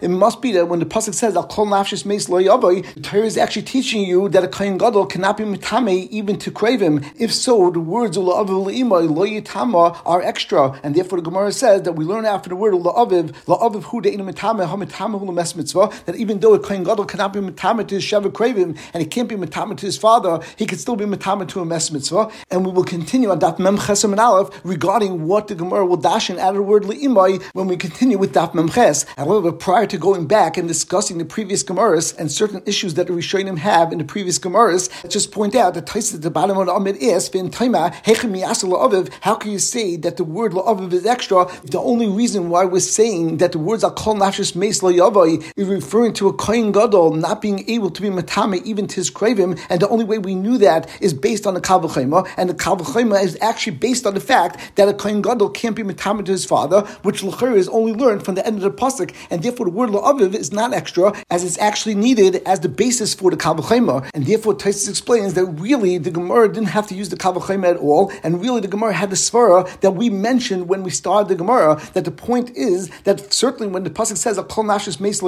it 0.00 0.08
must 0.08 0.42
be 0.42 0.52
that 0.52 0.66
when 0.68 0.78
the 0.78 0.86
pasuk 0.86 1.14
says 1.14 1.36
Al 1.36 1.46
Kol 1.46 1.66
Nafshis 1.66 2.04
Meis 2.04 2.28
Lo 2.28 2.40
the 2.40 3.00
Torah 3.02 3.24
is 3.24 3.36
actually 3.36 3.62
teaching 3.62 4.02
you 4.02 4.28
that 4.28 4.44
a 4.44 4.48
Kohen 4.48 4.78
Gadol 4.78 5.06
cannot 5.06 5.36
be 5.36 5.44
metame 5.44 6.08
even 6.10 6.38
to 6.40 6.50
crave 6.50 6.80
him. 6.80 7.04
If 7.16 7.32
so, 7.32 7.70
the 7.70 7.80
words 7.80 8.16
Yitama 8.16 10.00
are 10.04 10.22
extra, 10.22 10.80
and 10.82 10.94
therefore 10.94 11.18
the 11.18 11.24
Gemara 11.24 11.52
says 11.52 11.82
that 11.82 11.92
we 11.92 12.04
learn 12.04 12.24
after 12.24 12.48
the 12.48 12.56
word 12.56 12.74
Lo 12.74 12.92
Aviv 12.92 13.34
Lo 13.46 13.58
Aviv 13.58 13.84
Hu 13.84 14.02
Deinu 14.02 14.30
Metame 14.30 14.66
Ha 14.66 14.76
Metame 14.76 15.18
Hu 15.18 15.32
Mes 15.32 15.54
Mitzvah 15.54 15.90
that 16.06 16.16
even 16.16 16.40
though 16.40 16.54
a 16.54 16.58
Kohen 16.58 16.84
Gadol 16.84 17.04
cannot 17.04 17.32
be 17.32 17.40
metame 17.40 17.86
to 17.86 17.94
his 17.94 18.04
Sheva 18.04 18.30
Kravim 18.30 18.78
and 18.92 19.02
he 19.02 19.06
can't 19.06 19.28
be 19.28 19.36
metame 19.36 19.76
to 19.76 19.86
his 19.86 19.96
father, 19.96 20.40
he 20.56 20.66
can 20.66 20.78
still 20.78 20.96
be 20.96 21.04
metame 21.04 21.46
to 21.48 21.60
a 21.60 21.64
Mes 21.64 21.90
Mitzvah. 21.90 22.30
And 22.50 22.64
we 22.66 22.72
will 22.72 22.84
continue 22.84 23.30
on 23.30 23.38
that 23.40 23.58
Mem 23.58 23.78
Chesam 23.78 24.12
and 24.12 24.20
Aleph 24.20 24.60
regarding 24.64 25.26
what 25.26 25.48
the 25.48 25.54
Gemara 25.54 25.86
will 25.86 25.96
dash 25.96 26.30
in 26.30 26.38
of 26.38 26.54
the 26.54 26.62
word 26.62 26.84
Le'imai 26.84 27.42
when 27.52 27.66
we 27.66 27.76
continue 27.76 28.18
with 28.18 28.32
Daf 28.32 28.52
Memches. 28.52 29.06
However, 29.16 29.52
prior 29.52 29.86
to 29.86 29.98
going 29.98 30.26
back 30.26 30.56
and 30.56 30.66
discussing 30.66 31.18
the 31.18 31.24
previous 31.24 31.62
Gemaras 31.62 32.16
and 32.18 32.30
certain 32.30 32.62
issues 32.66 32.94
that 32.94 33.06
the 33.06 33.12
Rishonim 33.12 33.58
have 33.58 33.92
in 33.92 33.98
the 33.98 34.04
previous 34.04 34.38
Gemaras, 34.38 34.90
let's 35.02 35.14
just 35.14 35.32
point 35.32 35.54
out 35.54 35.74
that 35.74 35.86
Tais 35.86 36.14
at 36.14 36.22
the 36.30 36.34
bottom 36.34 36.58
of 36.58 36.66
the 36.66 36.72
Amid 36.72 36.96
is 36.98 37.28
Vin 37.28 37.50
Taima 37.50 37.92
La'aviv. 38.04 39.12
How 39.20 39.34
can 39.34 39.50
you 39.50 39.58
say 39.58 39.96
that 39.96 40.16
the 40.16 40.22
word 40.22 40.52
La'aviv 40.52 40.92
is 40.92 41.04
extra? 41.04 41.50
The 41.64 41.80
only 41.80 42.06
reason 42.08 42.50
why 42.50 42.64
we're 42.66 42.78
saying 42.78 43.38
that 43.38 43.50
the 43.50 43.58
words 43.58 43.82
are 43.82 43.90
called 43.90 44.18
Nafshis 44.18 44.54
Meis 44.54 44.80
La'yavai 44.80 45.52
is 45.56 45.66
referring 45.66 46.12
to 46.12 46.28
a 46.28 46.32
Kohen 46.32 46.70
Gadol 46.70 47.14
not 47.14 47.42
being 47.42 47.68
able 47.68 47.90
to 47.90 48.00
be 48.00 48.10
Matame 48.10 48.62
even 48.62 48.86
to 48.86 48.96
his 48.96 49.10
Kravim, 49.10 49.60
and 49.68 49.82
the 49.82 49.88
only 49.88 50.04
way 50.04 50.18
we 50.18 50.36
knew 50.36 50.56
that 50.58 50.88
is 51.00 51.12
based 51.12 51.48
on 51.48 51.54
the 51.54 51.60
Kavachema, 51.60 52.28
and 52.36 52.48
the 52.48 52.54
Kavachema 52.54 53.20
is 53.20 53.36
actually 53.40 53.76
based 53.76 54.06
on 54.06 54.14
the 54.14 54.20
fact 54.20 54.76
that 54.76 54.88
a 54.88 54.94
Kohen 54.94 55.22
Gadol 55.22 55.50
can't 55.50 55.74
be 55.74 55.82
Matame 55.82 56.24
to 56.26 56.30
his 56.30 56.44
father, 56.44 56.82
which 57.02 57.22
Lachir 57.22 57.56
is 57.56 57.68
only 57.70 57.92
learned 57.92 58.24
from 58.24 58.36
the 58.36 58.46
end 58.46 58.56
of 58.58 58.62
the 58.62 58.70
pasuk, 58.70 59.12
and 59.30 59.42
therefore 59.42 59.66
the 59.66 59.72
word 59.72 59.90
la'aviv 59.90 60.32
is 60.34 60.52
not 60.52 60.72
extra, 60.72 61.12
as 61.28 61.42
it's 61.42 61.58
actually 61.58 61.96
needed 61.96 62.36
as 62.46 62.60
the 62.60 62.68
basis 62.68 63.14
for 63.14 63.32
the 63.32 63.36
kavachayma. 63.36 64.08
And 64.14 64.26
therefore, 64.26 64.54
Taisus 64.54 64.88
explains 64.88 65.34
that 65.34 65.46
really 65.46 65.98
the 65.98 66.19
Gemara 66.20 66.52
didn't 66.52 66.68
have 66.68 66.86
to 66.88 66.94
use 66.94 67.08
the 67.08 67.16
kavachayma 67.16 67.70
at 67.70 67.76
all, 67.76 68.12
and 68.22 68.40
really 68.40 68.60
the 68.60 68.68
Gemara 68.68 68.92
had 68.92 69.10
the 69.10 69.16
svara 69.16 69.68
that 69.80 69.92
we 69.92 70.10
mentioned 70.10 70.68
when 70.68 70.82
we 70.82 70.90
started 70.90 71.28
the 71.28 71.34
Gemara. 71.34 71.80
That 71.94 72.04
the 72.04 72.10
point 72.10 72.50
is 72.56 72.90
that 73.04 73.32
certainly 73.32 73.70
when 73.72 73.84
the 73.84 73.90
pasuk 73.90 74.16
says 74.16 74.38
a 74.38 74.44
kol 74.44 74.64
nashis 74.64 75.00
meis 75.00 75.20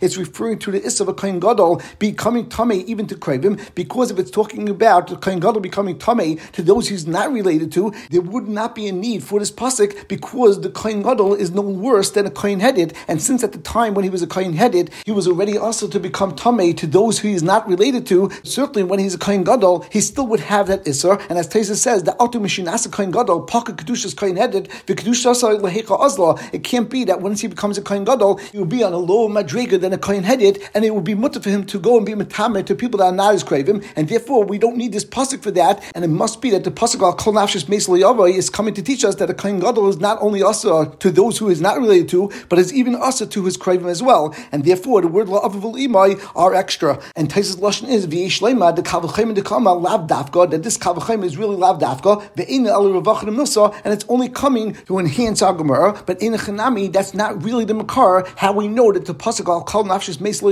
it's 0.00 0.16
referring 0.16 0.58
to 0.60 0.70
the 0.70 0.82
is 0.82 1.00
of 1.00 1.08
a 1.08 1.14
kohen 1.14 1.40
gadol 1.40 1.80
becoming 1.98 2.48
tummy 2.48 2.80
even 2.82 3.06
to 3.06 3.14
kravim, 3.14 3.60
because 3.74 4.10
if 4.10 4.18
it's 4.18 4.30
talking 4.30 4.68
about 4.68 5.08
the 5.08 5.16
kohen 5.16 5.40
gadol 5.40 5.60
becoming 5.60 5.98
tummy 5.98 6.36
to 6.52 6.62
those 6.62 6.88
he's 6.88 7.06
not 7.06 7.32
related 7.32 7.72
to, 7.72 7.92
there 8.10 8.20
would 8.20 8.48
not 8.48 8.74
be 8.74 8.88
a 8.88 8.92
need 8.92 9.22
for 9.22 9.38
this 9.38 9.50
pasuk 9.50 10.08
because 10.08 10.60
the 10.60 10.70
kohen 10.70 11.02
gadol 11.02 11.34
is 11.34 11.50
no 11.50 11.62
worse 11.62 12.10
than 12.10 12.26
a 12.26 12.30
kohen 12.30 12.60
headed, 12.60 12.94
and 13.08 13.20
since 13.22 13.42
at 13.42 13.52
the 13.52 13.58
time 13.58 13.94
when 13.94 14.04
he 14.04 14.10
was 14.10 14.22
a 14.22 14.26
kohen 14.26 14.54
headed, 14.54 14.90
he 15.04 15.12
was 15.12 15.26
already 15.28 15.56
also 15.56 15.88
to 15.88 16.00
become 16.00 16.32
tamei 16.34 16.76
to 16.76 16.86
those 16.86 17.18
who 17.18 17.28
he 17.28 17.34
is 17.34 17.42
not 17.42 17.66
related 17.68 18.06
to. 18.06 18.30
Certainly, 18.42 18.84
when 18.84 18.98
he's 18.98 19.14
a 19.14 19.18
kohen 19.18 19.44
gadol, 19.44 19.86
he 19.90 20.00
still 20.12 20.26
would 20.26 20.40
have 20.40 20.66
that 20.68 20.84
isser. 20.84 21.14
And 21.28 21.38
as 21.38 21.48
Taisa 21.48 21.74
says, 21.74 22.02
the 22.04 22.14
auto 22.16 22.38
a 22.42 22.88
kohen 22.88 23.10
gadol, 23.10 23.42
paka 23.42 23.72
kedushas 23.72 24.14
kohen 24.14 24.36
headed, 24.36 24.68
the 24.86 24.94
kedushas 24.94 25.42
lehecha 25.42 25.98
azla. 25.98 26.38
It 26.52 26.64
can't 26.64 26.90
be 26.90 27.04
that 27.04 27.20
once 27.20 27.40
he 27.40 27.48
becomes 27.48 27.78
a 27.78 27.82
kohen 27.82 28.04
gadol, 28.04 28.36
he 28.36 28.58
will 28.58 28.66
be 28.66 28.82
on 28.84 28.92
a 28.92 28.98
lower 28.98 29.28
madriga 29.28 29.80
than 29.80 29.92
a 29.92 29.98
kohen 29.98 30.22
headed, 30.22 30.62
and 30.74 30.84
it 30.84 30.90
will 30.94 31.00
be 31.00 31.14
mutter 31.14 31.40
for 31.40 31.50
him 31.50 31.64
to 31.66 31.78
go 31.78 31.96
and 31.96 32.04
be 32.04 32.12
matame 32.12 32.64
to 32.66 32.74
people 32.74 32.98
that 32.98 33.06
are 33.06 33.12
not 33.12 33.34
as 33.34 33.42
craving. 33.42 33.82
And 33.96 34.08
therefore, 34.08 34.44
we 34.44 34.58
don't 34.58 34.76
need 34.76 34.92
this 34.92 35.04
pasuk 35.04 35.42
for 35.42 35.50
that. 35.52 35.82
And 35.94 36.04
it 36.04 36.08
must 36.08 36.42
be 36.42 36.50
that 36.50 36.64
the 36.64 36.70
pasuk 36.70 37.00
al 37.02 37.14
kol 37.14 37.32
nafshis 37.32 38.36
is 38.36 38.50
coming 38.50 38.74
to 38.74 38.82
teach 38.82 39.04
us 39.04 39.14
that 39.16 39.30
a 39.30 39.34
kohen 39.34 39.60
gadol 39.60 39.88
is 39.88 39.98
not 39.98 40.18
only 40.20 40.42
also 40.42 40.84
to 40.84 41.10
those 41.10 41.38
who 41.38 41.48
is 41.48 41.60
not 41.60 41.78
related 41.78 42.08
to, 42.10 42.30
but 42.48 42.58
is 42.58 42.72
even 42.72 42.94
also 42.94 43.24
to 43.26 43.44
his 43.44 43.56
craving 43.56 43.88
as 43.88 44.02
well. 44.02 44.34
And 44.52 44.64
therefore, 44.64 45.00
the 45.00 45.08
word 45.08 45.28
la'avavul 45.28 45.76
imai 45.86 46.20
are 46.36 46.54
extra. 46.54 47.00
And 47.16 47.30
Taisa's 47.30 47.56
lashon 47.56 47.88
is 47.88 48.06
v'yeshlema 48.06 48.76
the 48.76 48.82
kavachayim 48.82 49.34
dekama 49.34 49.80
lav 50.08 50.30
dafka 50.30 50.50
that 50.50 50.62
this 50.62 50.78
kavachayim 50.78 51.24
is 51.24 51.36
really 51.36 51.56
lav 51.56 51.78
dafka 51.78 52.22
ve'ina 52.36 52.70
ravachim 52.70 53.34
milsa 53.34 53.74
and 53.84 53.92
it's 53.92 54.04
only 54.08 54.28
coming 54.28 54.74
to 54.86 54.98
enhance 54.98 55.42
our 55.42 55.54
gemara. 55.54 56.02
But 56.06 56.20
in 56.22 56.34
a 56.34 56.38
chanami, 56.38 56.92
that's 56.92 57.14
not 57.14 57.42
really 57.42 57.64
the 57.64 57.74
makar. 57.74 58.26
How 58.36 58.52
we 58.52 58.68
know 58.68 58.92
that 58.92 59.06
the 59.06 59.14
pasuk 59.14 59.48
al 59.48 59.62
kal 59.62 59.84
nafshis 59.84 60.20
meis 60.20 60.42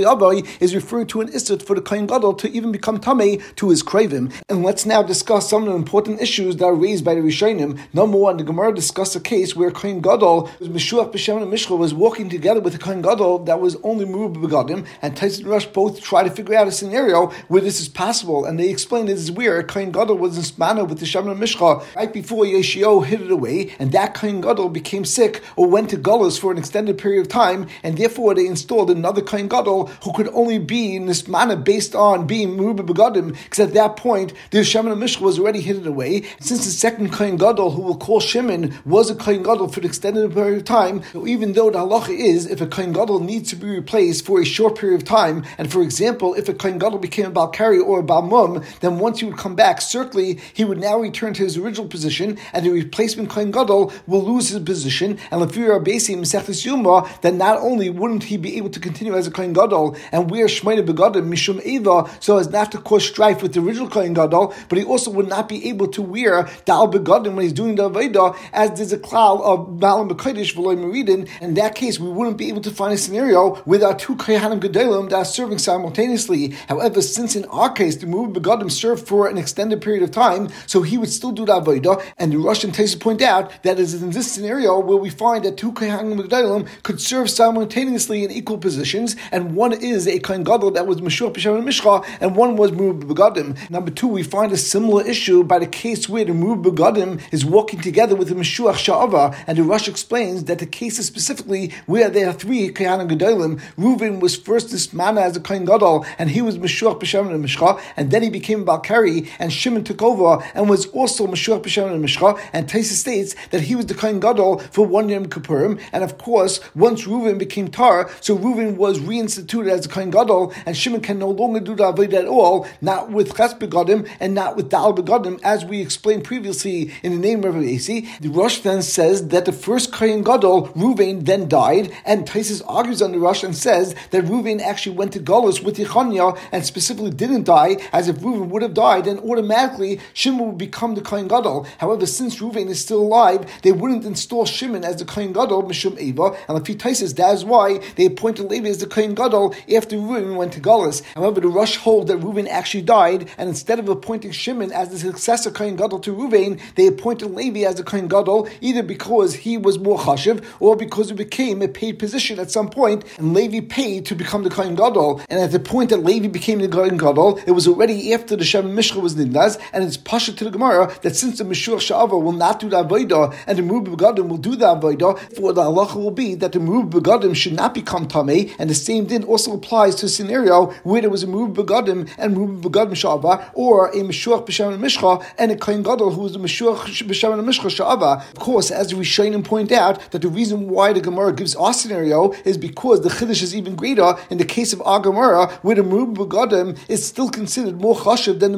is 0.61 0.75
referring 0.75 1.07
to 1.07 1.21
an 1.21 1.27
isut 1.29 1.61
for 1.61 1.75
the 1.75 1.81
kain 1.81 2.07
gadol 2.07 2.33
to 2.35 2.49
even 2.51 2.71
become 2.71 2.99
tamei 2.99 3.41
to 3.55 3.69
his 3.69 3.83
craving. 3.83 4.31
And 4.49 4.63
let's 4.63 4.85
now 4.85 5.03
discuss 5.03 5.49
some 5.49 5.63
of 5.63 5.69
the 5.69 5.75
important 5.75 6.21
issues 6.21 6.57
that 6.57 6.65
are 6.65 6.75
raised 6.75 7.03
by 7.03 7.15
the 7.15 7.21
Rishonim. 7.21 7.79
Number 7.93 8.17
one, 8.17 8.37
the 8.37 8.43
Gemara 8.43 8.73
discussed 8.73 9.15
a 9.15 9.19
case 9.19 9.55
where 9.55 9.71
kain 9.71 10.01
gadol 10.01 10.47
Meshuach 10.61 11.11
b'Shem 11.11 11.41
and 11.41 11.51
Mishcha 11.51 11.77
was 11.77 11.93
walking 11.93 12.29
together 12.29 12.59
with 12.59 12.75
a 12.75 12.77
kain 12.77 13.01
gadol 13.01 13.39
that 13.39 13.59
was 13.59 13.75
only 13.83 14.05
Merub 14.05 14.35
Begadim, 14.35 14.85
and 15.01 15.15
Tyson 15.15 15.45
Rush 15.47 15.65
both 15.67 16.01
try 16.01 16.23
to 16.23 16.29
figure 16.29 16.55
out 16.55 16.67
a 16.67 16.71
scenario 16.71 17.27
where 17.47 17.61
this 17.61 17.81
is 17.81 17.89
possible, 17.89 18.45
and 18.45 18.59
they 18.59 18.69
explain 18.69 19.05
this 19.05 19.19
is 19.19 19.31
where 19.41 19.63
Kain 19.63 19.91
Gadol 19.91 20.17
was 20.17 20.37
in 20.37 20.43
Spana 20.43 20.85
with 20.87 20.99
the 20.99 21.05
Shaman 21.05 21.39
Mishcha 21.39 21.83
right 21.95 22.13
before 22.13 22.45
Yeshio 22.45 23.03
hid 23.03 23.21
it 23.21 23.31
away, 23.31 23.75
and 23.79 23.91
that 23.91 24.13
Kain 24.13 24.39
Gadol 24.39 24.69
became 24.69 25.03
sick 25.03 25.41
or 25.55 25.67
went 25.67 25.89
to 25.89 25.97
Gullus 25.97 26.39
for 26.39 26.51
an 26.51 26.59
extended 26.59 26.99
period 26.99 27.21
of 27.21 27.27
time, 27.27 27.67
and 27.81 27.97
therefore 27.97 28.35
they 28.35 28.45
installed 28.45 28.91
another 28.91 29.21
Kain 29.21 29.47
Gadol 29.47 29.87
who 30.03 30.13
could 30.13 30.29
only 30.29 30.59
be 30.59 30.95
in 30.95 31.07
this 31.07 31.27
manner 31.27 31.55
based 31.55 31.95
on 31.95 32.27
being 32.27 32.55
Merub 32.55 32.77
Begadim, 32.81 33.33
because 33.43 33.59
at 33.59 33.73
that 33.73 33.97
point 33.97 34.33
the 34.51 34.63
Shaman 34.63 34.99
Mishcha 34.99 35.21
was 35.21 35.39
already 35.39 35.61
hidden 35.61 35.87
away. 35.87 36.21
Since 36.39 36.65
the 36.65 36.71
second 36.71 37.11
Kain 37.13 37.37
Gadol, 37.37 37.71
who 37.71 37.81
will 37.81 37.97
call 37.97 38.19
Shimon, 38.19 38.77
was 38.85 39.09
a 39.09 39.15
Kain 39.15 39.41
Gadol 39.41 39.69
for 39.69 39.79
an 39.79 39.87
extended 39.87 40.31
period 40.33 40.57
of 40.57 40.65
time, 40.65 41.01
even 41.25 41.53
though 41.53 41.71
the 41.71 41.79
halacha 41.79 42.15
is 42.15 42.45
if 42.45 42.61
a 42.61 42.67
Kain 42.67 42.93
Gadol 42.93 43.21
needs 43.21 43.49
to 43.49 43.55
be 43.55 43.67
replaced 43.67 44.25
for 44.25 44.39
a 44.39 44.45
short 44.45 44.77
period 44.77 45.01
of 45.01 45.07
time. 45.07 45.43
And 45.57 45.71
for 45.71 45.81
example, 45.81 46.35
if 46.35 46.47
a 46.47 46.53
Kohen 46.53 46.77
Gadol 46.77 46.99
became 46.99 47.25
a 47.25 47.31
Balkari 47.31 47.83
or 47.83 48.01
a 48.01 48.03
Balmum, 48.03 48.63
then 48.81 48.99
once 48.99 49.19
he 49.19 49.25
would 49.31 49.39
come 49.39 49.55
back, 49.55 49.81
certainly 49.81 50.39
he 50.53 50.63
would 50.63 50.77
now 50.77 50.99
return 50.99 51.33
to 51.33 51.43
his 51.43 51.57
original 51.57 51.87
position, 51.87 52.37
and 52.53 52.65
the 52.65 52.69
replacement 52.69 53.29
Kohen 53.29 53.51
Gadol 53.51 53.91
will 54.07 54.23
lose 54.23 54.49
his 54.49 54.59
position. 54.59 55.17
And 55.31 55.41
Lafir 55.41 55.79
Abesi 55.79 56.15
Mesechus 56.15 56.65
Yuma, 56.65 57.09
that 57.21 57.33
not 57.33 57.59
only 57.59 57.89
wouldn't 57.89 58.23
he 58.23 58.37
be 58.37 58.57
able 58.57 58.69
to 58.69 58.79
continue 58.79 59.15
as 59.15 59.27
a 59.27 59.31
Kohen 59.31 59.53
Gadol 59.53 59.95
and 60.11 60.29
wear 60.29 60.45
Shmeina 60.45 60.85
Begadim 60.85 61.27
Mishum 61.27 61.61
Eva, 61.63 62.09
so 62.19 62.37
as 62.37 62.49
not 62.49 62.71
to 62.71 62.77
cause 62.77 63.07
strife 63.07 63.41
with 63.41 63.53
the 63.53 63.61
original 63.61 63.89
Kohen 63.89 64.13
Gadol, 64.13 64.53
but 64.69 64.77
he 64.77 64.83
also 64.83 65.11
would 65.11 65.27
not 65.27 65.47
be 65.47 65.69
able 65.69 65.87
to 65.87 66.01
wear 66.01 66.49
Dal 66.65 66.91
Begadim 66.91 67.35
when 67.35 67.43
he's 67.43 67.53
doing 67.53 67.75
the 67.75 67.89
Aveda, 67.89 68.37
as 68.53 68.71
there's 68.71 68.91
a 68.91 68.99
cloud 68.99 69.41
of 69.41 69.79
Malam 69.79 70.09
Bekodesh 70.09 70.53
Veloy 70.53 70.75
Meridin. 70.77 71.29
In 71.41 71.53
that 71.55 71.75
case, 71.75 71.99
we 71.99 72.09
wouldn't 72.09 72.37
be 72.37 72.49
able 72.49 72.61
to 72.61 72.71
find 72.71 72.93
a 72.93 72.97
scenario 72.97 73.61
with 73.65 73.83
our 73.83 73.95
two 73.95 74.15
Kohanim 74.15 74.59
Gedolim 74.59 75.09
that 75.09 75.15
are 75.15 75.25
serving 75.25 75.57
simultaneously. 75.57 76.49
However, 76.67 77.01
since 77.01 77.35
in 77.35 77.45
our 77.45 77.71
case, 77.71 77.95
the 77.95 78.07
Move 78.07 78.33
Begadim 78.33 78.71
served 78.71 79.07
for 79.07 79.20
an 79.27 79.37
extended 79.37 79.81
period 79.81 80.03
of 80.03 80.11
time, 80.11 80.49
so 80.67 80.81
he 80.81 80.97
would 80.97 81.09
still 81.09 81.31
do 81.31 81.45
the 81.45 81.59
Avodah, 81.59 82.03
and 82.17 82.31
the 82.31 82.37
Russian 82.37 82.71
Taisa 82.71 82.99
point 82.99 83.21
out 83.21 83.51
that 83.63 83.79
is 83.79 84.01
in 84.01 84.11
this 84.11 84.31
scenario 84.31 84.79
where 84.79 84.97
we 84.97 85.09
find 85.09 85.45
that 85.45 85.57
two 85.57 85.71
Kohanim 85.71 86.19
Gedolim 86.21 86.67
could 86.83 87.01
serve 87.01 87.29
simultaneously 87.29 88.23
in 88.23 88.31
equal 88.31 88.57
positions, 88.57 89.15
and 89.31 89.55
one 89.55 89.73
is 89.73 90.07
a 90.07 90.19
Kohen 90.19 90.43
Gadol 90.43 90.71
that 90.71 90.87
was 90.87 91.01
Meshur 91.01 91.33
Peshem 91.33 91.57
and 91.57 91.67
Mishcha, 91.67 92.05
and 92.19 92.35
one 92.35 92.55
was 92.55 92.71
Move 92.71 93.03
Begadim. 93.03 93.69
Number 93.69 93.91
two, 93.91 94.07
we 94.07 94.23
find 94.23 94.51
a 94.51 94.57
similar 94.57 95.05
issue 95.05 95.43
by 95.43 95.59
the 95.59 95.67
case 95.67 96.07
where 96.07 96.25
the 96.25 96.33
Move 96.33 96.59
Begadim 96.59 97.21
is 97.31 97.45
walking 97.45 97.81
together 97.81 98.15
with 98.15 98.29
the 98.29 98.35
Meshuach 98.35 98.75
Sha'ava, 98.75 99.35
and 99.47 99.57
the 99.57 99.63
Rosh 99.63 99.87
explains 99.87 100.45
that 100.45 100.59
the 100.59 100.65
case 100.65 100.99
is 100.99 101.05
specifically 101.07 101.73
where 101.85 102.09
there 102.09 102.29
are 102.29 102.33
three 102.33 102.69
Kohanim 102.69 103.09
Gedolim, 103.09 103.59
Reuven 103.77 104.19
was 104.19 104.35
first 104.35 104.71
this 104.71 104.93
manna 104.93 105.21
as 105.21 105.35
a 105.35 105.39
Kohen 105.39 105.65
Gadol, 105.65 106.05
and 106.17 106.29
he 106.29 106.41
was 106.41 106.57
Meshuach 106.57 106.99
Peshem 106.99 107.33
and 107.33 107.43
Mishcha, 107.43 107.79
and 107.97 108.11
then 108.11 108.23
he 108.23 108.29
became 108.29 108.65
Balkari, 108.65 109.10
and 109.39 109.51
Shimon 109.51 109.83
took 109.83 110.01
over 110.01 110.43
and 110.53 110.69
was 110.69 110.85
also 110.87 111.27
Meshuach 111.27 111.63
Peshem 111.63 111.91
and 111.91 112.03
Mishcha, 112.03 112.39
and 112.53 112.67
Taisa 112.67 112.93
states 112.93 113.35
that 113.51 113.61
he 113.61 113.75
was 113.75 113.85
the 113.85 113.93
Kohen 113.93 114.19
Gadol 114.19 114.59
for 114.71 114.85
one 114.85 115.09
Yom 115.09 115.27
Kippurim, 115.27 115.81
and 115.91 116.03
of 116.03 116.17
course, 116.17 116.59
once 116.75 117.05
Reuven 117.05 117.37
became 117.37 117.67
Tar, 117.67 118.09
so 118.21 118.37
Reuven 118.37 118.75
was 118.77 118.99
reinstituted 118.99 119.69
as 119.69 119.85
a 119.85 119.89
Kohen 119.89 120.11
Gadol, 120.11 120.53
and 120.65 120.75
Shimon 120.75 121.01
can 121.01 121.19
no 121.19 121.29
longer 121.29 121.59
do 121.59 121.75
the 121.75 121.91
Avodah 121.91 122.13
at 122.13 122.27
all, 122.27 122.67
not 122.81 123.11
with 123.11 123.35
Ches 123.35 123.53
Begadim 123.53 124.07
and 124.19 124.33
not 124.33 124.55
with 124.55 124.69
Dal 124.69 124.93
Begadim, 124.93 125.39
as 125.43 125.65
we 125.65 125.81
explained 125.81 126.23
previously 126.23 126.91
in 127.03 127.13
the 127.13 127.17
name 127.17 127.43
of 127.43 127.55
AC. 127.55 128.09
The 128.19 128.29
Rosh 128.29 128.59
then 128.59 128.81
says 128.81 129.27
that 129.29 129.45
the 129.45 129.51
first 129.51 129.91
Kohen 129.91 130.23
Gadol, 130.23 130.69
Reuven, 130.69 131.25
then 131.25 131.47
died, 131.47 131.91
and 132.05 132.27
Taisus 132.27 132.61
argues 132.67 133.01
on 133.01 133.11
the 133.11 133.19
Rosh 133.19 133.43
and 133.43 133.55
says 133.55 133.95
that 134.11 134.25
Reuven 134.25 134.61
actually 134.61 134.95
went 134.95 135.13
to 135.13 135.19
Golos 135.19 135.63
with 135.63 135.77
Yechanya 135.77 136.37
and 136.51 136.65
specifically 136.65 137.11
didn't 137.11 137.43
die, 137.43 137.77
as 137.91 138.07
if 138.07 138.17
Reuven 138.17 138.49
would 138.49 138.61
have 138.61 138.73
died, 138.73 139.00
then 139.01 139.19
automatically 139.19 139.99
Shimon 140.13 140.47
would 140.47 140.57
become 140.57 140.95
the 140.95 141.01
Kohen 141.01 141.27
Gadol. 141.27 141.67
However, 141.77 142.05
since 142.05 142.39
Reuven 142.39 142.67
is 142.67 142.81
still 142.81 143.01
alive, 143.01 143.49
they 143.61 143.71
wouldn't 143.71 144.05
install 144.05 144.45
Shimon 144.45 144.83
as 144.83 144.97
the 144.97 145.05
Kohen 145.05 145.33
Gadol, 145.33 145.63
Mishum 145.63 145.99
Eva, 145.99 146.35
and 146.47 146.57
the 146.57 146.75
Taisus, 146.75 147.15
that's 147.15 147.43
why 147.43 147.79
they 147.95 148.05
appointed 148.05 148.49
Levi 148.49 148.69
as 148.69 148.79
the 148.79 148.87
Kohen 148.87 149.13
Gadol 149.13 149.53
after 149.75 149.95
Reuven 149.95 150.35
went 150.35 150.53
to 150.53 150.59
Golos. 150.59 151.03
However, 151.15 151.41
the 151.41 151.47
Rosh 151.47 151.77
hold 151.77 152.07
that 152.07 152.19
Reuven 152.19 152.47
actually 152.47 152.81
died, 152.81 153.29
and 153.37 153.49
instead 153.49 153.79
of 153.79 153.89
appointing 153.89 154.31
Shimon 154.31 154.71
as 154.71 154.89
the 154.89 154.97
successor 154.97 155.51
Kohen 155.51 155.75
Gadol 155.75 155.99
to 155.99 156.13
Reuven, 156.13 156.59
they 156.75 156.87
appointed 156.87 157.31
Levi 157.31 157.61
as 157.61 157.75
the 157.75 157.83
Kohen 157.83 158.07
Gadol, 158.07 158.49
either 158.61 158.83
because 158.83 159.35
he 159.35 159.57
was 159.57 159.79
more 159.79 159.99
chashiv, 159.99 160.43
or 160.59 160.75
because 160.75 161.11
it 161.11 161.15
became 161.15 161.61
a 161.61 161.67
paid 161.67 161.99
position 161.99 162.39
at 162.39 162.51
some 162.51 162.69
point, 162.69 163.03
and 163.17 163.33
Levi 163.33 163.61
paid 163.61 164.05
to 164.05 164.15
become 164.15 164.43
the 164.43 164.49
Kohen 164.49 164.75
Gadol. 164.75 165.21
And 165.29 165.39
at 165.39 165.51
the 165.51 165.59
point 165.59 165.89
that 165.89 166.03
Levi 166.03 166.27
became 166.27 166.59
the 166.59 166.67
Kohen 166.67 166.97
Gadol, 166.97 167.39
it 167.45 167.51
was 167.51 167.67
already 167.67 168.13
after 168.13 168.35
the 168.35 168.45
Shem 168.45 168.75
Mishcha 168.91 169.01
was 169.01 169.15
nidnaz, 169.15 169.59
and 169.73 169.83
it's 169.83 169.97
pasha 169.97 170.33
to 170.33 170.43
the 170.43 170.51
Gemara 170.51 170.93
that 171.01 171.15
since 171.15 171.37
the 171.37 171.43
Meshur 171.43 171.77
Sha'ava 171.77 172.21
will 172.21 172.31
not 172.31 172.59
do 172.59 172.69
the 172.69 172.83
Avodah, 172.83 173.35
and 173.47 173.57
the 173.57 173.61
Merub 173.61 173.87
Begadim 173.87 174.27
will 174.27 174.37
do 174.37 174.55
the 174.55 174.65
Avodah, 174.65 175.17
for 175.35 175.53
the 175.53 175.61
halacha 175.61 175.95
will 175.95 176.11
be 176.11 176.35
that 176.35 176.51
the 176.51 176.59
Merub 176.59 176.89
Begadim 176.89 177.35
should 177.35 177.53
not 177.53 177.73
become 177.73 178.07
Tameh, 178.07 178.53
and 178.59 178.69
the 178.69 178.75
same 178.75 179.05
din 179.05 179.23
also 179.23 179.53
applies 179.53 179.95
to 179.95 180.05
a 180.05 180.09
scenario 180.09 180.67
where 180.83 181.01
there 181.01 181.09
was 181.09 181.23
a 181.23 181.27
Merub 181.27 181.53
Begadim 181.53 182.09
and 182.17 182.35
Merub 182.35 182.61
Begadim 182.61 182.91
Sha'ava, 182.91 183.49
or 183.53 183.87
a 183.89 183.95
Meshur 183.95 184.45
B'Shem 184.45 184.77
Mishcha, 184.79 185.23
and 185.37 185.51
a 185.51 185.55
Kohen 185.55 185.83
Gadol 185.83 186.11
who 186.11 186.21
was 186.21 186.35
a 186.35 186.39
Meshur 186.39 186.75
B'Shem 186.77 187.43
Mishcha 187.43 187.69
Sha'ava. 187.69 188.29
Of 188.31 188.39
course, 188.39 188.71
as 188.71 188.93
we 188.93 189.05
and 189.21 189.45
point 189.45 189.71
out, 189.71 190.11
that 190.11 190.21
the 190.21 190.27
reason 190.27 190.67
why 190.69 190.93
the 190.93 191.01
Gemara 191.01 191.33
gives 191.33 191.55
our 191.55 191.73
scenario 191.73 192.31
is 192.43 192.57
because 192.57 193.01
the 193.01 193.09
Chiddush 193.09 193.43
is 193.43 193.55
even 193.55 193.75
greater 193.75 194.15
in 194.29 194.37
the 194.37 194.45
case 194.45 194.73
of 194.73 194.81
our 194.81 194.99
Gemara, 194.99 195.47
where 195.61 195.75
the 195.75 195.81
Merub 195.81 196.15
Begadim 196.15 196.77
is 196.89 197.05
still 197.05 197.29
considered 197.29 197.79
more 197.79 197.95
chashiv 197.95 198.39
than 198.39 198.51
the 198.51 198.57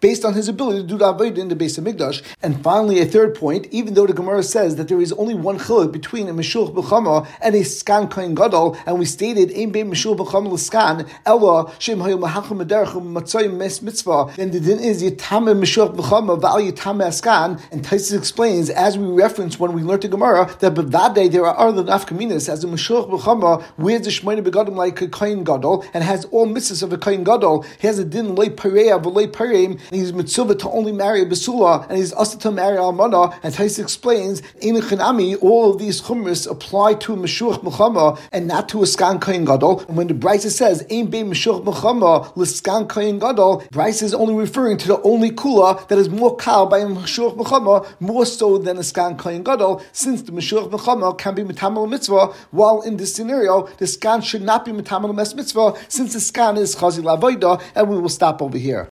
Based 0.00 0.24
on 0.24 0.34
his 0.34 0.48
ability 0.48 0.82
to 0.82 0.86
do 0.86 0.98
the 0.98 1.12
Avodah 1.12 1.38
in 1.38 1.48
the 1.48 1.56
base 1.56 1.78
of 1.78 1.84
Mikdash. 1.84 2.22
And 2.42 2.62
finally, 2.62 3.00
a 3.00 3.06
third 3.06 3.34
point, 3.34 3.66
even 3.70 3.94
though 3.94 4.06
the 4.06 4.12
Gemara 4.12 4.42
says 4.42 4.76
that 4.76 4.88
there 4.88 5.00
is 5.00 5.12
only 5.12 5.34
one 5.34 5.58
chiluk 5.58 5.92
between 5.92 6.28
a 6.28 6.34
Meshur 6.34 6.72
B'Chama 6.72 7.26
and 7.40 7.54
a 7.54 7.60
Skan 7.60 8.10
Kohen 8.10 8.34
Gadol, 8.34 8.76
and 8.86 8.98
we 8.98 9.04
stated, 9.04 9.50
Ein 9.56 9.70
Bein 9.72 9.90
Meshur 9.90 10.16
B'Chama 10.16 10.50
L'Skan, 10.50 11.08
Ella 11.24 11.72
Shem 11.78 11.98
Hayu 11.98 12.18
Mahachim 12.18 12.62
Mederachim 12.62 13.12
Matzoyim 13.12 13.56
Mes 13.56 13.80
Mitzvah, 13.82 14.32
then 14.36 14.50
the 14.50 14.60
din 14.60 14.80
is 14.80 15.02
Yitame 15.02 15.54
Meshur 15.58 15.94
B'Chama 15.94 16.40
Val 16.40 16.60
Yitame 16.60 17.04
Askan, 17.06 17.60
and 17.70 17.84
Taisus 17.84 18.16
explains, 18.16 18.70
as 18.70 18.98
we 18.98 19.06
reference 19.06 19.58
when 19.58 19.72
we 19.72 19.82
learned 19.82 20.02
the 20.02 20.08
Gemara, 20.08 20.50
that 20.60 20.74
Bavade 20.74 21.30
there 21.30 21.46
are 21.46 21.58
other 21.58 21.84
nafkaminas, 21.84 22.48
as 22.48 22.64
a 22.64 22.66
Meshur 22.66 23.08
B'Chama 23.08 23.62
wears 23.78 24.02
the 24.02 24.10
Shmoyne 24.10 24.42
Begadim 24.42 24.74
like 24.74 25.00
a 25.00 25.08
Kohen 25.08 25.44
Gadol, 25.44 25.84
and 25.94 26.04
has 26.04 26.24
all 26.26 26.46
mitzvahs 26.46 26.82
of 26.82 26.92
a 26.92 26.98
Kohen 26.98 27.24
Gadol. 27.24 27.62
He 27.78 27.86
has 27.86 27.98
a 27.98 28.04
din 28.04 28.34
Lei 28.34 28.50
Pareim, 28.72 29.72
and 29.72 29.80
he's 29.90 30.12
mitzvah 30.12 30.54
to 30.54 30.70
only 30.70 30.92
marry 30.92 31.22
a 31.22 31.26
Basula, 31.26 31.88
and 31.88 31.98
he's 31.98 32.12
also 32.12 32.38
to 32.38 32.50
marry 32.50 32.76
Almana, 32.76 33.38
and 33.42 33.54
Taisus 33.54 33.80
explains, 33.80 34.42
in 34.60 34.76
Chanami, 34.76 35.40
all 35.42 35.72
of 35.72 35.78
these 35.78 36.00
chumras 36.00 36.50
apply 36.50 36.94
to 36.94 37.14
a 37.14 37.16
Meshur 37.16 37.62
B'Chama, 37.62 38.18
and 38.32 38.46
not 38.46 38.68
to 38.70 38.82
a 38.82 38.84
Skan 38.84 39.20
Kohen 39.20 39.44
Gadol, 39.44 39.80
and 39.88 39.96
when 39.96 40.06
the 40.06 40.14
Brisa 40.14 40.50
says, 40.50 40.84
Ein 40.90 41.06
Bein 41.06 41.30
Meshur 41.30 41.62
B'Chama 41.64 42.34
L'Skan 42.36 42.88
Kohen 42.88 43.18
Gadol, 43.18 43.62
Brisa 43.72 44.02
is 44.02 44.14
only 44.14 44.34
referring 44.34 44.76
to 44.78 44.88
the 44.88 45.02
only 45.02 45.30
kula 45.30 45.86
that 45.88 45.98
is 45.98 46.08
more 46.08 46.36
kal 46.36 46.66
by 46.66 46.78
a 46.78 46.86
Meshur 46.86 47.36
B'Chama, 47.36 47.86
more 48.00 48.26
so 48.26 48.58
than 48.58 48.76
a 48.76 48.80
Skan 48.80 49.18
Kohen 49.18 49.42
Gadol, 49.42 49.82
since 49.92 50.22
the 50.22 50.32
Meshur 50.32 50.70
B'Chama 50.70 51.16
can 51.18 51.34
be 51.34 51.42
Mitamal 51.42 51.88
Mitzvah, 51.88 52.26
while 52.50 52.82
in 52.82 52.96
this 52.96 53.14
scenario, 53.14 53.66
the 53.78 53.84
Skan 53.84 54.22
should 54.22 54.42
not 54.42 54.64
be 54.64 54.72
Mitamal 54.72 55.14
Mitzvah, 55.14 55.74
since 55.88 56.12
the 56.12 56.18
Skan 56.18 56.56
is 56.58 56.76
Chazil 56.76 57.18
Avoida, 57.18 57.62
and 57.74 57.88
we 57.88 57.98
will 57.98 58.08
stop 58.08 58.40
over 58.42 58.58
here. 58.62 58.90